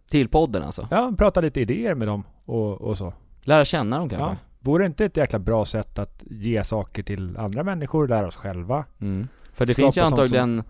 Till 0.08 0.28
podden 0.28 0.62
alltså. 0.62 0.88
Ja, 0.90 1.12
prata 1.18 1.40
lite 1.40 1.60
idéer 1.60 1.94
med 1.94 2.08
dem 2.08 2.24
och, 2.44 2.80
och 2.80 2.98
så. 2.98 3.12
Lära 3.42 3.64
känna 3.64 3.98
dem 3.98 4.08
kanske. 4.08 4.28
Ja. 4.28 4.36
Vore 4.60 4.86
inte 4.86 5.04
ett 5.04 5.16
jäkla 5.16 5.38
bra 5.38 5.64
sätt 5.64 5.98
att 5.98 6.22
ge 6.30 6.64
saker 6.64 7.02
till 7.02 7.36
andra 7.36 7.62
människor, 7.62 8.08
lära 8.08 8.26
oss 8.26 8.36
själva? 8.36 8.84
Mm. 9.00 9.28
För 9.52 9.66
det 9.66 9.72
Skapa 9.72 9.84
finns 9.86 9.96
ju 9.96 10.00
antagligen 10.00 10.62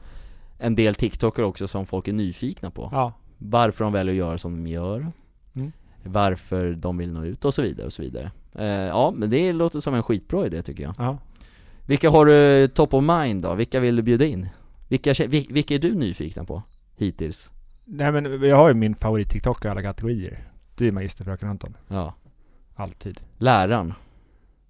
en 0.58 0.74
del 0.74 0.94
TikToker 0.94 1.42
också 1.42 1.68
som 1.68 1.86
folk 1.86 2.08
är 2.08 2.12
nyfikna 2.12 2.70
på. 2.70 2.88
Ja. 2.92 3.12
Varför 3.38 3.84
de 3.84 3.92
väljer 3.92 4.14
att 4.14 4.18
göra 4.18 4.38
som 4.38 4.64
de 4.64 4.70
gör. 4.70 5.06
Mm. 5.54 5.72
Varför 6.04 6.72
de 6.72 6.98
vill 6.98 7.12
nå 7.12 7.24
ut 7.24 7.44
och 7.44 7.54
så 7.54 7.62
vidare 7.62 7.86
och 7.86 7.92
så 7.92 8.02
vidare. 8.02 8.30
Eh, 8.54 8.66
ja, 8.66 9.12
men 9.16 9.30
det 9.30 9.52
låter 9.52 9.80
som 9.80 9.94
en 9.94 10.02
skitbra 10.02 10.46
idé 10.46 10.62
tycker 10.62 10.82
jag. 10.82 10.94
ja. 10.98 11.18
Vilka 11.86 12.10
har 12.10 12.26
du 12.26 12.68
top 12.68 12.94
of 12.94 13.04
mind 13.04 13.42
då? 13.42 13.54
Vilka 13.54 13.80
vill 13.80 13.96
du 13.96 14.02
bjuda 14.02 14.24
in? 14.24 14.48
Vilka, 14.88 15.14
vilka 15.28 15.74
är 15.74 15.78
du 15.78 15.94
nyfikna 15.94 16.44
på? 16.44 16.62
Hittills? 16.96 17.50
Nej 17.84 18.12
men 18.12 18.42
jag 18.42 18.56
har 18.56 18.68
ju 18.68 18.74
min 18.74 18.94
favorit-TikTok 18.94 19.64
i 19.64 19.68
alla 19.68 19.82
kategorier. 19.82 20.38
Det 20.76 20.88
är 20.88 20.92
Magisterfröken 20.92 21.48
Anton. 21.48 21.76
Ja. 21.88 22.14
Alltid. 22.74 23.20
Läraren. 23.38 23.94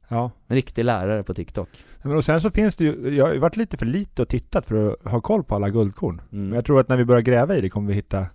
Ja. 0.08 0.30
En 0.46 0.54
riktig 0.54 0.84
lärare 0.84 1.22
på 1.22 1.34
TikTok. 1.34 1.68
Men 2.02 2.16
och 2.16 2.24
sen 2.24 2.40
så 2.40 2.50
finns 2.50 2.76
det 2.76 2.84
ju, 2.84 3.14
jag 3.16 3.26
har 3.26 3.34
varit 3.36 3.56
lite 3.56 3.76
för 3.76 3.86
lite 3.86 4.22
och 4.22 4.28
tittat 4.28 4.66
för 4.66 4.90
att 5.04 5.12
ha 5.12 5.20
koll 5.20 5.44
på 5.44 5.54
alla 5.54 5.70
guldkorn. 5.70 6.20
Mm. 6.32 6.48
Men 6.48 6.52
jag 6.52 6.64
tror 6.64 6.80
att 6.80 6.88
när 6.88 6.96
vi 6.96 7.04
börjar 7.04 7.22
gräva 7.22 7.56
i 7.56 7.60
det 7.60 7.70
kommer 7.70 7.88
vi 7.88 7.94
hitta 7.94 8.26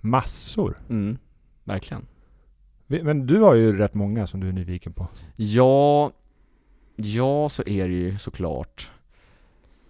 massor. 0.00 0.78
Mm. 0.88 1.18
Verkligen. 1.64 2.06
Men 3.02 3.26
du 3.26 3.40
har 3.40 3.54
ju 3.54 3.76
rätt 3.78 3.94
många 3.94 4.26
som 4.26 4.40
du 4.40 4.48
är 4.48 4.52
nyfiken 4.52 4.92
på. 4.92 5.08
Ja, 5.36 6.10
ja 6.96 7.48
så 7.48 7.62
är 7.66 7.88
det 7.88 7.94
ju 7.94 8.18
såklart. 8.18 8.90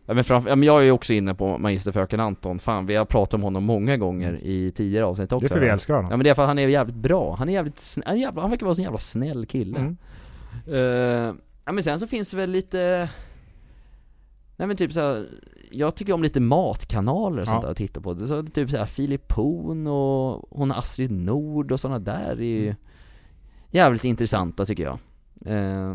Ja, 0.06 0.14
men 0.14 0.24
framför, 0.24 0.50
ja, 0.50 0.56
men 0.56 0.66
jag 0.66 0.78
är 0.78 0.82
ju 0.84 0.90
också 0.90 1.12
inne 1.12 1.34
på 1.34 1.58
magisterfröken 1.58 2.20
Anton, 2.20 2.58
fan 2.58 2.86
vi 2.86 2.94
har 2.96 3.04
pratat 3.04 3.34
om 3.34 3.42
honom 3.42 3.64
många 3.64 3.96
gånger 3.96 4.40
i 4.42 4.72
tidigare 4.72 5.04
avsnitt 5.04 5.32
också 5.32 5.48
Det 5.48 5.52
är 5.54 5.56
för 5.56 5.60
vi 5.64 5.68
älskar 5.68 5.94
honom. 5.94 6.10
Ja 6.10 6.16
men 6.16 6.24
det 6.24 6.30
är 6.30 6.34
för 6.34 6.42
att 6.42 6.48
han 6.48 6.58
är 6.58 6.68
jävligt 6.68 6.96
bra, 6.96 7.34
han 7.34 7.48
är 7.48 7.52
jävligt 7.52 7.96
han, 8.04 8.14
är 8.16 8.20
jävla, 8.20 8.40
han 8.40 8.50
verkar 8.50 8.66
vara 8.66 8.74
en 8.78 8.82
jävla 8.82 8.98
snäll 8.98 9.46
kille 9.46 9.78
Mm. 9.78 9.96
Eh, 10.66 11.34
Ja 11.64 11.72
men 11.72 11.82
sen 11.82 12.00
så 12.00 12.06
finns 12.06 12.30
det 12.30 12.36
väl 12.36 12.50
lite 12.50 13.08
Nej 14.56 14.68
men 14.68 14.76
typ 14.76 14.92
såhär 14.92 15.26
Jag 15.70 15.94
tycker 15.94 16.12
om 16.12 16.22
lite 16.22 16.40
matkanaler 16.40 17.42
och 17.42 17.48
sånt 17.48 17.58
Ja. 17.62 17.66
där 17.66 17.70
att 17.70 17.76
titta 17.76 18.00
på, 18.00 18.16
så 18.26 18.42
typ 18.42 18.70
såhär 18.70 18.86
Filip 18.86 19.32
Horn 19.32 19.86
och 19.86 20.46
hon 20.58 20.72
Astrid 20.72 21.10
Nord 21.10 21.72
och 21.72 21.80
sådana 21.80 21.98
där 21.98 22.30
är 22.30 22.42
ju 22.44 22.62
Mm. 22.64 22.76
Jävligt 23.70 24.04
intressanta 24.04 24.66
tycker 24.66 24.82
jag 24.84 24.98
Eh, 25.46 25.94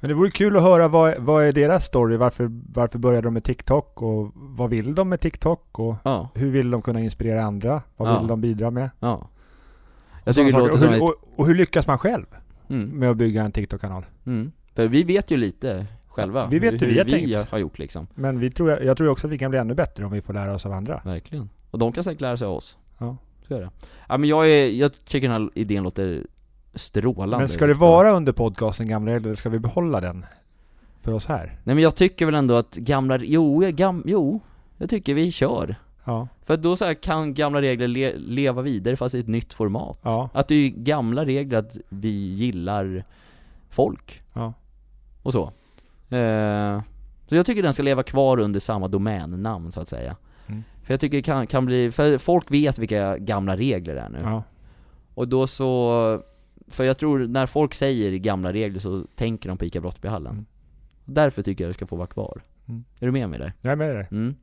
Men 0.00 0.08
det 0.08 0.14
vore 0.14 0.30
kul 0.30 0.56
att 0.56 0.62
höra 0.62 0.88
vad, 0.88 1.14
vad 1.18 1.44
är 1.44 1.52
deras 1.52 1.84
story? 1.86 2.16
Varför, 2.16 2.50
varför 2.74 2.98
började 2.98 3.26
de 3.26 3.34
med 3.34 3.44
TikTok? 3.44 4.02
Och 4.02 4.30
vad 4.34 4.70
vill 4.70 4.94
de 4.94 5.08
med 5.08 5.20
TikTok? 5.20 5.78
Och 5.78 5.94
Ja, 6.04 6.28
hur 6.34 6.50
vill 6.50 6.70
de 6.70 6.82
kunna 6.82 7.00
inspirera 7.00 7.42
andra? 7.44 7.82
Vad 7.96 8.08
Ja. 8.08 8.18
vill 8.18 8.28
de 8.28 8.40
bidra 8.40 8.70
med? 8.70 8.90
ja 9.00 9.28
Jag 10.24 10.34
tycker 10.34 10.52
det 10.52 10.58
låter 10.58 10.78
saker. 10.78 10.78
som 10.78 10.88
och, 10.88 10.94
ett, 10.94 11.00
hur, 11.02 11.30
och, 11.32 11.38
och 11.40 11.46
hur 11.46 11.54
lyckas 11.54 11.86
man 11.86 11.98
själv 11.98 12.26
mm, 12.68 12.88
med 12.88 13.10
att 13.10 13.16
bygga 13.16 13.42
en 13.42 13.52
TikTok-kanal? 13.52 14.06
mm. 14.26 14.52
För 14.74 14.86
vi 14.88 15.02
vet 15.02 15.30
ju 15.30 15.36
lite 15.36 15.86
själva 16.08 16.46
Vi 16.46 16.58
vet 16.58 16.72
hur, 16.72 16.78
hur 16.78 16.86
vi 16.86 16.98
har 16.98 17.04
vi 17.04 17.34
har 17.50 17.58
gjort 17.58 17.78
liksom 17.78 18.06
Men 18.14 18.38
vi 18.38 18.50
tror, 18.50 18.70
jag 18.70 18.96
tror 18.96 19.08
också 19.08 19.26
att 19.26 19.32
vi 19.32 19.38
kan 19.38 19.50
bli 19.50 19.58
ännu 19.60 19.74
bättre 19.74 20.04
om 20.04 20.12
vi 20.12 20.20
får 20.22 20.34
lära 20.34 20.54
oss 20.54 20.66
av 20.66 20.72
andra. 20.72 21.00
Verkligen. 21.04 21.48
Och 21.70 21.78
de 21.78 21.92
kan 21.92 22.04
säkert 22.04 22.20
lära 22.20 22.36
sig 22.36 22.46
av 22.46 22.54
oss. 22.54 22.78
Ja. 22.98 23.16
Så 23.48 23.54
är 23.54 23.60
det. 23.60 23.70
Ja 24.08 24.16
men 24.18 24.28
jag 24.28 24.48
är, 24.50 24.68
jag 24.68 25.04
tycker 25.04 25.28
den 25.28 25.42
här 25.42 25.50
idén 25.54 25.82
låter 25.82 26.26
strålande 26.74 27.38
Men 27.38 27.48
ska 27.48 27.66
det 27.66 27.74
vara 27.74 28.10
under 28.10 28.32
podcasten 28.32 28.88
gamla 28.88 29.12
regler, 29.12 29.28
eller 29.28 29.36
ska 29.36 29.48
vi 29.48 29.58
behålla 29.58 30.00
den? 30.00 30.26
För 31.00 31.12
oss 31.12 31.26
här? 31.26 31.60
Nej 31.64 31.74
men 31.74 31.78
jag 31.78 31.94
tycker 31.94 32.26
väl 32.26 32.34
ändå 32.34 32.54
att 32.54 32.76
gamla, 32.76 33.18
jo, 33.18 33.64
jag 33.64 33.74
gam, 33.74 34.02
jo, 34.06 34.40
jag 34.76 34.90
tycker 34.90 35.14
vi 35.14 35.32
kör. 35.32 35.76
Ja. 36.04 36.28
För 36.44 36.56
då 36.56 36.76
så 36.76 36.94
kan 36.94 37.34
gamla 37.34 37.62
regler 37.62 37.88
le, 37.88 38.16
leva 38.16 38.62
vidare 38.62 38.96
fast 38.96 39.14
i 39.14 39.20
ett 39.20 39.28
nytt 39.28 39.52
format. 39.52 39.98
Ja. 40.02 40.28
Att 40.32 40.48
det 40.48 40.54
är 40.54 40.68
gamla 40.68 41.24
regler 41.24 41.58
att 41.58 41.78
vi 41.88 42.32
gillar 42.32 43.04
folk. 43.70 44.22
Ja. 44.32 44.52
Och 45.22 45.32
så. 45.32 45.42
Eh, 46.16 46.80
så 47.26 47.36
jag 47.36 47.46
tycker 47.46 47.62
den 47.62 47.72
ska 47.72 47.82
leva 47.82 48.02
kvar 48.02 48.38
under 48.38 48.60
samma 48.60 48.88
domännamn 48.88 49.72
så 49.72 49.80
att 49.80 49.88
säga. 49.88 50.16
Mm. 50.46 50.64
För 50.82 50.92
jag 50.92 51.00
tycker 51.00 51.16
det 51.16 51.22
kan, 51.22 51.46
kan 51.46 51.66
bli, 51.66 51.90
för 51.90 52.18
folk 52.18 52.50
vet 52.50 52.78
vilka 52.78 53.18
gamla 53.18 53.56
regler 53.56 53.94
det 53.94 54.00
är 54.00 54.08
nu. 54.08 54.18
Ja. 54.22 54.42
Och 55.14 55.28
då 55.28 55.46
så, 55.46 56.22
för 56.68 56.84
jag 56.84 56.98
tror 56.98 57.26
när 57.26 57.46
folk 57.46 57.74
säger 57.74 58.12
gamla 58.18 58.52
regler 58.52 58.80
så 58.80 59.04
tänker 59.14 59.48
de 59.48 59.58
på 59.58 59.64
ICA 59.64 59.80
Brottbyhallen. 59.80 60.32
Mm. 60.32 60.44
Därför 61.04 61.42
tycker 61.42 61.64
jag 61.64 61.70
det 61.70 61.74
ska 61.74 61.86
få 61.86 61.96
vara 61.96 62.06
kvar. 62.06 62.42
Mm. 62.68 62.84
Är 63.00 63.06
du 63.06 63.12
med 63.12 63.30
mig 63.30 63.38
där? 63.38 63.52
Jag 63.60 63.72
är 63.72 63.76
med 63.76 63.96
dig. 63.96 64.08
Mm. 64.10 64.34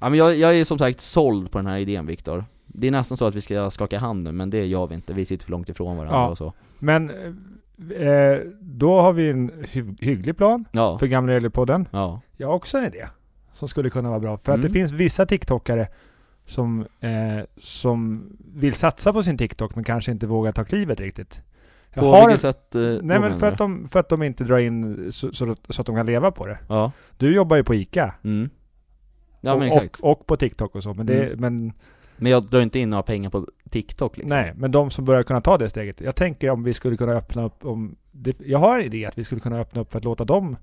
Ja 0.00 0.08
men 0.08 0.18
jag, 0.18 0.34
jag 0.36 0.56
är 0.56 0.64
som 0.64 0.78
sagt 0.78 1.00
såld 1.00 1.50
på 1.50 1.58
den 1.58 1.66
här 1.66 1.78
idén 1.78 2.06
Viktor. 2.06 2.44
Det 2.66 2.86
är 2.86 2.90
nästan 2.90 3.16
så 3.16 3.26
att 3.26 3.34
vi 3.34 3.40
ska 3.40 3.70
skaka 3.70 3.98
hand 3.98 4.24
nu, 4.24 4.32
men 4.32 4.50
det 4.50 4.66
gör 4.66 4.86
vi 4.86 4.94
inte. 4.94 5.12
Vi 5.12 5.24
sitter 5.24 5.44
för 5.44 5.50
långt 5.50 5.68
ifrån 5.68 5.96
varandra 5.96 6.16
Ja. 6.18 6.28
och 6.28 6.38
så. 6.38 6.52
Men 6.78 7.10
eh, 7.10 8.38
då 8.60 9.00
har 9.00 9.12
vi 9.12 9.30
en 9.30 9.50
hy- 9.50 9.96
hygglig 10.00 10.36
plan 10.36 10.64
Ja, 10.72 10.98
för 10.98 11.06
Gamla 11.06 11.32
Regler-podden. 11.32 11.86
ja. 11.90 12.20
Jag 12.36 12.48
har 12.48 12.54
också 12.54 12.78
en 12.78 12.84
idé 12.84 13.06
som 13.52 13.68
skulle 13.68 13.90
kunna 13.90 14.08
vara 14.08 14.20
bra. 14.20 14.38
För 14.38 14.52
att 14.52 14.58
Mm. 14.58 14.72
det 14.72 14.78
finns 14.78 14.92
vissa 14.92 15.26
TikTokare 15.26 15.88
som, 16.50 16.86
eh, 17.00 17.44
som 17.58 18.28
vill 18.54 18.74
satsa 18.74 19.12
på 19.12 19.22
sin 19.22 19.38
TikTok 19.38 19.74
men 19.74 19.84
kanske 19.84 20.12
inte 20.12 20.26
vågar 20.26 20.52
ta 20.52 20.64
klivet 20.64 21.00
riktigt. 21.00 21.42
Jag 21.94 22.02
På 22.04 22.10
har 22.10 22.26
vilket 22.28 22.44
en, 22.44 22.52
sätt? 22.52 22.74
eh, 22.74 22.82
nej 23.06 23.20
men 23.20 23.38
för 23.38 23.46
att, 23.52 23.58
de, 23.58 23.88
för 23.88 24.00
att 24.00 24.08
de 24.08 24.22
inte 24.22 24.44
drar 24.44 24.58
in 24.58 25.12
så, 25.12 25.32
så, 25.32 25.50
att- 25.50 25.58
så 25.68 25.80
att 25.82 25.86
de 25.86 25.96
kan 25.96 26.06
leva 26.06 26.30
på 26.30 26.46
det. 26.46 26.58
Ja, 26.68 26.92
Du 27.16 27.34
jobbar 27.34 27.56
ju 27.56 27.64
på 27.64 27.74
ICA. 27.74 28.14
mm. 28.24 28.50
Ja 29.40 29.52
och, 29.52 29.58
men 29.58 29.68
exakt. 29.68 30.00
och, 30.00 30.10
och 30.20 30.26
på 30.26 30.36
TikTok 30.36 30.74
och 30.74 30.82
så. 30.82 30.94
Men, 30.94 31.06
det, 31.06 31.26
Mm. 31.26 31.40
men 31.40 31.72
Men 32.16 32.32
jag 32.32 32.44
drar 32.44 32.60
inte 32.60 32.78
in 32.78 32.90
några 32.90 33.02
pengar 33.02 33.30
på 33.30 33.46
TikTok 33.70 34.16
liksom. 34.16 34.36
nej, 34.38 34.52
men 34.56 34.70
de 34.70 34.90
som 34.90 35.04
börjar 35.04 35.22
kunna 35.22 35.40
ta 35.40 35.58
det 35.58 35.70
steget. 35.70 36.00
Jag 36.00 36.16
tänker 36.16 36.50
om 36.50 36.62
vi 36.62 36.74
skulle 36.74 36.96
kunna 36.96 37.12
öppna 37.12 37.44
upp 37.44 37.64
om... 37.64 37.96
Det, 38.12 38.36
jag 38.46 38.58
har 38.58 38.78
en 38.78 38.84
idé 38.84 39.06
att 39.06 39.18
vi 39.18 39.24
skulle 39.24 39.40
kunna 39.40 39.58
öppna 39.60 39.80
upp 39.80 39.92
för 39.92 39.98
att 39.98 40.04
låta 40.04 40.24
dem 40.24 40.56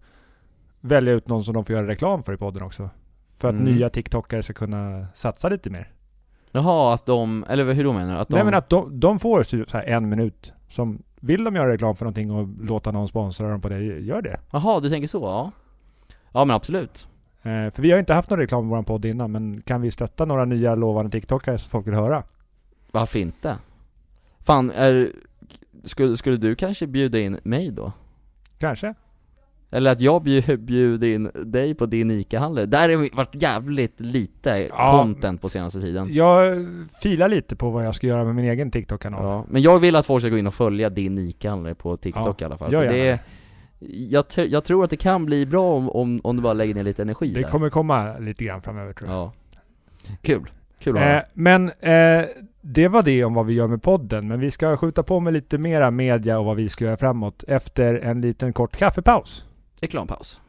välja 0.82 1.14
ut 1.14 1.28
någon 1.28 1.44
som 1.44 1.54
de 1.54 1.66
får 1.66 1.76
göra 1.76 1.88
reklam 1.88 2.24
för 2.24 2.34
i 2.34 2.38
podden 2.38 2.64
också. 2.64 2.90
För 3.38 3.48
att 3.50 3.56
Mm. 3.56 3.66
nya 3.74 3.90
TikTokare 3.90 4.44
ska 4.44 4.54
kunna 4.54 5.08
satsa 5.14 5.50
lite 5.50 5.70
mer. 5.70 5.92
Jaha, 6.52 6.94
att 6.94 7.06
de, 7.06 7.46
eller 7.50 7.74
hur 7.74 7.84
då 7.84 7.94
menar 7.94 8.14
du? 8.14 8.20
Att 8.20 8.28
de, 8.28 8.36
Nej 8.36 8.44
men 8.46 8.54
att 8.54 8.70
de, 8.70 9.00
de 9.00 9.20
får 9.20 9.44
så 9.44 9.78
här 9.78 9.84
en 9.84 10.10
minut. 10.10 10.54
Som, 10.70 11.04
vill 11.20 11.44
de 11.44 11.56
göra 11.56 11.70
reklam 11.72 11.96
för 11.96 12.06
någonting 12.06 12.32
och 12.32 12.48
låta 12.62 12.92
någon 12.92 13.08
sponsra 13.08 13.50
dem 13.50 13.62
på 13.62 13.70
det, 13.70 13.80
gör 13.80 14.22
det. 14.22 14.40
Jaha, 14.52 14.80
du 14.80 14.90
tänker 14.90 15.08
så? 15.08 15.24
Ja. 15.24 15.52
Ja 16.32 16.46
men 16.46 16.56
absolut. 16.56 17.08
Eh, 17.42 17.70
för 17.72 17.82
vi 17.82 17.92
har 17.92 18.00
inte 18.00 18.14
haft 18.14 18.30
någon 18.30 18.40
reklam 18.40 18.66
i 18.66 18.70
vår 18.70 18.84
podd 18.84 19.06
innan, 19.06 19.32
men 19.32 19.62
kan 19.62 19.82
vi 19.82 19.92
stötta 19.92 20.26
några 20.26 20.46
nya 20.46 20.76
lovande 20.76 21.12
TikTokare 21.12 21.58
som 21.58 21.70
folk 21.70 21.88
vill 21.88 21.94
höra? 21.94 22.24
Varför 22.92 23.20
inte? 23.20 23.56
Fan, 24.40 24.72
är, 24.72 25.12
skulle, 25.84 26.18
skulle 26.18 26.38
du 26.38 26.56
kanske 26.56 26.88
bjuda 26.88 27.20
in 27.20 27.40
mig 27.44 27.72
då? 27.72 27.92
Kanske? 28.58 28.94
Eller 29.72 29.92
att 29.92 30.02
jag 30.02 30.24
bjud, 30.24 30.60
bjuder 30.60 31.08
in 31.08 31.32
dig 31.46 31.74
på 31.76 31.86
din 31.86 32.12
ICA-handel. 32.12 32.70
Där 32.70 32.82
har 32.82 32.88
det 33.04 33.16
varit 33.16 33.42
jävligt 33.42 34.00
lite 34.00 34.50
Ja. 34.70 34.92
content 34.92 35.42
på 35.42 35.50
senaste 35.50 35.80
tiden. 35.80 36.08
Jag 36.12 36.66
filar 37.02 37.30
lite 37.30 37.56
på 37.56 37.70
vad 37.70 37.86
jag 37.86 37.96
ska 37.96 38.08
göra 38.08 38.24
med 38.26 38.36
min 38.36 38.46
egen 38.46 38.72
TikTok-kanal. 38.72 39.24
Ja, 39.24 39.46
men 39.50 39.62
jag 39.62 39.80
vill 39.80 39.96
att 39.96 40.06
folk 40.06 40.22
ska 40.22 40.30
gå 40.30 40.38
in 40.38 40.48
och 40.48 40.54
följa 40.54 40.90
din 40.90 41.18
ICA-handlare 41.18 41.76
på 41.76 41.98
TikTok 41.98 42.42
i 42.42 42.46
alla 42.46 42.58
fall. 42.58 42.74
gör 42.74 42.88
det, 42.88 43.20
jag, 44.10 44.26
jag 44.36 44.64
tror 44.64 44.84
att 44.84 44.90
det 44.90 44.98
kan 44.98 45.26
bli 45.26 45.46
bra 45.46 45.74
om, 45.76 45.90
om, 45.90 46.22
om 46.24 46.36
du 46.36 46.42
bara 46.42 46.54
lägger 46.54 46.76
ner 46.76 46.84
lite 46.84 47.02
energi 47.02 47.34
Det 47.34 47.42
där. 47.42 47.50
kommer 47.50 47.70
komma 47.70 48.18
lite 48.18 48.44
grann 48.44 48.62
framöver 48.62 48.94
tror 48.94 49.10
jag. 49.10 49.18
Ja. 49.18 49.34
Kul. 50.22 50.50
Kul 50.80 50.98
att 50.98 51.04
höra. 51.04 51.18
Eh, 51.18 51.24
men 51.34 51.70
eh, 51.80 52.26
det 52.62 52.88
var 52.88 53.04
det 53.04 53.24
om 53.24 53.34
vad 53.34 53.46
vi 53.46 53.54
gör 53.54 53.68
med 53.68 53.84
podden. 53.84 54.28
Men 54.28 54.40
vi 54.40 54.52
ska 54.52 54.78
skjuta 54.78 55.04
på 55.04 55.20
med 55.20 55.34
lite 55.34 55.58
mera 55.58 55.92
media 55.92 56.40
och 56.40 56.46
vad 56.46 56.56
vi 56.56 56.70
ska 56.70 56.86
göra 56.86 56.98
framåt 56.98 57.44
efter 57.48 57.96
en 57.96 58.22
liten 58.22 58.54
kort 58.54 58.78
kaffepaus. 58.78 59.46
Reklampaus. 59.82 60.42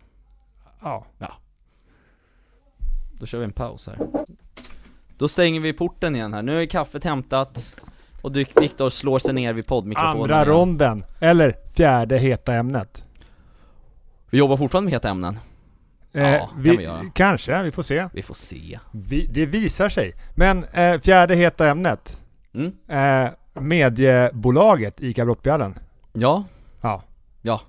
Ja. 0.80 1.04
Då 3.12 3.26
kör 3.26 3.38
vi 3.38 3.44
en 3.44 3.52
paus 3.52 3.86
här. 3.86 3.98
Då 5.18 5.28
stänger 5.28 5.60
vi 5.60 5.72
porten 5.72 6.16
igen 6.16 6.34
här. 6.34 6.42
Nu 6.42 6.62
är 6.62 6.66
kaffet 6.66 7.04
hämtat 7.04 7.82
och 8.22 8.36
Viktor 8.36 8.90
slår 8.90 9.18
sig 9.18 9.34
ner 9.34 9.52
vid 9.52 9.66
poddmikrofonen 9.66 10.22
Andra 10.22 10.36
igen. 10.36 10.48
ronden. 10.48 11.04
Eller 11.20 11.54
fjärde 11.74 12.18
heta 12.18 12.54
ämnet. 12.54 13.04
Vi 14.30 14.38
jobbar 14.38 14.56
fortfarande 14.56 14.84
med 14.84 14.92
heta 14.92 15.08
ämnen. 15.08 15.38
Ja, 16.12 16.38
kan 16.38 16.62
vi 16.62 16.82
göra. 16.82 17.00
Kanske, 17.14 17.62
vi 17.62 17.70
får 17.70 17.82
se. 17.82 18.08
Vi 18.12 18.22
får 18.22 18.34
se. 18.34 18.78
Vi, 18.92 19.26
det 19.26 19.46
visar 19.46 19.88
sig. 19.88 20.14
Men 20.34 20.64
eh, 20.64 21.00
fjärde 21.00 21.34
heta 21.34 21.68
ämnet. 21.68 22.20
Mm. 22.54 22.72
Eh, 22.88 23.30
mediebolaget 23.52 25.02
ICA 25.02 25.24
Brottbjallen. 25.24 25.78
Ja, 26.12 26.44
Ja. 26.80 27.02
Ja. 27.42 27.60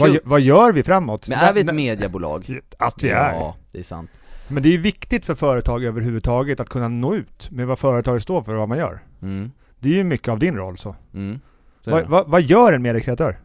Vad, 0.00 0.18
vad 0.24 0.40
gör 0.40 0.72
vi 0.72 0.82
framåt? 0.82 1.28
men 1.28 1.38
är 1.38 1.52
vi 1.52 1.60
ett 1.60 1.74
mediebolag? 1.74 2.60
Att 2.78 3.02
vi 3.02 3.08
är. 3.10 3.32
Ja, 3.32 3.56
det 3.72 3.78
är 3.78 3.82
sant. 3.82 4.10
Men 4.48 4.62
det 4.62 4.68
är 4.68 4.70
ju 4.70 4.78
viktigt 4.80 5.24
för 5.26 5.34
företag 5.34 5.84
överhuvudtaget 5.84 6.60
att 6.60 6.68
kunna 6.68 6.88
nå 6.88 7.14
ut 7.14 7.50
med 7.50 7.66
vad 7.66 7.78
företaget 7.78 8.22
står 8.22 8.42
för 8.42 8.52
och 8.52 8.58
vad 8.58 8.68
man 8.68 8.78
gör. 8.78 9.00
Mm. 9.22 9.50
Det 9.78 9.88
är 9.88 9.92
ju 9.94 10.04
mycket 10.04 10.28
av 10.28 10.38
din 10.38 10.56
roll 10.56 10.78
så. 10.78 10.96
Mm. 11.14 11.40
Så 11.80 11.90
Vad, 11.90 12.02
det. 12.02 12.24
vad, 12.26 12.42
gör 12.42 12.72
en 12.72 12.82
mediekreatör? 12.82 13.38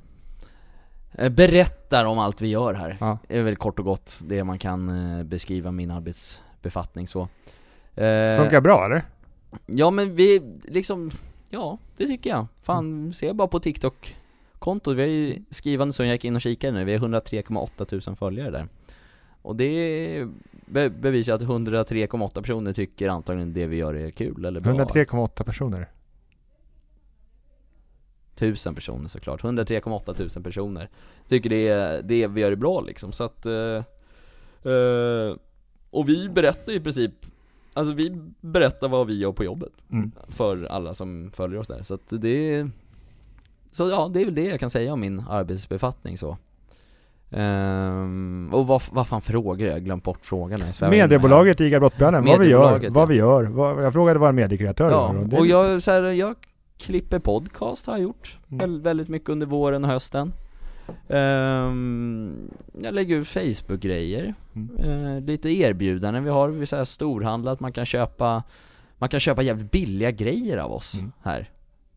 Eh, 1.13 1.29
Berättar 1.29 2.05
om 2.05 2.19
allt 2.19 2.41
vi 2.41 2.47
gör 2.47 2.73
här. 2.73 2.97
Ja. 2.99 3.17
är 3.29 3.41
väl 3.41 3.55
kort 3.55 3.79
och 3.79 3.85
gott 3.85 4.19
det 4.23 4.43
man 4.43 4.59
kan 4.59 5.17
eh, 5.17 5.23
beskriva 5.23 5.71
min 5.71 5.91
arbetsbefattning 5.91 7.07
så. 7.07 7.21
Eh, 7.95 8.37
Funkar 8.37 8.61
bra 8.61 8.85
eller? 8.85 9.01
Ja 9.65 9.91
men 9.91 10.15
vi, 10.15 10.41
liksom, 10.63 11.11
ja 11.49 11.77
det 11.97 12.07
tycker 12.07 12.29
jag. 12.29 12.47
Fan, 12.63 13.13
se 13.13 13.33
bara 13.33 13.47
på 13.47 13.59
TikTok-kontot, 14.55 14.97
vi 14.97 15.01
har 15.01 15.09
ju 15.09 15.43
skrivande 15.49 15.93
som 15.93 16.05
jag 16.05 16.13
gick 16.13 16.25
in 16.25 16.35
och 16.35 16.41
kikade 16.41 16.73
nu, 16.73 16.85
vi 16.85 16.97
har 16.97 17.07
103,8 17.07 17.85
tusen 17.85 18.15
följare 18.15 18.51
där. 18.51 18.67
Och 19.41 19.55
det 19.55 20.27
be 20.65 20.89
bevisar 20.89 21.33
att 21.33 21.41
103,8 21.41 22.41
personer 22.41 22.73
tycker 22.73 23.09
antagligen 23.09 23.53
det 23.53 23.67
vi 23.67 23.77
gör 23.77 23.93
är 23.93 24.11
kul 24.11 24.45
eller 24.45 24.61
bra. 24.61 24.73
103,8 24.73 25.43
personer. 25.43 25.87
Tusen 28.35 28.75
personer 28.75 29.07
såklart, 29.07 29.43
103,8 29.43 30.13
tusen 30.13 30.43
personer 30.43 30.89
Tycker 31.29 31.49
det, 31.49 31.67
är, 31.67 32.01
det 32.01 32.27
vi 32.27 32.41
gör 32.41 32.51
är 32.51 32.55
bra 32.55 32.81
liksom, 32.81 33.11
så 33.11 33.23
att 33.23 33.45
eh, 33.45 33.83
eh, 34.71 35.35
Och 35.89 36.09
vi 36.09 36.29
berättar 36.29 36.71
i 36.71 36.79
princip 36.79 37.13
Alltså 37.73 37.93
vi 37.93 38.21
berättar 38.41 38.87
vad 38.87 39.07
vi 39.07 39.17
gör 39.17 39.31
på 39.31 39.43
jobbet 39.43 39.73
Mm. 39.91 40.11
För 40.27 40.65
alla 40.65 40.93
som 40.93 41.31
följer 41.31 41.59
oss 41.59 41.67
där, 41.67 41.83
så 41.83 41.93
att 41.93 42.13
det 42.21 42.69
Så 43.75 43.89
ja, 43.89 44.09
det 44.13 44.21
är 44.21 44.25
väl 44.25 44.35
det 44.35 44.45
jag 44.45 44.59
kan 44.59 44.69
säga 44.69 44.93
om 44.93 44.99
min 44.99 45.23
arbetsbefattning 45.29 46.17
så 46.17 46.37
Ehm, 47.31 48.49
och 48.53 48.67
vad, 48.67 48.81
vad 48.91 49.07
fan 49.07 49.21
frågor? 49.21 49.67
Jag 49.67 49.83
glömt 49.83 50.03
bort 50.03 50.25
frågan 50.25 50.61
här. 50.61 50.89
Mediebolaget 50.89 51.61
ICA 51.61 51.79
Brottbjallen, 51.79 52.25
vad 52.25 52.39
vi 52.39 52.47
gör, 52.47 52.89
vad 52.89 53.07
vi 53.07 53.15
gör. 53.15 53.43
Vad, 53.43 53.83
jag 53.83 53.93
frågade 53.93 54.19
vad 54.19 54.29
en 54.29 54.35
mediekreatör 54.35 54.91
Ja, 54.91 55.13
gör. 55.31 55.39
och 55.39 55.47
jag, 55.47 55.83
så 55.83 55.91
här, 55.91 56.01
jag 56.03 56.35
klipper 56.77 57.19
podcast 57.19 57.87
har 57.87 57.93
jag 57.93 58.01
gjort 58.03 58.37
Mm. 58.47 58.57
Väl- 58.59 58.81
väldigt 58.81 59.07
mycket 59.07 59.29
under 59.29 59.45
våren 59.47 59.83
och 59.83 59.89
hösten 59.89 60.31
Ehm, 61.09 62.51
Jag 62.81 62.93
lägger 62.93 63.15
ut 63.17 63.27
Facebook-grejer 63.27 64.33
Mm. 64.55 64.69
Eh, 65.15 65.21
Lite 65.23 65.49
erbjudanden 65.49 66.23
vi 66.23 66.29
har, 66.29 66.49
vi 66.49 66.65
så 66.65 66.75
här 66.75 66.83
storhandlar 66.85 67.53
att 67.53 67.59
man 67.59 67.71
kan 67.71 67.85
köpa 67.85 68.43
Man 68.97 69.09
kan 69.09 69.19
köpa 69.19 69.41
jävligt 69.41 69.71
billiga 69.71 70.11
grejer 70.11 70.57
av 70.57 70.71
oss 70.71 70.93
Mm. 70.93 71.11
här 71.23 71.49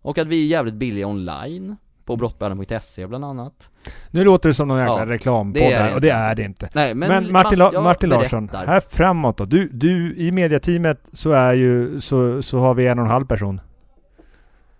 Och 0.08 0.18
att 0.18 0.26
vi 0.26 0.42
är 0.44 0.46
jävligt 0.46 0.74
billiga 0.74 1.06
online 1.06 1.76
På 2.04 2.16
brottbäraren.se 2.16 3.06
bland 3.06 3.24
annat 3.24 3.70
Nu 4.10 4.24
låter 4.24 4.48
det 4.48 4.54
som 4.54 4.68
någon 4.68 4.78
jäkla 4.78 4.98
Ja, 4.98 5.06
reklampodd 5.06 5.62
här, 5.62 5.94
och 5.94 6.00
det 6.00 6.10
är 6.10 6.34
det 6.34 6.42
inte. 6.42 6.68
Nej 6.74 6.94
men, 6.94 7.08
Men, 7.08 7.32
Martin, 7.32 7.58
La- 7.58 7.80
Martin 7.80 8.08
Larsson, 8.08 8.46
berättar. 8.46 8.66
här 8.66 8.80
framåt 8.80 9.36
då. 9.36 9.44
Du, 9.44 9.68
du, 9.68 10.14
i 10.16 10.32
mediateamet 10.32 11.00
så 11.12 11.30
är 11.30 11.52
ju, 11.54 12.00
så, 12.00 12.42
så 12.42 12.58
har 12.58 12.74
vi 12.74 12.86
en 12.86 12.98
och 12.98 13.04
en 13.04 13.10
halv 13.10 13.26
person. 13.26 13.60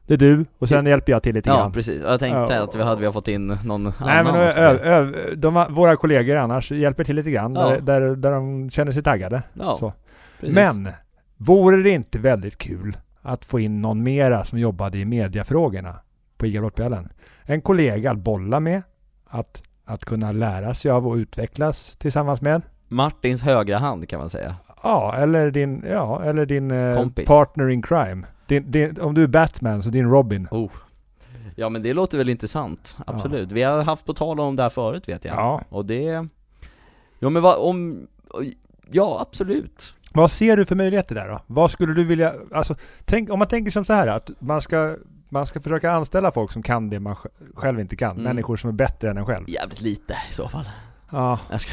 Det 0.06 0.14
är 0.14 0.18
du, 0.18 0.44
och 0.58 0.68
sen 0.68 0.86
hjälper 0.86 1.12
jag 1.12 1.22
till 1.22 1.34
lite 1.34 1.48
Ja 1.50 1.56
grann. 1.56 1.72
precis, 1.72 2.02
jag 2.02 2.20
tänkte 2.20 2.54
Ja. 2.54 2.62
att 2.62 2.74
vi 2.76 2.82
hade 2.82 3.00
vi 3.06 3.12
fått 3.12 3.28
in 3.28 3.46
någon 3.64 3.82
Nej 3.84 3.92
annan 4.18 4.32
men 4.32 4.42
ö, 4.42 4.52
ö, 4.56 4.78
ö, 4.82 5.12
de, 5.36 5.66
våra 5.70 5.96
kollegor 5.96 6.36
annars 6.36 6.70
hjälper 6.72 7.04
till 7.04 7.16
lite 7.16 7.30
grann, 7.30 7.54
Ja. 7.54 7.68
där, 7.68 7.80
där, 7.80 8.16
där 8.16 8.32
de 8.32 8.70
känner 8.70 8.92
sig 8.92 9.02
taggade. 9.02 9.42
Ja, 9.52 9.76
så. 9.80 9.92
precis. 10.40 10.54
Men, 10.54 10.88
vore 11.36 11.82
det 11.82 11.90
inte 11.90 12.18
väldigt 12.18 12.58
kul 12.58 12.96
att 13.28 13.44
få 13.44 13.60
in 13.60 13.82
någon 13.82 14.02
mera 14.02 14.44
som 14.44 14.58
jobbade 14.58 14.98
i 14.98 15.04
mediafrågorna 15.04 15.96
på 16.36 16.46
ICA 16.46 16.60
Brottbjallen? 16.60 17.08
En 17.42 17.60
kollega 17.60 18.10
att 18.10 18.18
bolla 18.18 18.60
med, 18.60 18.82
att, 19.26 19.62
att 19.84 20.04
kunna 20.04 20.32
lära 20.32 20.74
sig 20.74 20.90
av 20.90 21.06
och 21.08 21.14
utvecklas 21.14 21.96
tillsammans 21.98 22.40
med. 22.40 22.62
Martins 22.88 23.42
högra 23.42 23.78
hand 23.78 24.08
kan 24.08 24.20
man 24.20 24.30
säga 24.30 24.56
Ja, 24.82 25.14
eller 25.16 25.50
din, 25.50 25.84
ja, 25.88 26.22
eller 26.24 26.46
din 26.46 26.70
eh, 26.70 26.96
Kompis. 26.96 27.28
partner 27.28 27.68
in 27.68 27.82
crime. 27.82 28.26
Din, 28.46 28.70
din, 28.70 29.00
om 29.00 29.14
du 29.14 29.22
är 29.22 29.26
Batman 29.26 29.82
så 29.82 29.90
din 29.90 30.10
Robin. 30.10 30.48
Oh. 30.50 30.70
Ja 31.56 31.68
men 31.68 31.82
det 31.82 31.94
låter 31.94 32.18
väl 32.18 32.28
intressant, 32.28 32.96
absolut. 33.06 33.52
Vi 33.52 33.62
har 33.62 33.82
haft 33.82 34.04
på 34.04 34.14
tal 34.14 34.40
om 34.40 34.56
det 34.56 34.62
här 34.62 34.70
förut 34.70 35.08
vet 35.08 35.24
jag. 35.24 35.34
Ja. 35.34 35.62
Och 35.68 35.86
det... 35.86 36.28
Ja 37.18 37.30
men 37.30 37.42
vad, 37.42 37.56
om... 37.56 38.06
Ja 38.90 39.18
absolut. 39.20 39.94
Vad 40.14 40.30
ser 40.30 40.56
du 40.56 40.64
för 40.64 40.74
möjligheter 40.76 41.14
där 41.14 41.28
då? 41.28 41.42
Vad 41.46 41.70
skulle 41.70 41.94
du 41.94 42.04
vilja, 42.04 42.34
alltså, 42.52 42.76
tänk, 43.04 43.30
om 43.30 43.38
man 43.38 43.48
tänker 43.48 43.70
som 43.70 43.84
så 43.84 43.92
här 43.92 44.06
att 44.06 44.30
man 44.38 44.62
ska, 44.62 44.96
man 45.28 45.46
ska 45.46 45.60
försöka 45.60 45.92
anställa 45.92 46.32
folk 46.32 46.52
som 46.52 46.62
kan 46.62 46.90
det 46.90 47.00
man 47.00 47.14
sj- 47.14 47.26
själv 47.54 47.80
inte 47.80 47.96
kan. 47.96 48.10
Mm. 48.10 48.22
Människor 48.22 48.56
som 48.56 48.70
är 48.70 48.74
bättre 48.74 49.10
än 49.10 49.18
en 49.18 49.26
själv. 49.26 49.48
Jävligt 49.48 49.80
lite 49.80 50.16
i 50.30 50.32
så 50.32 50.48
fall. 50.48 50.68
Ja. 51.10 51.38
Ska... 51.58 51.72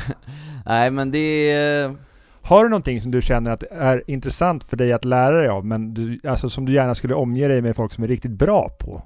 Nej 0.65 0.91
men 0.91 1.11
det 1.11 1.51
är... 1.51 1.95
Har 2.41 2.63
du 2.63 2.69
någonting 2.69 3.01
som 3.01 3.11
du 3.11 3.21
känner 3.21 3.51
att 3.51 3.63
är 3.63 4.03
intressant 4.07 4.63
för 4.63 4.77
dig 4.77 4.93
att 4.93 5.05
lära 5.05 5.37
dig 5.37 5.47
av, 5.49 5.65
men 5.65 5.93
du, 5.93 6.19
alltså 6.27 6.49
som 6.49 6.65
du 6.65 6.73
gärna 6.73 6.95
skulle 6.95 7.13
omge 7.13 7.47
dig 7.47 7.61
med 7.61 7.75
folk 7.75 7.93
som 7.93 8.03
är 8.03 8.07
riktigt 8.07 8.31
bra 8.31 8.69
på? 8.79 9.01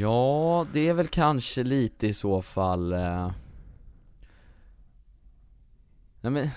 Ja, 0.00 0.66
det 0.72 0.88
är 0.88 0.94
väl 0.94 1.08
kanske 1.08 1.62
lite 1.62 2.06
i 2.06 2.14
så 2.14 2.42
fall 2.42 2.92
eh... 2.92 3.30
Nej 6.20 6.32
men 6.32 6.48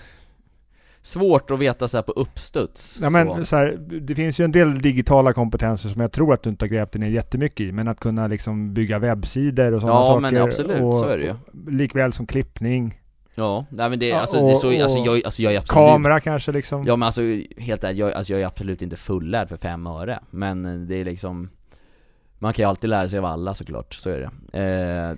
Svårt 1.06 1.50
att 1.50 1.58
veta 1.58 1.88
så 1.88 1.96
här 1.96 2.02
på 2.02 2.12
uppstuds 2.12 2.98
Ja, 3.02 3.10
men, 3.10 3.46
så 3.46 3.56
här, 3.56 3.76
det 4.00 4.14
finns 4.14 4.40
ju 4.40 4.44
en 4.44 4.52
del 4.52 4.78
digitala 4.78 5.32
kompetenser 5.32 5.88
som 5.88 6.00
jag 6.00 6.12
tror 6.12 6.34
att 6.34 6.42
du 6.42 6.50
inte 6.50 6.64
har 6.64 6.68
grävt 6.68 6.94
ner 6.94 7.08
jättemycket 7.08 7.60
i, 7.60 7.72
men 7.72 7.88
att 7.88 8.00
kunna 8.00 8.26
liksom 8.26 8.74
bygga 8.74 8.98
webbsidor 8.98 9.72
och 9.74 9.80
sådana 9.80 9.98
Ja 9.98 10.04
saker. 10.06 10.20
men 10.20 10.42
absolut, 10.42 10.82
och, 10.82 10.94
så 10.94 11.04
är 11.04 11.18
det 11.18 11.24
ju 11.24 11.34
Likväl 11.76 12.12
som 12.12 12.26
klippning, 12.26 13.00
Ja, 13.34 13.66
nej 13.70 13.90
men 13.90 13.98
det, 13.98 14.08
Ja, 14.08 14.20
alltså, 14.20 14.46
det 14.46 14.52
är 14.52 14.54
så, 14.54 14.68
och- 14.68 14.80
alltså, 14.80 14.98
och 14.98 15.06
jag, 15.06 15.24
alltså 15.24 15.42
jag 15.42 15.54
är 15.54 15.58
absolut 15.58 15.74
kamera 15.92 16.20
kanske 16.20 16.52
liksom. 16.52 16.84
Ja 16.86 16.96
men 16.96 17.06
alltså 17.06 17.22
helt 17.58 17.84
ärligt, 17.84 17.98
jag, 17.98 18.12
alltså, 18.12 18.32
jag 18.32 18.42
är 18.42 18.46
absolut 18.46 18.82
inte 18.82 18.96
fullärd 18.96 19.48
för 19.48 19.56
fem 19.56 19.86
öre 19.86 20.20
Men 20.30 20.86
det 20.88 20.96
är 20.96 21.04
liksom 21.04 21.50
Man 22.38 22.52
kan 22.52 22.62
ju 22.62 22.68
alltid 22.68 22.90
lära 22.90 23.08
sig 23.08 23.18
av 23.18 23.24
alla 23.24 23.54
såklart, 23.54 23.94
så 23.94 24.10
är 24.10 24.30
det 24.52 24.58
eh, 24.60 25.16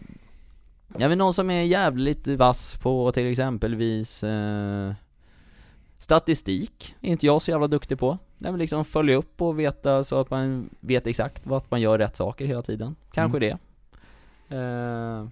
Ja 0.98 1.08
men 1.08 1.18
någon 1.18 1.34
som 1.34 1.50
är 1.50 1.62
jävligt 1.62 2.28
vass 2.28 2.76
på 2.82 3.12
till 3.12 3.30
exempelvis 3.30 4.24
eh, 4.24 4.92
Statistik, 5.98 6.96
är 7.00 7.10
inte 7.10 7.26
jag 7.26 7.42
så 7.42 7.50
jävla 7.50 7.66
duktig 7.66 7.98
på 7.98 8.18
Jag 8.38 8.52
vill 8.52 8.60
liksom 8.60 8.84
följa 8.84 9.16
upp 9.16 9.42
och 9.42 9.58
veta 9.58 10.04
så 10.04 10.20
att 10.20 10.30
man 10.30 10.70
vet 10.80 11.06
exakt 11.06 11.46
vad 11.46 11.62
man 11.68 11.80
gör 11.80 11.98
rätt 11.98 12.16
saker 12.16 12.46
hela 12.46 12.62
tiden 12.62 12.96
Kanske 13.12 13.38
det 13.38 13.58
eh, 14.48 15.26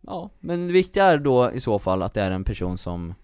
Ja, 0.00 0.30
men 0.40 0.66
det 0.66 0.72
viktiga 0.72 1.04
är 1.04 1.18
då 1.18 1.52
i 1.52 1.60
så 1.60 1.78
fall 1.78 2.02
att 2.02 2.14
det 2.14 2.22
är 2.22 2.30
en 2.30 2.44
person 2.44 2.78
som 2.78 3.14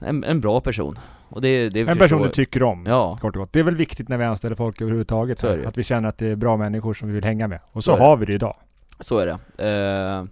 En, 0.00 0.24
en 0.24 0.40
bra 0.40 0.60
person 0.60 0.98
Och 1.28 1.40
det, 1.40 1.68
det 1.68 1.80
en 1.80 1.86
förstår- 1.86 2.00
person 2.04 2.22
du 2.22 2.28
tycker 2.28 2.62
om. 2.62 2.86
Ja, 2.86 3.18
Kort 3.20 3.36
och 3.36 3.40
gott. 3.42 3.52
Det 3.52 3.58
är 3.58 3.64
väl 3.64 3.76
viktigt 3.76 4.08
när 4.08 4.16
vi 4.16 4.24
anställer 4.24 4.56
folk 4.56 4.80
överhuvudtaget. 4.80 5.38
Så 5.38 5.48
att 5.68 5.78
vi 5.78 5.84
känner 5.84 6.08
att 6.08 6.18
det 6.18 6.26
är 6.26 6.36
bra 6.36 6.56
människor 6.56 6.94
som 6.94 7.08
vi 7.08 7.14
vill 7.14 7.24
hänga 7.24 7.48
med. 7.48 7.60
Och 7.72 7.84
Så 7.84 7.96
så, 7.96 8.02
har 8.02 8.16
vi 8.16 8.26
det 8.26 8.32
idag. 8.32 8.56
så 9.00 9.18
är 9.18 9.26
det 9.26 9.64
eh, 9.68 10.24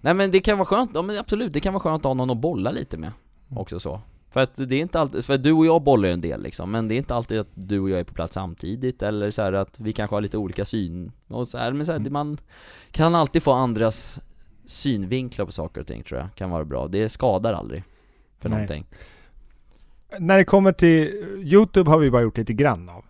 Nej 0.00 0.14
men 0.14 0.30
det 0.30 0.40
kan 0.40 0.58
vara 0.58 0.66
skönt, 0.66 0.90
ja, 0.94 1.02
men 1.02 1.18
absolut, 1.18 1.52
det 1.52 1.60
kan 1.60 1.72
vara 1.72 1.80
skönt 1.80 2.00
att 2.00 2.04
ha 2.04 2.14
någon 2.14 2.30
att 2.30 2.36
bolla 2.36 2.70
lite 2.70 2.96
med 2.96 3.12
Också 3.54 3.80
så 3.80 4.00
För 4.30 4.40
att 4.40 4.56
det 4.56 4.74
är 4.74 4.80
inte 4.80 5.00
alltid, 5.00 5.24
för 5.24 5.38
du 5.38 5.52
och 5.52 5.66
jag 5.66 5.82
bollar 5.82 6.08
ju 6.08 6.12
en 6.14 6.20
del 6.20 6.42
liksom 6.42 6.70
Men 6.70 6.88
det 6.88 6.94
är 6.94 6.96
inte 6.96 7.14
alltid 7.14 7.38
att 7.40 7.48
du 7.54 7.80
och 7.80 7.90
jag 7.90 8.00
är 8.00 8.04
på 8.04 8.14
plats 8.14 8.34
samtidigt 8.34 9.02
Eller 9.02 9.30
så 9.30 9.42
att 9.42 9.80
vi 9.80 9.92
kanske 9.92 10.16
har 10.16 10.20
lite 10.20 10.38
olika 10.38 10.64
syn 10.64 11.12
och 11.28 11.48
så 11.48 11.58
här, 11.58 11.72
men 11.72 11.86
så 11.86 11.92
här, 11.92 11.98
Mm. 11.98 12.12
man 12.12 12.38
kan 12.90 13.14
alltid 13.14 13.42
få 13.42 13.52
andras 13.52 14.20
synvinklar 14.64 15.46
på 15.46 15.52
saker 15.52 15.80
och 15.80 15.86
ting 15.86 16.02
tror 16.02 16.20
jag 16.20 16.28
kan 16.34 16.50
vara 16.50 16.64
bra 16.64 16.88
Det 16.88 17.08
skadar 17.08 17.52
aldrig 17.52 17.84
För 18.38 18.48
Nej. 18.48 18.58
någonting 18.58 18.86
När 20.18 20.38
det 20.38 20.44
kommer 20.44 20.72
till 20.72 21.08
Youtube 21.42 21.90
har 21.90 21.98
vi 21.98 22.10
bara 22.10 22.22
gjort 22.22 22.38
lite 22.38 22.52
grann 22.52 22.88
av. 22.88 23.04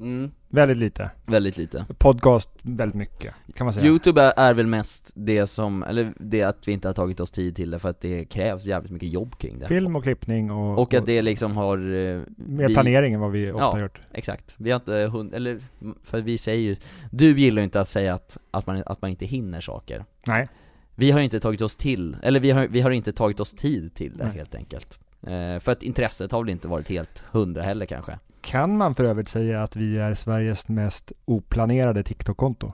mm, 0.00 0.30
Väldigt 0.50 0.76
lite. 0.76 1.10
Väldigt 1.26 1.56
lite 1.56 1.84
Podcast 1.98 2.50
väldigt 2.62 2.94
mycket, 2.94 3.34
kan 3.54 3.64
man 3.64 3.74
säga. 3.74 3.86
Youtube 3.86 4.22
är, 4.22 4.32
är 4.36 4.54
väl 4.54 4.66
mest 4.66 5.10
det 5.14 5.46
som, 5.46 5.82
eller 5.82 6.12
det 6.20 6.42
att 6.42 6.68
vi 6.68 6.72
inte 6.72 6.88
har 6.88 6.92
tagit 6.92 7.20
oss 7.20 7.30
tid 7.30 7.56
till 7.56 7.70
det 7.70 7.78
för 7.78 7.88
att 7.88 8.00
det 8.00 8.24
krävs 8.24 8.64
jävligt 8.64 8.92
mycket 8.92 9.08
jobb 9.08 9.38
kring 9.38 9.58
det 9.58 9.66
Film 9.66 9.96
och 9.96 10.02
klippning 10.02 10.50
och, 10.50 10.78
Och 10.82 10.94
att 10.94 11.06
det 11.06 11.22
liksom 11.22 11.56
har, 11.56 11.78
eh, 11.78 12.20
mer 12.36 12.68
vi- 12.68 12.74
planering 12.74 13.14
än 13.14 13.20
vad 13.20 13.30
vi 13.30 13.50
ofta 13.52 13.64
Ja. 13.64 13.80
gjort. 13.80 14.00
exakt, 14.12 14.54
vi 14.56 14.70
har 14.70 14.76
inte 14.80 14.92
hund, 15.12 15.34
eller, 15.34 15.58
för 16.04 16.20
vi 16.20 16.38
säger 16.38 16.60
ju, 16.60 16.76
du 17.10 17.40
gillar 17.40 17.60
ju 17.62 17.64
inte 17.64 17.80
att 17.80 17.88
säga 17.88 18.14
att, 18.14 18.36
att, 18.50 18.66
man, 18.66 18.82
att 18.86 19.02
man 19.02 19.10
inte 19.10 19.26
hinner 19.26 19.60
saker 19.60 20.04
Nej. 20.26 20.48
Vi 20.94 21.10
har 21.10 21.20
inte 21.20 21.40
tagit 21.40 21.60
oss 21.60 21.76
till, 21.76 22.16
eller 22.22 22.40
vi 22.40 22.50
har, 22.50 22.66
vi 22.68 22.80
har 22.80 22.90
inte 22.90 23.12
tagit 23.12 23.40
oss 23.40 23.50
tid 23.52 23.94
till 23.94 24.16
det 24.16 24.24
Nej. 24.24 24.32
helt 24.36 24.54
enkelt 24.54 24.98
eh, 25.22 25.58
För 25.60 25.72
att 25.72 25.82
intresset 25.82 26.32
har 26.32 26.42
väl 26.44 26.50
inte 26.50 26.68
varit 26.68 26.88
helt 26.88 27.24
hundra 27.30 27.62
heller 27.62 27.86
kanske 27.86 28.18
Kan 28.48 28.76
man 28.76 28.94
för 28.94 29.04
övrigt 29.04 29.28
säga 29.28 29.62
att 29.62 29.76
vi 29.76 29.98
är 29.98 30.14
Sveriges 30.14 30.68
mest 30.68 31.12
oplanerade 31.24 32.02
TikTok-konto? 32.02 32.72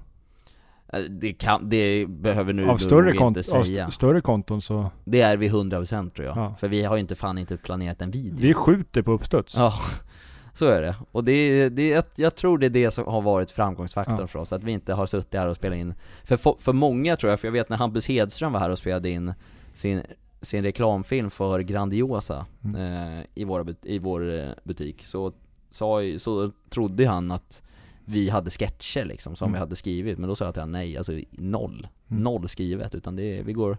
Eh, 0.93 1.01
Det 1.01 1.33
kan, 1.33 1.69
det 1.69 2.07
behöver 2.09 2.53
nu 2.53 2.69
Av 2.69 2.77
större, 2.77 3.11
inte 3.11 3.23
kont- 3.25 3.39
av 3.39 3.63
säga 3.63 3.85
st- 3.85 3.91
större 3.95 4.21
konton 4.21 4.63
så, 4.63 4.91
Det 5.05 5.21
är 5.21 5.37
vi 5.37 5.49
100% 5.49 6.11
tror 6.11 6.27
jag, 6.29 6.37
Ja. 6.37 6.55
för 6.61 6.69
vi 6.69 6.83
har 6.85 6.97
ju 6.97 7.01
inte 7.01 7.15
fan 7.15 7.39
inte 7.39 7.57
planerat 7.57 8.03
en 8.03 8.11
video 8.11 8.37
vi 8.39 8.55
skjuter 8.55 9.03
på 9.03 9.13
uppstuds. 9.13 9.57
Ja, 9.57 9.73
så 10.55 10.67
är 10.67 10.83
det. 10.83 10.95
Och 11.13 11.25
det 11.25 11.69
det 11.69 12.07
jag 12.17 12.35
tror 12.37 12.59
det 12.59 12.67
är 12.67 12.71
det 12.71 12.91
som 12.91 13.05
har 13.07 13.23
varit 13.23 13.51
framgångsfaktorn 13.51 14.19
Ja. 14.21 14.27
för 14.27 14.39
oss, 14.39 14.53
att 14.53 14.65
vi 14.65 14.73
inte 14.73 14.95
har 14.95 15.07
suttit 15.07 15.35
här 15.35 15.47
och 15.49 15.57
spelat 15.57 15.77
in 15.79 15.95
För, 16.25 16.37
för 16.61 16.73
många 16.73 17.17
tror 17.17 17.31
jag, 17.31 17.41
för 17.41 17.49
jag 17.49 17.53
vet 17.53 17.69
när 17.69 17.77
Hampus 17.77 18.07
Hedström 18.09 18.53
var 18.53 18.61
här 18.61 18.71
och 18.71 18.79
spelade 18.79 19.11
in 19.11 19.33
sin, 19.75 20.03
sin 20.43 20.63
reklamfilm 20.65 21.31
för 21.31 21.61
Grandiosa 21.61 22.47
Mm. 22.65 22.77
eh, 23.19 23.25
i, 23.35 23.45
våra, 23.45 23.67
i 23.83 23.99
vår 23.99 24.35
eh, 24.39 24.49
butik, 24.65 25.05
så, 25.05 25.33
sa, 25.75 26.01
så 26.19 26.51
trodde 26.71 27.07
han 27.09 27.31
att 27.31 27.63
vi 28.05 28.31
hade 28.31 28.51
sketcher 28.51 29.05
liksom, 29.05 29.37
som 29.37 29.45
Mm. 29.47 29.53
vi 29.53 29.59
hade 29.59 29.77
skrivit, 29.77 30.19
men 30.19 30.29
då 30.29 30.35
sa 30.35 30.45
jag 30.45 30.55
till 30.55 30.61
honom 30.63 30.73
nej, 30.73 30.97
alltså 30.97 31.13
noll, 31.31 31.87
Mm. 32.11 32.23
noll 32.23 32.49
skrivet, 32.49 32.95
utan 32.95 33.17
det, 33.17 33.39
är- 33.39 33.43
vi 33.43 33.53
går 33.53 33.79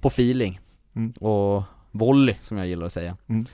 på 0.00 0.08
feeling 0.08 0.60
Mm. 0.94 1.12
och 1.12 1.62
volley 1.90 2.34
som 2.42 2.58
jag 2.58 2.66
gillar 2.66 2.86
att 2.86 2.92
säga 2.92 3.16
Mm. 3.26 3.44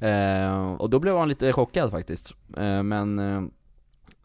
Eh, 0.00 0.72
och 0.72 0.90
då 0.90 0.98
blev 0.98 1.16
han 1.16 1.28
lite 1.28 1.52
chockad 1.52 1.90
faktiskt. 1.90 2.34
Eh, 2.56 2.82
men 2.82 3.18
eh, 3.18 3.42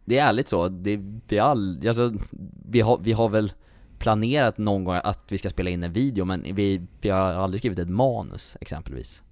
det 0.05 0.17
är 0.19 0.27
ärligt 0.29 0.47
så, 0.47 0.67
det, 0.67 0.95
det 1.27 1.37
är 1.37 1.41
all, 1.41 1.87
alltså, 1.87 2.13
vi, 2.69 2.81
har, 2.81 2.97
vi 3.01 3.11
har 3.11 3.29
väl 3.29 3.51
planerat 3.99 4.57
någon 4.57 4.83
gång 4.83 4.99
att 5.03 5.31
vi 5.31 5.37
ska 5.37 5.49
spela 5.49 5.69
in 5.69 5.83
en 5.83 5.93
video 5.93 6.25
men 6.25 6.45
vi, 6.55 6.81
vi 7.01 7.09
har 7.09 7.19
aldrig 7.19 7.61
skrivit 7.61 7.79
ett 7.79 7.89
manus 7.89 8.57
exempelvis. 8.61 9.23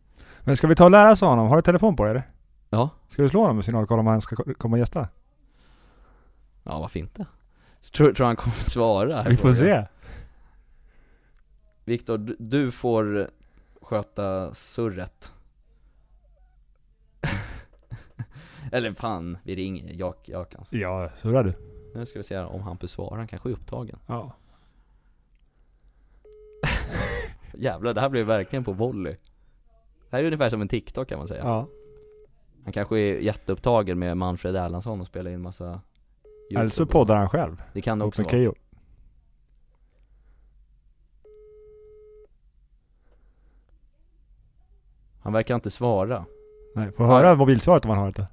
Men 0.43 0.57
ska 0.57 0.67
vi 0.67 0.75
ta 0.75 0.85
och 0.85 0.91
lära 0.91 1.11
oss 1.11 1.23
av 1.23 1.29
honom? 1.29 1.47
Har 1.47 1.55
du 1.55 1.61
telefon 1.61 1.95
på 1.95 2.03
dig 2.03 2.11
eller? 2.11 2.23
Ja, 2.69 2.89
Ska 3.09 3.21
du 3.23 3.29
slå 3.29 3.41
honom 3.41 3.55
med 3.55 3.65
signal 3.65 3.83
och 3.83 3.89
kolla 3.89 3.99
om 3.99 4.07
han 4.07 4.21
ska 4.21 4.35
ko- 4.35 4.53
komma 4.57 4.75
och 4.75 4.79
gästa? 4.79 5.07
ja 6.63 6.79
varför 6.79 6.99
inte? 6.99 7.25
Tror, 7.93 8.13
tror 8.13 8.27
han 8.27 8.35
kommer 8.35 8.55
svara? 8.55 9.15
här 9.21 9.29
Vi 9.29 9.37
får 9.37 9.53
frågan. 9.53 9.55
se. 9.55 9.85
Viktor, 11.85 12.17
du, 12.17 12.35
du 12.39 12.71
får 12.71 13.29
sköta 13.81 14.53
surret. 14.53 15.33
Eller 18.71 18.93
fan, 18.93 19.37
vi 19.43 19.55
ringer, 19.55 19.93
jag, 19.93 20.13
jag 20.25 20.49
kan. 20.49 20.65
Ja, 20.69 21.09
surrar 21.21 21.43
du? 21.43 21.53
Nu 21.95 22.05
ska 22.05 22.19
vi 22.19 22.23
se 22.23 22.37
om 22.39 22.61
Hampus 22.61 22.91
svarar, 22.91 23.17
han 23.17 23.27
kanske 23.27 23.49
är 23.49 23.53
upptagen. 23.53 23.99
Ja. 24.07 24.33
Jävlar, 27.53 27.93
det 27.93 28.01
här 28.01 28.09
blev 28.09 28.25
verkligen 28.25 28.63
på 28.63 28.73
volley 28.73 29.13
Det 30.09 30.15
här 30.15 30.19
är 30.19 30.25
ungefär 30.25 30.49
som 30.49 30.61
en 30.61 30.67
TikTok 30.67 31.09
kan 31.09 31.17
man 31.17 31.27
säga 31.27 31.43
Ja. 31.43 31.67
Han 32.67 32.73
kanske 32.73 32.99
är 32.99 33.19
jätteupptagen 33.19 33.99
med 33.99 34.17
Manfred 34.17 34.55
Erlandsson 34.55 35.01
och 35.01 35.07
spelar 35.07 35.31
in 35.31 35.41
massa 35.41 35.63
YouTube. 35.63 36.59
Eller 36.59 36.69
så 36.69 36.85
poddar 36.85 37.15
han 37.15 37.29
själv. 37.29 37.61
Det 37.73 37.81
kan 37.81 37.99
det 37.99 38.05
också 38.05 38.21
vara 38.21 38.31
Keyyo. 38.31 38.55
Han 45.19 45.33
verkar 45.33 45.55
inte 45.55 45.71
svara 45.71 46.25
Nej, 46.75 46.91
får 46.91 47.05
höra 47.05 47.35
mobilsvaret 47.35 47.85
om 47.85 47.89
han 47.89 47.99
har 47.99 48.11
det. 48.11 48.27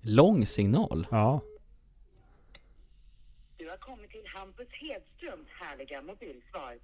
Lång 0.00 0.46
signal? 0.46 1.06
Ja. 1.10 1.40
Du 3.56 3.68
har 3.68 3.76
kommit 3.76 4.10
till 4.10 4.26
Hampus 4.26 4.68
Hedströms 4.70 5.48
härliga 5.48 6.02
mobilsvar. 6.02 6.78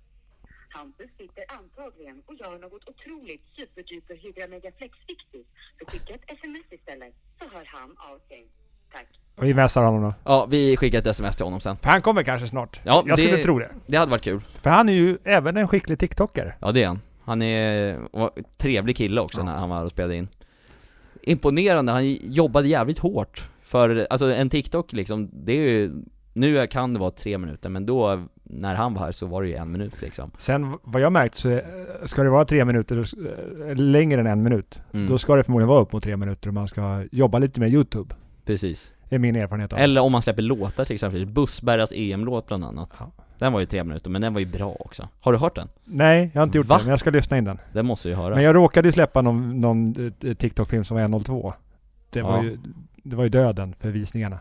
Hampus 0.69 1.11
sitter 1.19 1.45
antagligen 1.59 2.23
och 2.27 2.35
gör 2.35 2.59
något 2.59 2.89
otroligt 2.89 3.43
superduper 3.57 4.14
hydra 4.14 4.47
mega 4.47 4.71
flexviktigt. 4.79 5.49
Så 5.79 5.85
skicka 5.91 6.14
ett 6.14 6.25
sms 6.39 6.66
istället 6.71 7.14
så 7.39 7.45
hör 7.45 7.64
han 7.66 7.91
av 8.11 8.19
sig. 8.29 8.47
Tack. 8.93 9.07
Och 9.37 9.45
vi 9.45 9.55
messar 9.55 9.83
honom 9.83 10.03
då. 10.03 10.14
Ja, 10.25 10.47
vi 10.47 10.77
skickar 10.77 10.99
ett 10.99 11.07
sms 11.07 11.37
till 11.37 11.45
honom 11.45 11.61
sen 11.61 11.77
För 11.77 11.91
han 11.91 12.03
kommer 12.03 12.23
kanske 12.23 12.47
snart. 12.49 12.81
Ja, 12.85 13.03
Jag 13.07 13.19
det- 13.19 13.23
skulle 13.23 13.43
tro 13.43 13.59
det. 13.59 13.71
Det 13.87 13.97
hade 13.97 14.11
varit 14.11 14.23
kul 14.25 14.41
För 14.41 14.71
han 14.71 14.89
är 14.89 14.93
ju 14.93 15.19
även 15.25 15.57
en 15.57 15.69
skicklig 15.69 15.99
TikTokare. 15.99 16.55
Ja 16.61 16.73
det 16.73 16.83
är 16.83 16.87
han 16.87 17.01
Han 17.25 17.43
är 17.43 17.99
trevlig 18.57 18.97
kille 18.97 19.21
också 19.21 19.41
Ja. 19.41 19.45
när 19.45 19.53
han 19.57 19.69
var 19.69 19.85
och 19.85 19.91
spelade 19.91 20.16
in 20.16 20.29
Imponerande, 21.23 21.93
han 21.93 22.09
jobbade 22.12 22.69
jävligt 22.69 22.99
hårt 22.99 23.51
För, 23.62 24.07
alltså 24.11 24.33
en 24.33 24.51
TikTok 24.51 24.93
liksom, 24.93 25.31
det 25.33 25.53
är 25.53 25.62
ju 25.71 25.93
Nu 26.33 26.66
kan 26.66 26.95
det 26.95 27.01
vara 27.01 27.11
tre 27.11 27.39
minuter 27.39 27.69
men 27.69 27.87
då 27.87 28.25
när 28.51 28.74
han 28.74 28.94
var 28.94 29.03
här 29.05 29.12
så 29.12 29.26
var 29.26 29.42
det 29.42 29.49
ju 29.49 29.55
en 29.55 29.72
minut 29.72 30.01
liksom. 30.03 30.30
Sen 30.38 30.74
vad 30.82 31.03
jag 31.03 31.12
märkt 31.12 31.34
så 31.34 31.49
är, 31.49 31.62
ska 32.07 32.22
det 32.22 32.30
vara 32.30 32.44
tre 32.44 32.64
minuter, 32.64 33.05
eh, 33.68 33.76
längre 33.76 34.20
än 34.20 34.26
en 34.26 34.42
minut, 34.42 34.80
Mm. 34.92 35.07
då 35.09 35.18
ska 35.18 35.36
det 35.36 35.44
förmodligen 35.44 35.68
vara 35.68 35.80
upp 35.80 35.92
mot 35.92 36.03
tre 36.03 36.16
minuter 36.16 36.49
och 36.49 36.55
man 36.55 36.68
ska 36.68 37.05
jobba 37.12 37.38
lite 37.38 37.61
med 37.61 37.72
YouTube. 37.72 38.14
Precis. 38.44 38.92
är 39.11 39.18
min 39.18 39.36
erfarenhet 39.36 39.72
av 39.72 39.78
Eller 39.78 40.01
om 40.01 40.12
man 40.12 40.22
släpper 40.22 40.42
låtar 40.42 40.84
till 40.84 40.94
exempel, 40.94 41.26
Bussbergas 41.26 41.92
EM-låt 41.94 42.46
bland 42.46 42.64
annat. 42.64 42.96
Ja. 43.01 43.11
Den 43.38 43.53
var 43.53 43.61
ju 43.61 43.66
tre 43.66 43.84
minuter, 43.84 44.11
men 44.11 44.22
den 44.22 44.32
var 44.34 44.40
ju 44.40 44.46
bra 44.46 44.76
också. 44.80 45.09
Har 45.20 45.32
du 45.32 45.38
hört 45.38 45.55
den? 45.55 45.68
Nej, 45.84 46.30
jag 46.34 46.40
har 46.40 46.46
inte 46.46 46.59
gjort 46.59 46.66
Va? 46.66 46.76
det, 46.78 46.82
men 46.84 46.90
jag 46.90 47.01
ska 47.01 47.11
lyssna 47.11 47.38
in 47.38 47.44
den. 47.44 47.59
Den 47.72 47.86
måste 47.86 48.09
jag 48.09 48.16
höra. 48.16 48.34
Men 48.34 48.44
jag 48.44 48.55
råkade 48.57 48.88
ju 48.88 48.92
släppa 48.92 49.22
någon, 49.22 49.61
någon 49.61 50.12
eh, 50.24 50.34
TikTok-film 50.34 50.84
som 50.84 50.94
var 50.94 51.03
102. 51.03 51.55
Det 52.11 52.22
var, 52.22 52.36
Ja. 52.36 52.42
ju, 52.44 52.59
det 53.03 53.16
var 53.16 53.24
ju 53.24 53.30
döden 53.30 53.74
för 53.80 53.88
visningarna. 53.90 54.38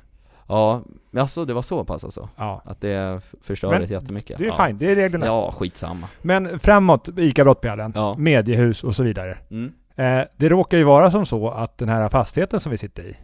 Ja, 0.48 0.82
men 1.12 1.22
alltså 1.22 1.45
det 1.45 1.54
var 1.54 1.62
så 1.62 1.84
pass 1.86 2.04
alltså? 2.04 2.30
Ja. 2.36 2.62
Att 2.66 2.82
det 2.82 3.22
förstördes 3.41 3.80
Men 3.89 4.00
jättemycket? 4.02 4.38
Det 4.38 4.43
är 4.43 4.48
ja. 4.58 4.66
fine, 4.68 4.78
det 4.78 4.91
är 4.91 4.95
reglerna. 4.95 5.26
Ja, 5.26 5.52
skitsamma. 5.52 6.08
Men 6.22 6.60
framåt, 6.60 7.10
ICA 7.18 7.43
Brottbjörnen, 7.43 7.91
Ja. 7.95 8.16
mediehus 8.18 8.84
och 8.84 8.95
så 8.95 9.04
vidare. 9.04 9.38
Mm. 9.50 9.72
Eh, 9.95 10.28
det 10.38 10.50
råkar 10.50 10.78
ju 10.78 10.84
vara 10.84 11.12
som 11.12 11.26
så 11.26 11.50
att 11.50 11.78
den 11.78 11.89
här 11.89 12.10
fastigheten 12.10 12.60
som 12.60 12.72
vi 12.72 12.78
sitter 12.78 13.04
i. 13.04 13.18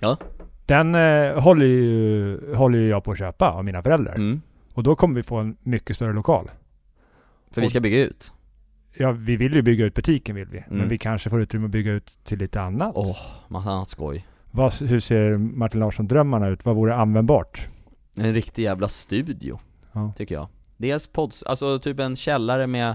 Ja. 0.00 0.16
Den 0.66 0.94
eh, 0.94 1.40
håller, 1.42 1.66
ju, 1.66 2.54
håller 2.54 2.78
ju 2.78 2.88
jag 2.88 3.04
på 3.04 3.12
att 3.12 3.18
köpa 3.18 3.50
av 3.50 3.64
mina 3.64 3.82
föräldrar. 3.82 4.14
Mm. 4.14 4.40
Och 4.74 4.82
då 4.82 4.94
kommer 4.96 5.14
vi 5.14 5.22
få 5.22 5.36
en 5.36 5.56
mycket 5.62 5.96
större 5.96 6.12
lokal. 6.12 6.50
För 7.50 7.60
vi 7.60 7.68
ska 7.68 7.80
bygga 7.80 7.98
ut? 8.00 8.32
Ja, 8.98 9.12
vi 9.12 9.36
vill 9.36 9.54
ju 9.54 9.62
bygga 9.62 9.84
ut 9.84 9.94
butiken 9.94 10.36
vill 10.36 10.48
vi. 10.48 10.64
Men 10.68 10.76
Mm. 10.76 10.88
vi 10.88 10.98
kanske 10.98 11.30
får 11.30 11.40
utrymme 11.40 11.64
att 11.64 11.70
bygga 11.70 11.92
ut 11.92 12.10
till 12.24 12.38
lite 12.38 12.60
annat. 12.60 12.92
Åh, 12.94 13.16
massa 13.48 13.70
annat 13.70 13.88
skoj. 13.88 14.26
Vad, 14.54 14.72
hur 14.74 15.00
ser 15.00 15.38
Martin 15.38 15.80
Larsson-drömmarna 15.80 16.48
ut? 16.48 16.64
Vad 16.64 16.76
vore 16.76 16.94
användbart? 16.94 17.68
En 18.16 18.34
riktig 18.34 18.62
jävla 18.62 18.88
studio, 18.88 19.60
Ja. 19.92 20.12
tycker 20.16 20.34
jag. 20.34 20.48
Dels 20.76 21.06
pods, 21.06 21.42
alltså 21.42 21.78
typ 21.78 21.98
en 22.00 22.16
källare 22.16 22.66
med 22.66 22.94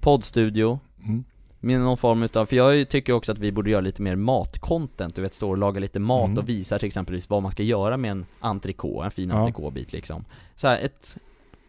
poddstudio, 0.00 0.78
Mm. 1.04 1.24
med 1.60 1.80
någon 1.80 1.96
form 1.96 2.22
utav, 2.22 2.46
för 2.46 2.56
jag 2.56 2.88
tycker 2.88 3.12
också 3.12 3.32
att 3.32 3.38
vi 3.38 3.52
borde 3.52 3.70
göra 3.70 3.80
lite 3.80 4.02
mer 4.02 4.16
matcontent, 4.16 5.14
du 5.16 5.22
vet 5.22 5.34
stå 5.34 5.50
och 5.50 5.58
laga 5.58 5.80
lite 5.80 5.98
mat 5.98 6.26
Mm. 6.28 6.38
och 6.38 6.48
visa 6.48 6.78
till 6.78 6.86
exempelvis 6.86 7.30
vad 7.30 7.42
man 7.42 7.52
ska 7.52 7.62
göra 7.62 7.96
med 7.96 8.10
en 8.10 8.26
entrecote, 8.40 9.04
en 9.04 9.10
fin 9.10 9.28
Ja. 9.30 9.36
entrecôtebit 9.48 9.92
liksom. 9.92 10.24
Så 10.56 10.68
här, 10.68 10.78
ett, 10.78 11.16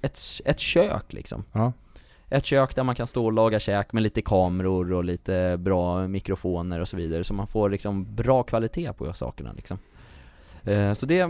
ett, 0.02 0.20
ett 0.46 0.60
kök 0.60 1.14
liksom. 1.14 1.44
Ja. 1.52 1.74
Ett 2.30 2.46
kök 2.46 2.76
där 2.76 2.84
man 2.84 2.96
kan 2.96 3.08
stå 3.08 3.26
och 3.26 3.34
laga 3.34 3.60
käk 3.60 3.94
med 3.94 4.04
lite 4.04 4.22
kameror 4.22 4.94
och 4.94 5.04
lite 5.04 5.58
bra 5.60 6.08
mikrofoner 6.08 6.80
och 6.80 6.88
så 6.88 6.98
vidare, 6.98 7.24
så 7.24 7.34
man 7.34 7.48
får 7.48 7.70
liksom 7.70 8.16
bra 8.16 8.44
kvalitet 8.44 8.94
på 8.94 9.14
sakerna 9.14 9.54
liksom. 9.54 9.78
Eh, 10.64 10.94
så 10.94 11.06
det, 11.06 11.30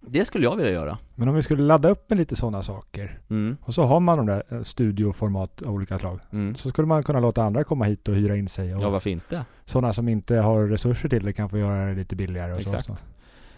det 0.00 0.24
skulle 0.24 0.44
jag 0.44 0.56
vilja 0.56 0.72
göra. 0.72 0.98
Men 1.14 1.28
om 1.28 1.34
vi 1.34 1.42
skulle 1.42 1.62
ladda 1.62 1.88
upp 1.88 2.10
med 2.10 2.18
lite 2.18 2.36
sådana 2.36 2.62
saker. 2.62 3.18
Mm, 3.30 3.56
Och 3.62 3.74
så 3.74 3.82
har 3.82 4.00
man 4.00 4.16
de 4.18 4.26
där 4.26 4.42
eh, 4.48 4.62
studioformat 4.62 5.62
av 5.62 5.74
olika 5.74 5.98
slag. 5.98 6.20
mm. 6.32 6.54
Så 6.54 6.68
skulle 6.68 6.86
man 6.88 7.02
kunna 7.02 7.20
låta 7.20 7.42
andra 7.42 7.64
komma 7.64 7.84
hit 7.84 8.08
och 8.08 8.14
hyra 8.14 8.36
in 8.36 8.48
sig. 8.48 8.74
Och 8.74 8.82
Ja, 8.82 8.90
varför 8.90 9.10
inte? 9.10 9.44
sådana 9.64 9.92
som 9.92 10.08
inte 10.08 10.36
har 10.36 10.66
resurser 10.66 11.08
till 11.08 11.24
det 11.24 11.32
kan 11.32 11.48
få 11.48 11.58
göra 11.58 11.86
det 11.88 11.94
lite 11.94 12.16
billigare 12.16 12.52
och 12.52 12.58
Exakt. 12.60 12.86
så. 12.86 12.96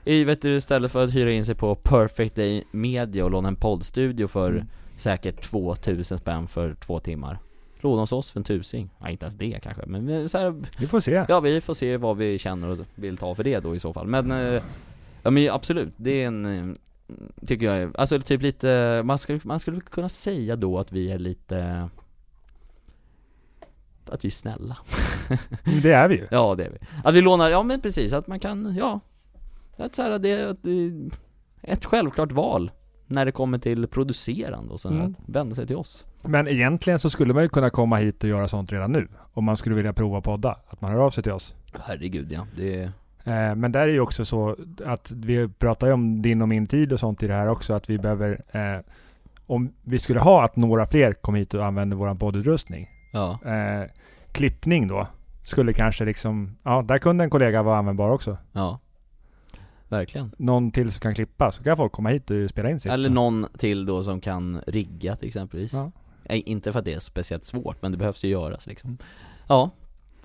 I, 0.04 0.24
vet 0.24 0.42
du, 0.42 0.56
istället 0.56 0.92
för 0.92 1.04
att 1.04 1.14
hyra 1.14 1.32
in 1.32 1.44
sig 1.44 1.54
på 1.54 1.74
Perfect 1.74 2.34
Day 2.36 2.64
Media 2.70 3.24
och 3.24 3.30
låna 3.30 3.48
en 3.48 3.56
poddstudio 3.56 4.26
för 4.26 4.50
Mm. 4.50 4.66
Säkert 5.00 5.42
2000 5.42 6.18
spänn 6.18 6.48
för 6.48 6.74
två 6.74 7.00
timmar. 7.00 7.38
Låna 7.80 8.02
hos 8.02 8.12
oss 8.12 8.30
för 8.30 8.40
en 8.40 8.44
tusing. 8.44 8.90
Ja, 9.00 9.08
inte 9.08 9.24
ens 9.24 9.36
det 9.36 9.60
kanske, 9.62 9.86
men 9.86 10.28
så 10.28 10.38
här, 10.38 10.54
Vi 10.78 10.86
får 10.86 11.00
se. 11.00 11.24
ja 11.28 11.40
vi 11.40 11.60
får 11.60 11.74
se 11.74 11.96
vad 11.96 12.16
vi 12.16 12.38
känner 12.38 12.68
och 12.68 12.78
vill 12.94 13.16
ta 13.16 13.34
för 13.34 13.44
det 13.44 13.60
då 13.60 13.74
i 13.74 13.78
så 13.78 13.92
fall. 13.92 14.06
Men, 14.06 14.30
eh, 14.30 14.62
ja 15.22 15.30
men 15.30 15.50
absolut, 15.50 15.92
det 15.96 16.22
är 16.22 16.26
en, 16.26 16.46
eh, 16.70 16.74
tycker 17.46 17.66
jag, 17.74 17.96
alltså 17.96 18.20
typ 18.20 18.42
lite, 18.42 19.02
man 19.04 19.18
skulle, 19.18 19.40
man 19.44 19.60
skulle 19.60 19.80
kunna 19.80 20.08
säga 20.08 20.56
då 20.56 20.78
att 20.78 20.92
vi 20.92 21.10
är 21.10 21.18
lite 21.18 21.88
att 24.06 24.24
vi 24.24 24.28
är 24.28 24.30
snälla. 24.30 24.76
Men 25.64 25.80
Det 25.82 25.92
är 25.92 26.08
vi 26.08 26.14
ju. 26.16 26.26
Ja 26.30 26.54
det 26.54 26.64
är 26.64 26.70
vi. 26.70 26.78
Att 27.04 27.14
vi 27.14 27.20
lånar, 27.20 27.50
ja 27.50 27.62
men 27.62 27.80
precis, 27.80 28.12
att 28.12 28.26
man 28.26 28.40
kan, 28.40 28.74
ja. 28.78 29.00
Att 29.76 29.94
så 29.94 30.02
här, 30.02 30.18
det 30.18 30.28
är 30.30 30.46
att 30.46 30.62
det 30.62 30.70
är 30.70 31.10
ett 31.62 31.84
självklart 31.84 32.32
val 32.32 32.70
när 33.10 33.24
det 33.24 33.32
kommer 33.32 33.58
till 33.58 33.86
producerande 33.86 34.72
och 34.72 34.80
sådär, 34.80 34.96
Mm. 34.96 35.10
att 35.18 35.34
vända 35.34 35.54
sig 35.54 35.66
till 35.66 35.76
oss. 35.76 36.06
Men 36.22 36.48
egentligen 36.48 36.98
så 36.98 37.10
skulle 37.10 37.34
man 37.34 37.42
ju 37.42 37.48
kunna 37.48 37.70
komma 37.70 37.96
hit 37.96 38.22
och 38.24 38.28
göra 38.30 38.48
sånt 38.48 38.72
redan 38.72 38.92
nu. 38.92 39.08
Om 39.32 39.44
man 39.44 39.56
skulle 39.56 39.74
vilja 39.76 39.92
prova 39.92 40.20
podda. 40.20 40.56
Att 40.68 40.80
man 40.80 40.90
hör 40.92 40.98
av 40.98 41.10
sig 41.10 41.22
till 41.22 41.32
oss. 41.32 41.54
Herregud 41.84 42.32
ja, 42.32 42.46
det 42.56 42.90
Eh, 43.24 43.54
Men 43.54 43.72
där 43.72 43.80
är 43.80 43.86
ju 43.92 44.00
också 44.00 44.24
så 44.24 44.56
att 44.86 45.10
vi 45.10 45.48
pratar 45.48 45.86
ju 45.86 45.92
om 45.92 46.22
din 46.22 46.42
och 46.42 46.48
min 46.48 46.66
tid 46.66 46.92
och 46.92 47.00
sånt 47.00 47.22
i 47.22 47.26
det 47.26 47.34
här 47.34 47.48
också. 47.48 47.72
Att 47.74 47.90
vi 47.90 47.98
behöver, 47.98 48.40
eh, 48.52 48.80
om 49.46 49.72
vi 49.82 49.98
skulle 49.98 50.20
ha 50.20 50.44
att 50.44 50.56
några 50.56 50.86
fler 50.86 51.12
kom 51.12 51.34
hit 51.34 51.54
och 51.54 51.66
använde 51.66 51.96
våran 51.96 52.18
poddutrustning. 52.18 52.88
ja, 53.12 53.38
Eh, 53.44 53.90
klippning 54.32 54.88
då. 54.88 55.06
Skulle 55.44 55.72
kanske 55.72 56.04
liksom, 56.04 56.56
ja 56.62 56.82
där 56.82 56.98
kunde 56.98 57.24
en 57.24 57.30
kollega 57.30 57.62
vara 57.62 57.78
användbar 57.78 58.10
också. 58.10 58.36
ja. 58.52 58.78
Verkligen. 59.90 60.32
Någon 60.38 60.70
till 60.70 60.92
som 60.92 61.00
kan 61.00 61.14
klippa, 61.14 61.52
så 61.52 61.62
kan 61.62 61.76
folk 61.76 61.92
komma 61.92 62.08
hit 62.08 62.30
och 62.30 62.50
spela 62.50 62.70
in 62.70 62.80
sitt. 62.80 62.92
Eller 62.92 63.10
någon 63.10 63.46
till 63.58 63.86
då 63.86 64.02
som 64.02 64.20
kan 64.20 64.60
rigga 64.66 65.16
till 65.16 65.28
exempelvis. 65.28 65.72
Ja. 65.72 65.90
Nej, 66.28 66.40
inte 66.46 66.72
för 66.72 66.78
att 66.78 66.84
det 66.84 66.92
är 66.94 66.98
speciellt 67.00 67.44
svårt, 67.44 67.82
men 67.82 67.92
det 67.92 67.98
behövs 67.98 68.24
ju 68.24 68.28
göras 68.28 68.66
liksom. 68.66 68.98
Ja. 69.48 69.70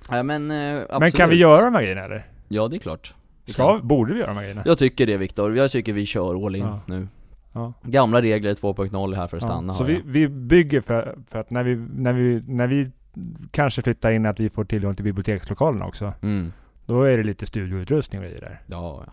Ja 0.10 0.24
men 0.24 0.52
eh, 0.52 0.58
absolut. 0.76 0.90
Mm. 0.90 1.00
Men 1.00 1.12
kan 1.12 1.30
vi 1.30 1.36
göra 1.36 1.66
de 1.66 1.76
här 1.76 1.82
grejerna 1.82 2.02
eller? 2.04 2.26
Ja 2.48 2.68
det 2.68 2.76
är 2.76 2.80
klart. 2.80 3.16
Vi 3.46 3.54
Ska, 3.54 3.78
kan. 3.78 3.88
borde 3.88 4.14
vi 4.14 4.20
göra 4.20 4.28
de 4.30 4.36
här 4.36 4.44
grejerna? 4.44 4.64
Jag 4.66 4.78
tycker 4.78 5.08
det 5.08 5.18
Viktor, 5.18 5.58
jag 5.58 5.72
tycker 5.72 5.94
vi 5.94 6.06
kör 6.06 6.46
all 6.46 6.56
in 6.56 6.64
Ja. 6.64 6.80
nu. 6.86 7.08
Ja. 7.54 7.74
Gamla 7.84 8.22
regler 8.22 8.54
2.0 8.54 9.12
är 9.14 9.16
här 9.16 9.28
för 9.28 9.38
att 9.38 9.44
stanna 9.44 9.74
Så 9.74 9.84
vi, 9.84 10.02
vi 10.06 10.28
bygger 10.28 10.82
för, 10.82 11.18
för 11.28 11.40
att 11.40 11.50
när 11.50 11.64
vi, 11.64 11.76
när, 11.76 12.14
vi, 12.14 12.44
när 12.48 12.68
vi 12.68 12.92
kanske 13.52 13.82
flyttar 13.82 14.12
in 14.12 14.26
att 14.26 14.40
vi 14.40 14.50
får 14.50 14.66
tillgång 14.66 14.96
till 14.96 15.06
bibliotekslokalerna 15.06 15.86
också. 15.86 16.14
Mm. 16.22 16.54
Då 16.86 17.04
är 17.04 17.18
det 17.18 17.24
lite 17.24 17.46
studioutrustning 17.46 18.22
och 18.22 18.28
grejer 18.28 18.42
där. 18.42 18.62
Ja, 18.66 19.04
ja. 19.06 19.12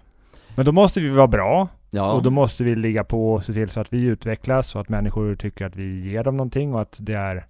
Men 0.57 0.67
då 0.67 0.73
måste 0.73 1.01
vi 1.01 1.09
vara 1.09 1.29
bra 1.29 1.69
Ja, 1.95 2.13
och 2.13 2.23
då 2.23 2.31
måste 2.31 2.65
vi 2.65 2.75
ligga 2.75 3.05
på 3.05 3.33
och 3.33 3.45
se 3.45 3.53
till 3.53 3.71
så 3.71 3.81
att 3.81 3.93
vi 3.93 4.05
utvecklas 4.05 4.75
och 4.75 4.81
att 4.81 4.89
människor 4.89 5.37
tycker 5.37 5.67
att 5.67 5.77
vi 5.77 6.11
ger 6.11 6.25
dem 6.25 6.37
någonting 6.37 6.75
och 6.75 6.81
att 6.81 6.97
det 6.99 7.15
är 7.15 7.47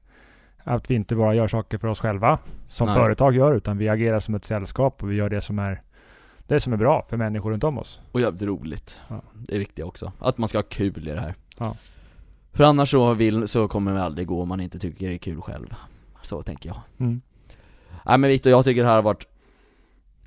att 0.64 0.90
vi 0.90 0.94
inte 0.94 1.16
bara 1.16 1.34
gör 1.34 1.48
saker 1.48 1.78
för 1.78 1.88
oss 1.88 2.00
själva 2.00 2.38
som 2.68 2.86
Nej. 2.86 2.96
företag 2.96 3.34
gör 3.36 3.54
utan 3.54 3.78
vi 3.78 3.88
agerar 3.88 4.20
som 4.20 4.34
ett 4.34 4.44
sällskap 4.44 5.02
och 5.02 5.10
vi 5.10 5.14
gör 5.14 5.30
det 5.30 5.40
som 5.40 5.58
är 5.58 5.82
det 6.46 6.60
som 6.60 6.72
är 6.72 6.76
bra 6.76 7.06
för 7.08 7.16
människor 7.16 7.50
runt 7.50 7.64
om 7.64 7.78
oss. 7.78 8.00
och 8.12 8.20
jävligt 8.20 8.42
roligt. 8.42 9.00
Ja. 9.08 9.22
Det 9.34 9.54
är 9.54 9.58
viktigt 9.58 9.84
också. 9.84 10.12
Att 10.18 10.38
man 10.38 10.48
ska 10.48 10.58
ha 10.58 10.62
kul 10.62 11.08
i 11.08 11.12
det 11.12 11.20
här. 11.20 11.34
Ja. 11.58 11.76
För 12.52 12.64
annars 12.64 12.90
så, 12.90 13.14
vill, 13.14 13.48
så 13.48 13.68
kommer 13.68 13.94
det 13.94 14.02
aldrig 14.02 14.26
gå 14.26 14.42
om 14.42 14.48
man 14.48 14.60
inte 14.60 14.78
tycker 14.78 15.08
det 15.08 15.14
är 15.14 15.18
kul 15.18 15.40
själv. 15.40 15.74
Så 16.22 16.42
tänker 16.42 16.68
jag. 16.68 16.80
Mm. 16.98 17.20
Nej 18.06 18.18
men 18.18 18.30
Viktor, 18.30 18.50
jag 18.50 18.64
tycker 18.64 18.82
det 18.82 18.88
här 18.88 18.94
har 18.94 19.02
varit 19.02 19.26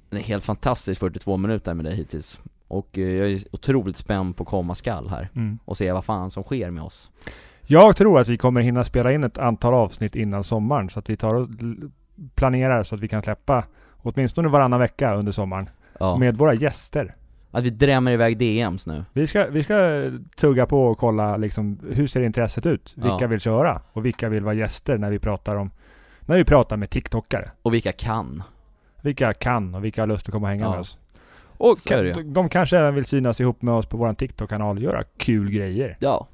en 0.09 0.17
helt 0.17 0.45
fantastisk 0.45 0.99
42 0.99 1.37
minuter 1.37 1.73
med 1.73 1.85
dig 1.85 1.95
hittills. 1.95 2.41
Och 2.67 2.97
eh, 2.97 3.03
jag 3.15 3.31
är 3.31 3.41
otroligt 3.51 3.97
spänd 3.97 4.37
på 4.37 4.45
komma 4.45 4.75
skall 4.75 5.09
här. 5.09 5.29
Mm. 5.35 5.59
Och 5.65 5.77
se 5.77 5.91
vad 5.91 6.05
fan 6.05 6.31
som 6.31 6.43
sker 6.43 6.71
med 6.71 6.83
oss. 6.83 7.09
Jag 7.67 7.95
tror 7.95 8.19
att 8.19 8.27
vi 8.27 8.37
kommer 8.37 8.61
hinna 8.61 8.83
spela 8.83 9.11
in 9.11 9.23
ett 9.23 9.37
antal 9.37 9.73
avsnitt 9.73 10.15
innan 10.15 10.43
sommaren 10.43 10.89
så 10.89 10.99
att 10.99 11.09
vi 11.09 11.17
tar 11.17 11.35
och 11.35 11.49
planerar 12.35 12.83
så 12.83 12.95
att 12.95 13.01
vi 13.01 13.07
kan 13.07 13.21
släppa 13.23 13.63
åtminstone 13.97 14.47
varannan 14.47 14.79
vecka 14.79 15.15
under 15.15 15.31
sommaren 15.31 15.69
Ja. 15.99 16.17
med 16.17 16.37
våra 16.37 16.53
gäster. 16.53 17.15
Att 17.51 17.63
vi 17.63 17.69
drämmer 17.69 18.11
iväg 18.11 18.37
DMs 18.37 18.87
nu. 18.87 19.05
Vi 19.13 19.27
ska, 19.27 19.47
vi 19.47 19.63
ska 19.63 20.03
tugga 20.35 20.65
på 20.65 20.83
och 20.85 20.97
kolla 20.97 21.37
liksom, 21.37 21.79
hur 21.91 22.07
ser 22.07 22.21
intresset 22.21 22.65
ut? 22.65 22.93
Vilka 22.95 23.17
Ja. 23.21 23.27
vill 23.27 23.39
köra? 23.39 23.81
Och 23.93 24.05
vilka 24.05 24.29
vill 24.29 24.43
vara 24.43 24.53
gäster 24.55 24.97
när 24.97 25.11
vi 25.11 25.19
pratar 25.19 25.55
om 25.55 25.71
när 26.21 26.37
vi 26.37 26.43
pratar 26.45 26.77
med 26.77 26.89
TikTokare? 26.89 27.51
Och 27.61 27.73
vilka 27.73 27.91
kan. 27.91 28.43
Vilka 29.01 29.33
kan 29.33 29.75
och 29.75 29.83
vilka 29.85 30.01
har 30.01 30.07
lust 30.07 30.27
att 30.27 30.31
komma 30.33 30.45
och 30.47 30.49
hänga 30.51 30.65
Ja. 30.65 30.71
med 30.71 30.79
oss? 30.79 30.97
Och 31.57 31.79
Så 31.79 31.93
är 31.93 32.03
det 32.03 32.13
kan, 32.13 32.33
de 32.33 32.49
kanske 32.49 32.77
även 32.77 32.95
vill 32.95 33.05
synas 33.05 33.41
ihop 33.41 33.61
med 33.61 33.73
oss 33.73 33.85
på 33.85 33.97
vår 33.97 34.13
TikTok-kanal 34.13 34.77
och 34.77 34.83
göra 34.83 35.03
kul 35.17 35.51
grejer. 35.51 35.97
Ja. 35.99 36.27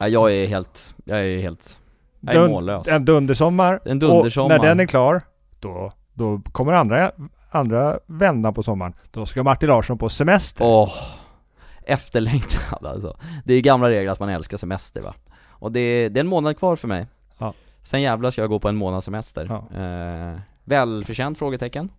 ja 0.00 0.08
jag 0.08 0.32
är 0.32 0.46
helt, 0.46 0.94
jag 1.04 1.18
är 1.26 1.38
helt, 1.38 1.80
jag 2.20 2.34
är 2.34 2.40
Dun- 2.40 2.48
mållös. 2.48 2.88
En 2.88 3.04
dundersommar. 3.04 3.80
En 3.84 3.98
dundersommar. 3.98 4.56
Och 4.56 4.62
när 4.62 4.68
den 4.68 4.80
är 4.80 4.86
klar, 4.86 5.22
då, 5.60 5.92
då 6.14 6.40
kommer 6.52 6.72
andra, 6.72 7.12
andra 7.50 7.98
vändan 8.06 8.54
på 8.54 8.62
sommaren. 8.62 8.92
Då 9.10 9.26
ska 9.26 9.42
Martin 9.42 9.68
Larsson 9.68 9.98
på 9.98 10.08
semester. 10.08 10.64
Åh, 10.64 10.92
efterlängtad 11.82 12.86
alltså. 12.86 13.16
Det 13.44 13.54
är 13.54 13.60
gamla 13.60 13.90
regler 13.90 14.12
att 14.12 14.20
man 14.20 14.28
älskar 14.28 14.56
semester 14.56 15.00
va. 15.00 15.14
Och 15.46 15.72
det 15.72 15.80
är, 15.80 16.10
det 16.10 16.18
är 16.18 16.22
en 16.24 16.26
månad 16.26 16.58
kvar 16.58 16.76
för 16.76 16.88
mig. 16.88 17.06
Ja. 17.38 17.54
Sen 17.82 18.02
jävlar 18.02 18.30
ska 18.30 18.40
jag 18.40 18.50
gå 18.50 18.58
på 18.58 18.68
en 18.68 18.76
månads 18.76 19.04
semester. 19.04 19.46
Ja. 19.48 19.82
Eh, 19.82 20.38
välförtjänt? 20.64 21.38
Frågetecken. 21.38 21.90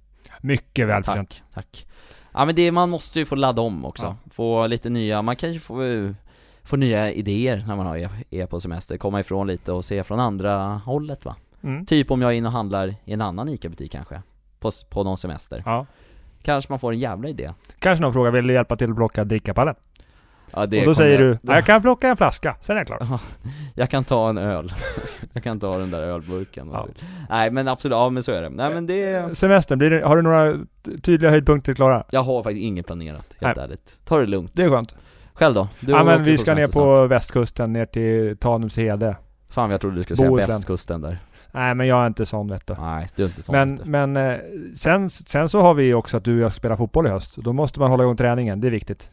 Mycket 0.41 0.87
välförtjänt. 0.87 1.43
Tack, 1.53 1.65
tack. 1.65 1.87
Ja 2.35 2.45
men 2.45 2.55
det, 2.55 2.71
man 2.71 2.89
måste 2.89 3.19
ju 3.19 3.25
få 3.25 3.35
ladda 3.35 3.61
om 3.61 3.85
också. 3.85 4.05
Ja. 4.05 4.15
Få 4.31 4.67
lite 4.67 4.89
nya, 4.89 5.21
man 5.21 5.35
kanske 5.35 5.59
får, 5.59 6.15
få 6.63 6.75
nya 6.75 7.11
idéer 7.11 7.63
när 7.67 7.75
man 7.75 7.85
har, 7.85 8.09
är, 8.29 8.45
på 8.45 8.59
semester. 8.59 8.97
Komma 8.97 9.19
ifrån 9.19 9.47
lite 9.47 9.71
och 9.71 9.85
se 9.85 10.03
från 10.03 10.19
andra 10.19 10.81
hållet 10.85 11.25
va. 11.25 11.35
Mm. 11.63 11.85
Typ 11.85 12.11
om 12.11 12.21
jag 12.21 12.31
är 12.31 12.35
inne 12.35 12.47
och 12.47 12.53
handlar 12.53 12.87
i 13.05 13.13
en 13.13 13.21
annan 13.21 13.49
ICA-butik 13.49 13.91
kanske. 13.91 14.21
På, 14.59 14.71
på 14.89 15.03
någon 15.03 15.17
semester. 15.17 15.63
Ja. 15.65 15.85
Kanske 16.41 16.71
man 16.71 16.79
får 16.79 16.91
en 16.91 16.99
jävla 16.99 17.29
idé. 17.29 17.53
Kanske 17.79 18.01
någon 18.01 18.13
fråga, 18.13 18.31
vill 18.31 18.47
du 18.47 18.53
hjälpa 18.53 18.75
till 18.77 18.89
att 18.89 18.95
blocka 18.95 19.23
drickapallen? 19.23 19.75
Ja, 20.51 20.65
det 20.65 20.79
och 20.79 20.85
då 20.85 20.95
säger 20.95 21.19
jag- 21.19 21.37
du, 21.41 21.53
jag 21.53 21.65
kan 21.65 21.81
plocka 21.81 22.07
en 22.07 22.17
flaska, 22.17 22.55
sen 22.61 22.75
är 22.75 22.79
jag 22.79 22.87
klar. 22.87 23.19
Jag 23.73 23.89
kan 23.89 24.03
ta 24.03 24.29
en 24.29 24.37
öl. 24.37 24.73
jag 25.33 25.43
kan 25.43 25.59
ta 25.59 25.77
den 25.77 25.91
där 25.91 26.01
ölburken. 26.01 26.69
Ja. 26.73 26.87
Nej 27.29 27.51
men 27.51 27.67
absolut, 27.67 27.95
ja 27.95 28.09
men 28.09 28.23
så 28.23 28.31
är 28.31 28.41
det. 28.41 28.49
Nej 28.49 28.73
men 28.73 28.85
det... 28.87 29.37
Semestern, 29.37 29.77
blir 29.77 29.89
det, 29.89 30.05
har 30.05 30.15
du 30.15 30.21
några 30.21 30.53
tydliga 31.01 31.31
höjdpunkter 31.31 31.73
klara? 31.73 32.03
Jag 32.11 32.23
har 32.23 32.43
faktiskt 32.43 32.63
inget 32.63 32.85
planerat, 32.85 33.25
helt 33.41 33.55
Nej. 33.57 33.65
ärligt. 33.65 33.97
Ta 34.05 34.19
det 34.19 34.25
lugnt. 34.25 34.51
Det 34.53 34.63
är 34.63 34.69
skönt. 34.69 34.95
Själv 35.33 35.55
då? 35.55 35.67
Du 35.79 35.91
ja 35.91 36.03
men 36.03 36.23
vi 36.23 36.37
ska 36.37 36.55
ner 36.55 36.67
på 36.67 37.07
västkusten, 37.07 37.73
ner 37.73 37.85
till 37.85 38.37
Tanumshede. 38.37 39.15
Fan 39.49 39.71
jag 39.71 39.81
trodde 39.81 39.95
du 39.95 40.03
skulle 40.03 40.17
säga 40.17 40.29
Bohuslän. 40.29 40.49
västkusten 40.49 41.01
där. 41.01 41.19
Nej 41.51 41.75
men 41.75 41.87
jag 41.87 42.03
är 42.03 42.07
inte 42.07 42.25
sån 42.25 42.47
vet 42.47 42.67
du. 42.67 42.73
Nej, 42.79 43.07
du 43.15 43.23
är 43.23 43.27
inte 43.27 43.41
sån. 43.41 43.55
Men, 43.55 43.81
men 43.83 44.17
eh, 44.17 44.37
sen, 44.75 45.09
sen 45.09 45.49
så 45.49 45.61
har 45.61 45.73
vi 45.73 45.93
också 45.93 46.17
att 46.17 46.23
du 46.23 46.35
och 46.35 46.43
jag 46.43 46.51
ska 46.51 46.57
spela 46.57 46.77
fotboll 46.77 47.07
i 47.07 47.09
höst. 47.09 47.35
Då 47.37 47.53
måste 47.53 47.79
man 47.79 47.89
hålla 47.91 48.03
igång 48.03 48.17
träningen, 48.17 48.61
det 48.61 48.67
är 48.67 48.71
viktigt. 48.71 49.09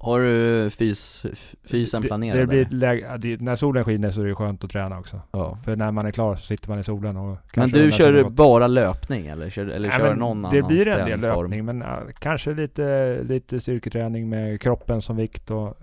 Har 0.00 0.20
du 0.20 0.70
fys, 0.70 1.26
fysen 1.70 2.02
Det- 2.02 2.08
planerad? 2.08 2.38
Det 2.38 2.46
blir 2.46 2.66
läge, 2.70 3.16
det, 3.18 3.40
när 3.40 3.56
solen 3.56 3.84
skiner 3.84 4.10
så 4.10 4.20
är 4.22 4.26
det 4.26 4.34
skönt 4.34 4.64
att 4.64 4.70
träna 4.70 4.98
också. 4.98 5.20
Ja. 5.32 5.58
För 5.64 5.76
när 5.76 5.90
man 5.92 6.06
är 6.06 6.10
klar 6.10 6.36
så 6.36 6.46
sitter 6.46 6.68
man 6.68 6.78
i 6.78 6.84
solen 6.84 7.16
och 7.16 7.26
Men 7.26 7.38
kanske 7.52 7.78
du 7.78 7.92
kör 7.92 8.30
bara 8.30 8.66
löpning 8.66 9.26
eller 9.26 9.50
kör, 9.50 9.66
eller 9.66 9.88
Nej, 9.88 9.98
kör 9.98 10.08
men 10.08 10.18
någon 10.18 10.42
Det 10.42 10.48
annan 10.48 10.68
blir 10.68 10.88
en 10.88 11.06
del 11.06 11.20
löpning 11.20 11.64
men 11.64 11.80
ja, 11.80 11.98
kanske 12.18 12.54
lite, 12.54 13.18
lite 13.22 13.60
styrketräning 13.60 14.28
med 14.28 14.60
kroppen 14.60 15.02
som 15.02 15.16
vikt 15.16 15.50
och 15.50 15.78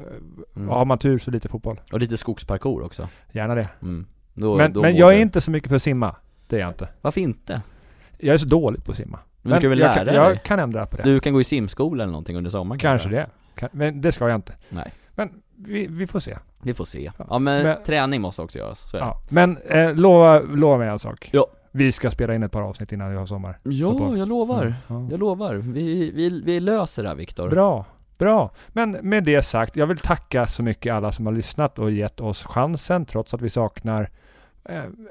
Mm. 0.56 0.70
har 0.70 0.86
man 0.86 0.97
tur 0.97 1.18
så 1.18 1.32
lite 1.32 1.47
fotboll. 1.47 1.82
Och 1.91 2.00
lite 2.00 2.18
skogsparkour 2.18 2.84
också. 2.84 3.08
Gärna 3.32 3.56
det. 3.56 3.68
Mm. 3.82 4.06
Då, 4.34 4.58
men 4.58 4.74
då 4.74 4.82
men 4.82 4.95
jag 4.95 5.12
är 5.12 5.16
det. 5.16 5.22
inte 5.22 5.41
så 5.41 5.52
mycket 5.52 5.70
för 5.70 5.76
att 5.76 5.82
simma. 5.84 6.16
Det 6.47 6.56
är 6.56 6.60
jag 6.60 6.70
inte. 6.70 6.88
Varför 7.02 7.22
inte? 7.22 7.62
Jag 8.18 8.34
är 8.34 8.38
så 8.38 8.45
dålig 8.45 8.84
på 8.84 8.91
att 8.91 8.97
simma. 8.97 9.20
Men 9.41 9.54
du 9.54 9.62
kan 9.62 9.70
väl 9.70 9.80
jag, 9.80 9.86
lära 9.86 9.95
kan, 9.95 10.06
dig? 10.06 10.16
jag 10.16 10.43
kan 10.43 10.60
ändra 10.60 10.86
på 10.86 10.97
det. 10.97 11.04
Du 11.04 11.20
kan 11.20 11.34
gå 11.34 11.41
i 11.41 11.43
simskola 11.43 12.04
eller 12.04 12.12
någonting 12.12 12.38
under 12.38 12.52
sommaren 12.52 12.80
kanske 12.80 13.10
det. 13.10 13.28
Men 13.72 14.01
det 14.01 14.12
ska 14.12 14.28
jag 14.30 14.36
inte. 14.36 14.53
Nej. 14.70 14.93
Men 15.16 15.30
vi, 15.57 15.88
vi 15.88 16.07
får 16.07 16.20
se. 16.20 16.38
Vi 16.64 16.74
får 16.74 16.86
se. 16.86 17.12
Ja. 17.18 17.39
Men, 17.39 17.64
Men- 17.64 17.84
träning 17.84 18.22
måste 18.22 18.41
också 18.41 18.60
göras, 18.60 18.89
så 18.89 18.97
är 18.97 19.01
det. 19.01 19.07
Ja. 19.07 19.20
Men 19.30 19.57
eh, 19.57 19.95
lova, 19.95 20.39
lova 20.39 20.78
mig 20.78 20.89
en 20.89 20.99
sak. 20.99 21.30
Ja. 21.34 21.47
Vi 21.72 21.91
ska 21.91 22.12
spela 22.12 22.36
in 22.36 22.43
ett 22.43 22.51
par 22.51 22.62
avsnitt 22.62 22.91
innan 22.91 23.12
vi 23.12 23.18
har 23.18 23.26
sommar. 23.26 23.57
Ja, 23.64 24.18
jag 24.18 24.28
lovar. 24.28 24.74
Ja. 24.88 25.07
Jag 25.12 25.20
lovar. 25.20 25.55
Vi, 25.55 26.12
vi, 26.12 26.41
vi 26.45 26.60
löser 26.60 27.03
det 27.03 27.10
här 27.10 27.16
Viktor. 27.16 27.49
Bra, 27.49 27.86
bra. 28.20 28.51
Men 28.68 28.91
med 28.91 29.24
det 29.24 29.41
sagt, 29.41 29.76
jag 29.76 29.88
vill 29.88 29.97
tacka 29.97 30.47
så 30.47 30.64
mycket 30.64 30.93
alla 30.93 31.12
som 31.12 31.26
har 31.26 31.34
lyssnat 31.34 31.80
och 31.80 31.91
gett 31.91 32.20
oss 32.20 32.43
chansen 32.43 33.05
trots 33.05 33.34
att 33.34 33.41
vi 33.41 33.49
saknar 33.49 34.10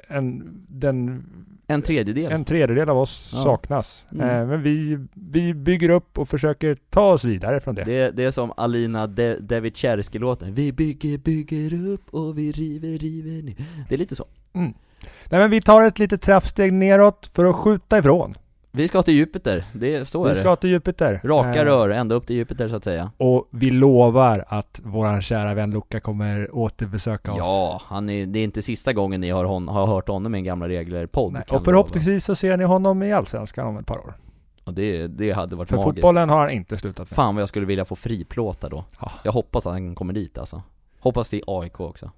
en, 0.09 0.61
den, 0.68 1.24
En 1.66 1.82
tredjedel. 1.82 2.32
en 2.32 2.44
tredjedel 2.44 2.88
av 2.88 2.98
oss 2.98 3.30
Ja. 3.34 3.42
saknas. 3.42 4.04
Mm. 4.12 4.28
Eh, 4.28 4.46
men 4.46 4.62
vi, 4.62 4.98
vi 5.14 5.54
bygger 5.54 5.88
upp 5.88 6.18
och 6.18 6.28
försöker 6.28 6.74
ta 6.90 7.12
oss 7.12 7.24
vidare 7.24 7.61
från 7.61 7.74
det. 7.74 7.84
Det, 7.84 8.11
det 8.11 8.24
är 8.24 8.30
som 8.30 8.52
Alina 8.56 9.06
De, 9.06 9.34
Devicierski-låten. 9.34 10.54
Vi 10.54 10.72
bygger, 10.72 11.18
bygger 11.18 11.88
upp 11.88 12.14
och 12.14 12.38
vi 12.38 12.52
river, 12.52 12.98
river 12.98 13.42
ner. 13.42 13.54
Det 13.88 13.94
är 13.94 13.98
lite 13.98 14.16
så. 14.16 14.24
Nej 14.52 15.40
men 15.40 15.50
vi 15.50 15.61
tar 15.61 15.86
ett 15.86 15.98
litet 15.98 16.22
trappsteg 16.22 16.72
neråt 16.72 17.30
för 17.34 17.44
att 17.44 17.56
skjuta 17.56 17.98
ifrån. 17.98 18.34
Vi 18.79 18.89
ska 18.89 19.03
till 19.03 19.14
Jupiter, 19.14 19.64
det 19.72 19.95
är, 19.95 20.05
så 20.05 20.24
är 20.24 20.29
vi 20.29 20.35
det. 20.35 20.41
ska 20.41 20.57
till 20.57 20.70
Jupiter. 20.70 21.20
Raka 21.24 21.61
Eh, 21.61 21.64
rör, 21.64 21.91
ända 21.91 22.14
upp 22.14 22.26
till 22.26 22.37
Jupiter 22.37 22.68
så 22.68 22.76
att 22.76 22.85
säga. 22.85 23.12
Och 23.16 23.49
vi 23.51 23.70
lovar 23.70 24.45
att 24.49 24.81
våran 24.85 25.22
kära 25.22 25.55
vän 25.55 25.70
Luca 25.70 26.01
kommer 26.01 26.57
återbesöka 26.57 27.33
oss. 27.33 27.39
Ja, 27.39 27.83
han 27.85 28.11
är, 28.11 28.26
det 28.26 28.39
är 28.39 28.45
inte 28.45 28.62
sista 28.62 28.93
gången 28.93 29.20
ni 29.20 29.31
har, 29.31 29.45
hon, 29.45 29.68
har 29.68 29.87
hört 29.87 30.09
honom 30.09 30.35
i 30.35 30.39
en 30.39 30.45
Gamla 30.45 30.68
Regler-podd. 30.68 31.37
Och 31.49 31.61
vi 31.61 31.64
förhoppningsvis 31.64 32.24
så 32.24 32.35
ser 32.35 32.57
ni 32.57 32.64
honom 32.64 33.03
i 33.03 33.12
Allsvenskan 33.12 33.66
om 33.66 33.76
ett 33.76 33.87
par 33.87 33.99
år. 33.99 34.14
Och 34.64 34.74
det, 34.74 35.07
det 35.07 35.33
hade 35.33 35.57
varit 35.57 35.68
För 35.68 35.76
magiskt. 35.76 35.95
fotbollen 35.95 36.29
har 36.29 36.41
han 36.41 36.51
inte 36.51 36.76
slutat 36.76 37.11
med. 37.11 37.16
Fan 37.16 37.35
vad 37.35 37.43
jag 37.43 37.49
skulle 37.49 37.66
vilja 37.66 37.85
få 37.85 37.97
friplåta 37.97 38.68
då. 38.68 38.85
Ja. 39.01 39.12
Jag 39.22 39.33
hoppas 39.33 39.66
att 39.66 39.72
han 39.72 39.95
kommer 39.95 40.12
dit 40.12 40.39
alltså. 40.39 40.62
Hoppas 41.01 41.29
till 41.29 41.43
AIK 41.47 41.81
också. 41.81 42.11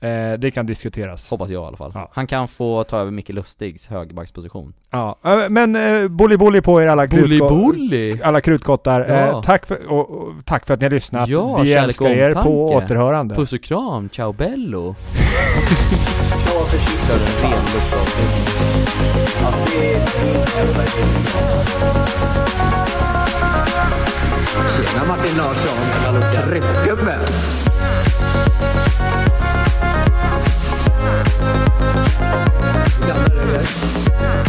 Eh, 0.00 0.38
det 0.38 0.50
kan 0.50 0.66
diskuteras. 0.66 1.30
Hoppas 1.30 1.50
jag 1.50 1.64
i 1.64 1.66
alla 1.66 1.76
fall. 1.76 1.90
Ja. 1.94 2.10
Han 2.12 2.26
kan 2.26 2.48
få 2.48 2.84
ta 2.84 2.98
över 2.98 3.10
Micke 3.10 3.28
Lustigs 3.28 3.86
högerbacksposition. 3.86 4.72
Ja, 4.90 5.16
eh, 5.24 5.48
men 5.48 5.76
eh, 5.76 6.08
bully 6.08 6.36
bully 6.36 6.60
på 6.60 6.82
er 6.82 6.86
alla, 6.86 7.06
krutko- 7.06 7.72
bully! 7.72 8.20
alla 8.22 8.40
krutkottar. 8.40 9.00
Ja. 9.08 9.14
Eh, 9.14 9.40
tack, 9.42 9.66
för, 9.66 9.92
och, 9.92 10.10
och, 10.10 10.32
tack 10.44 10.66
för 10.66 10.74
att 10.74 10.80
ni 10.80 10.84
har 10.86 10.90
lyssnat. 10.90 11.28
Ja, 11.28 11.56
Vi 11.62 11.72
älskar 11.72 12.10
er 12.10 12.32
på 12.32 12.72
återhörande. 12.72 13.34
Puss 13.34 13.52
och 13.52 13.62
kram, 13.62 14.08
ciao 14.08 14.32
bello! 14.32 14.94
Tjena 24.76 25.04
Martin 25.08 25.36
Larsson. 25.36 26.44
Tryckgubben. 26.48 27.20
Galera, 33.08 33.30
guys. 33.30 34.47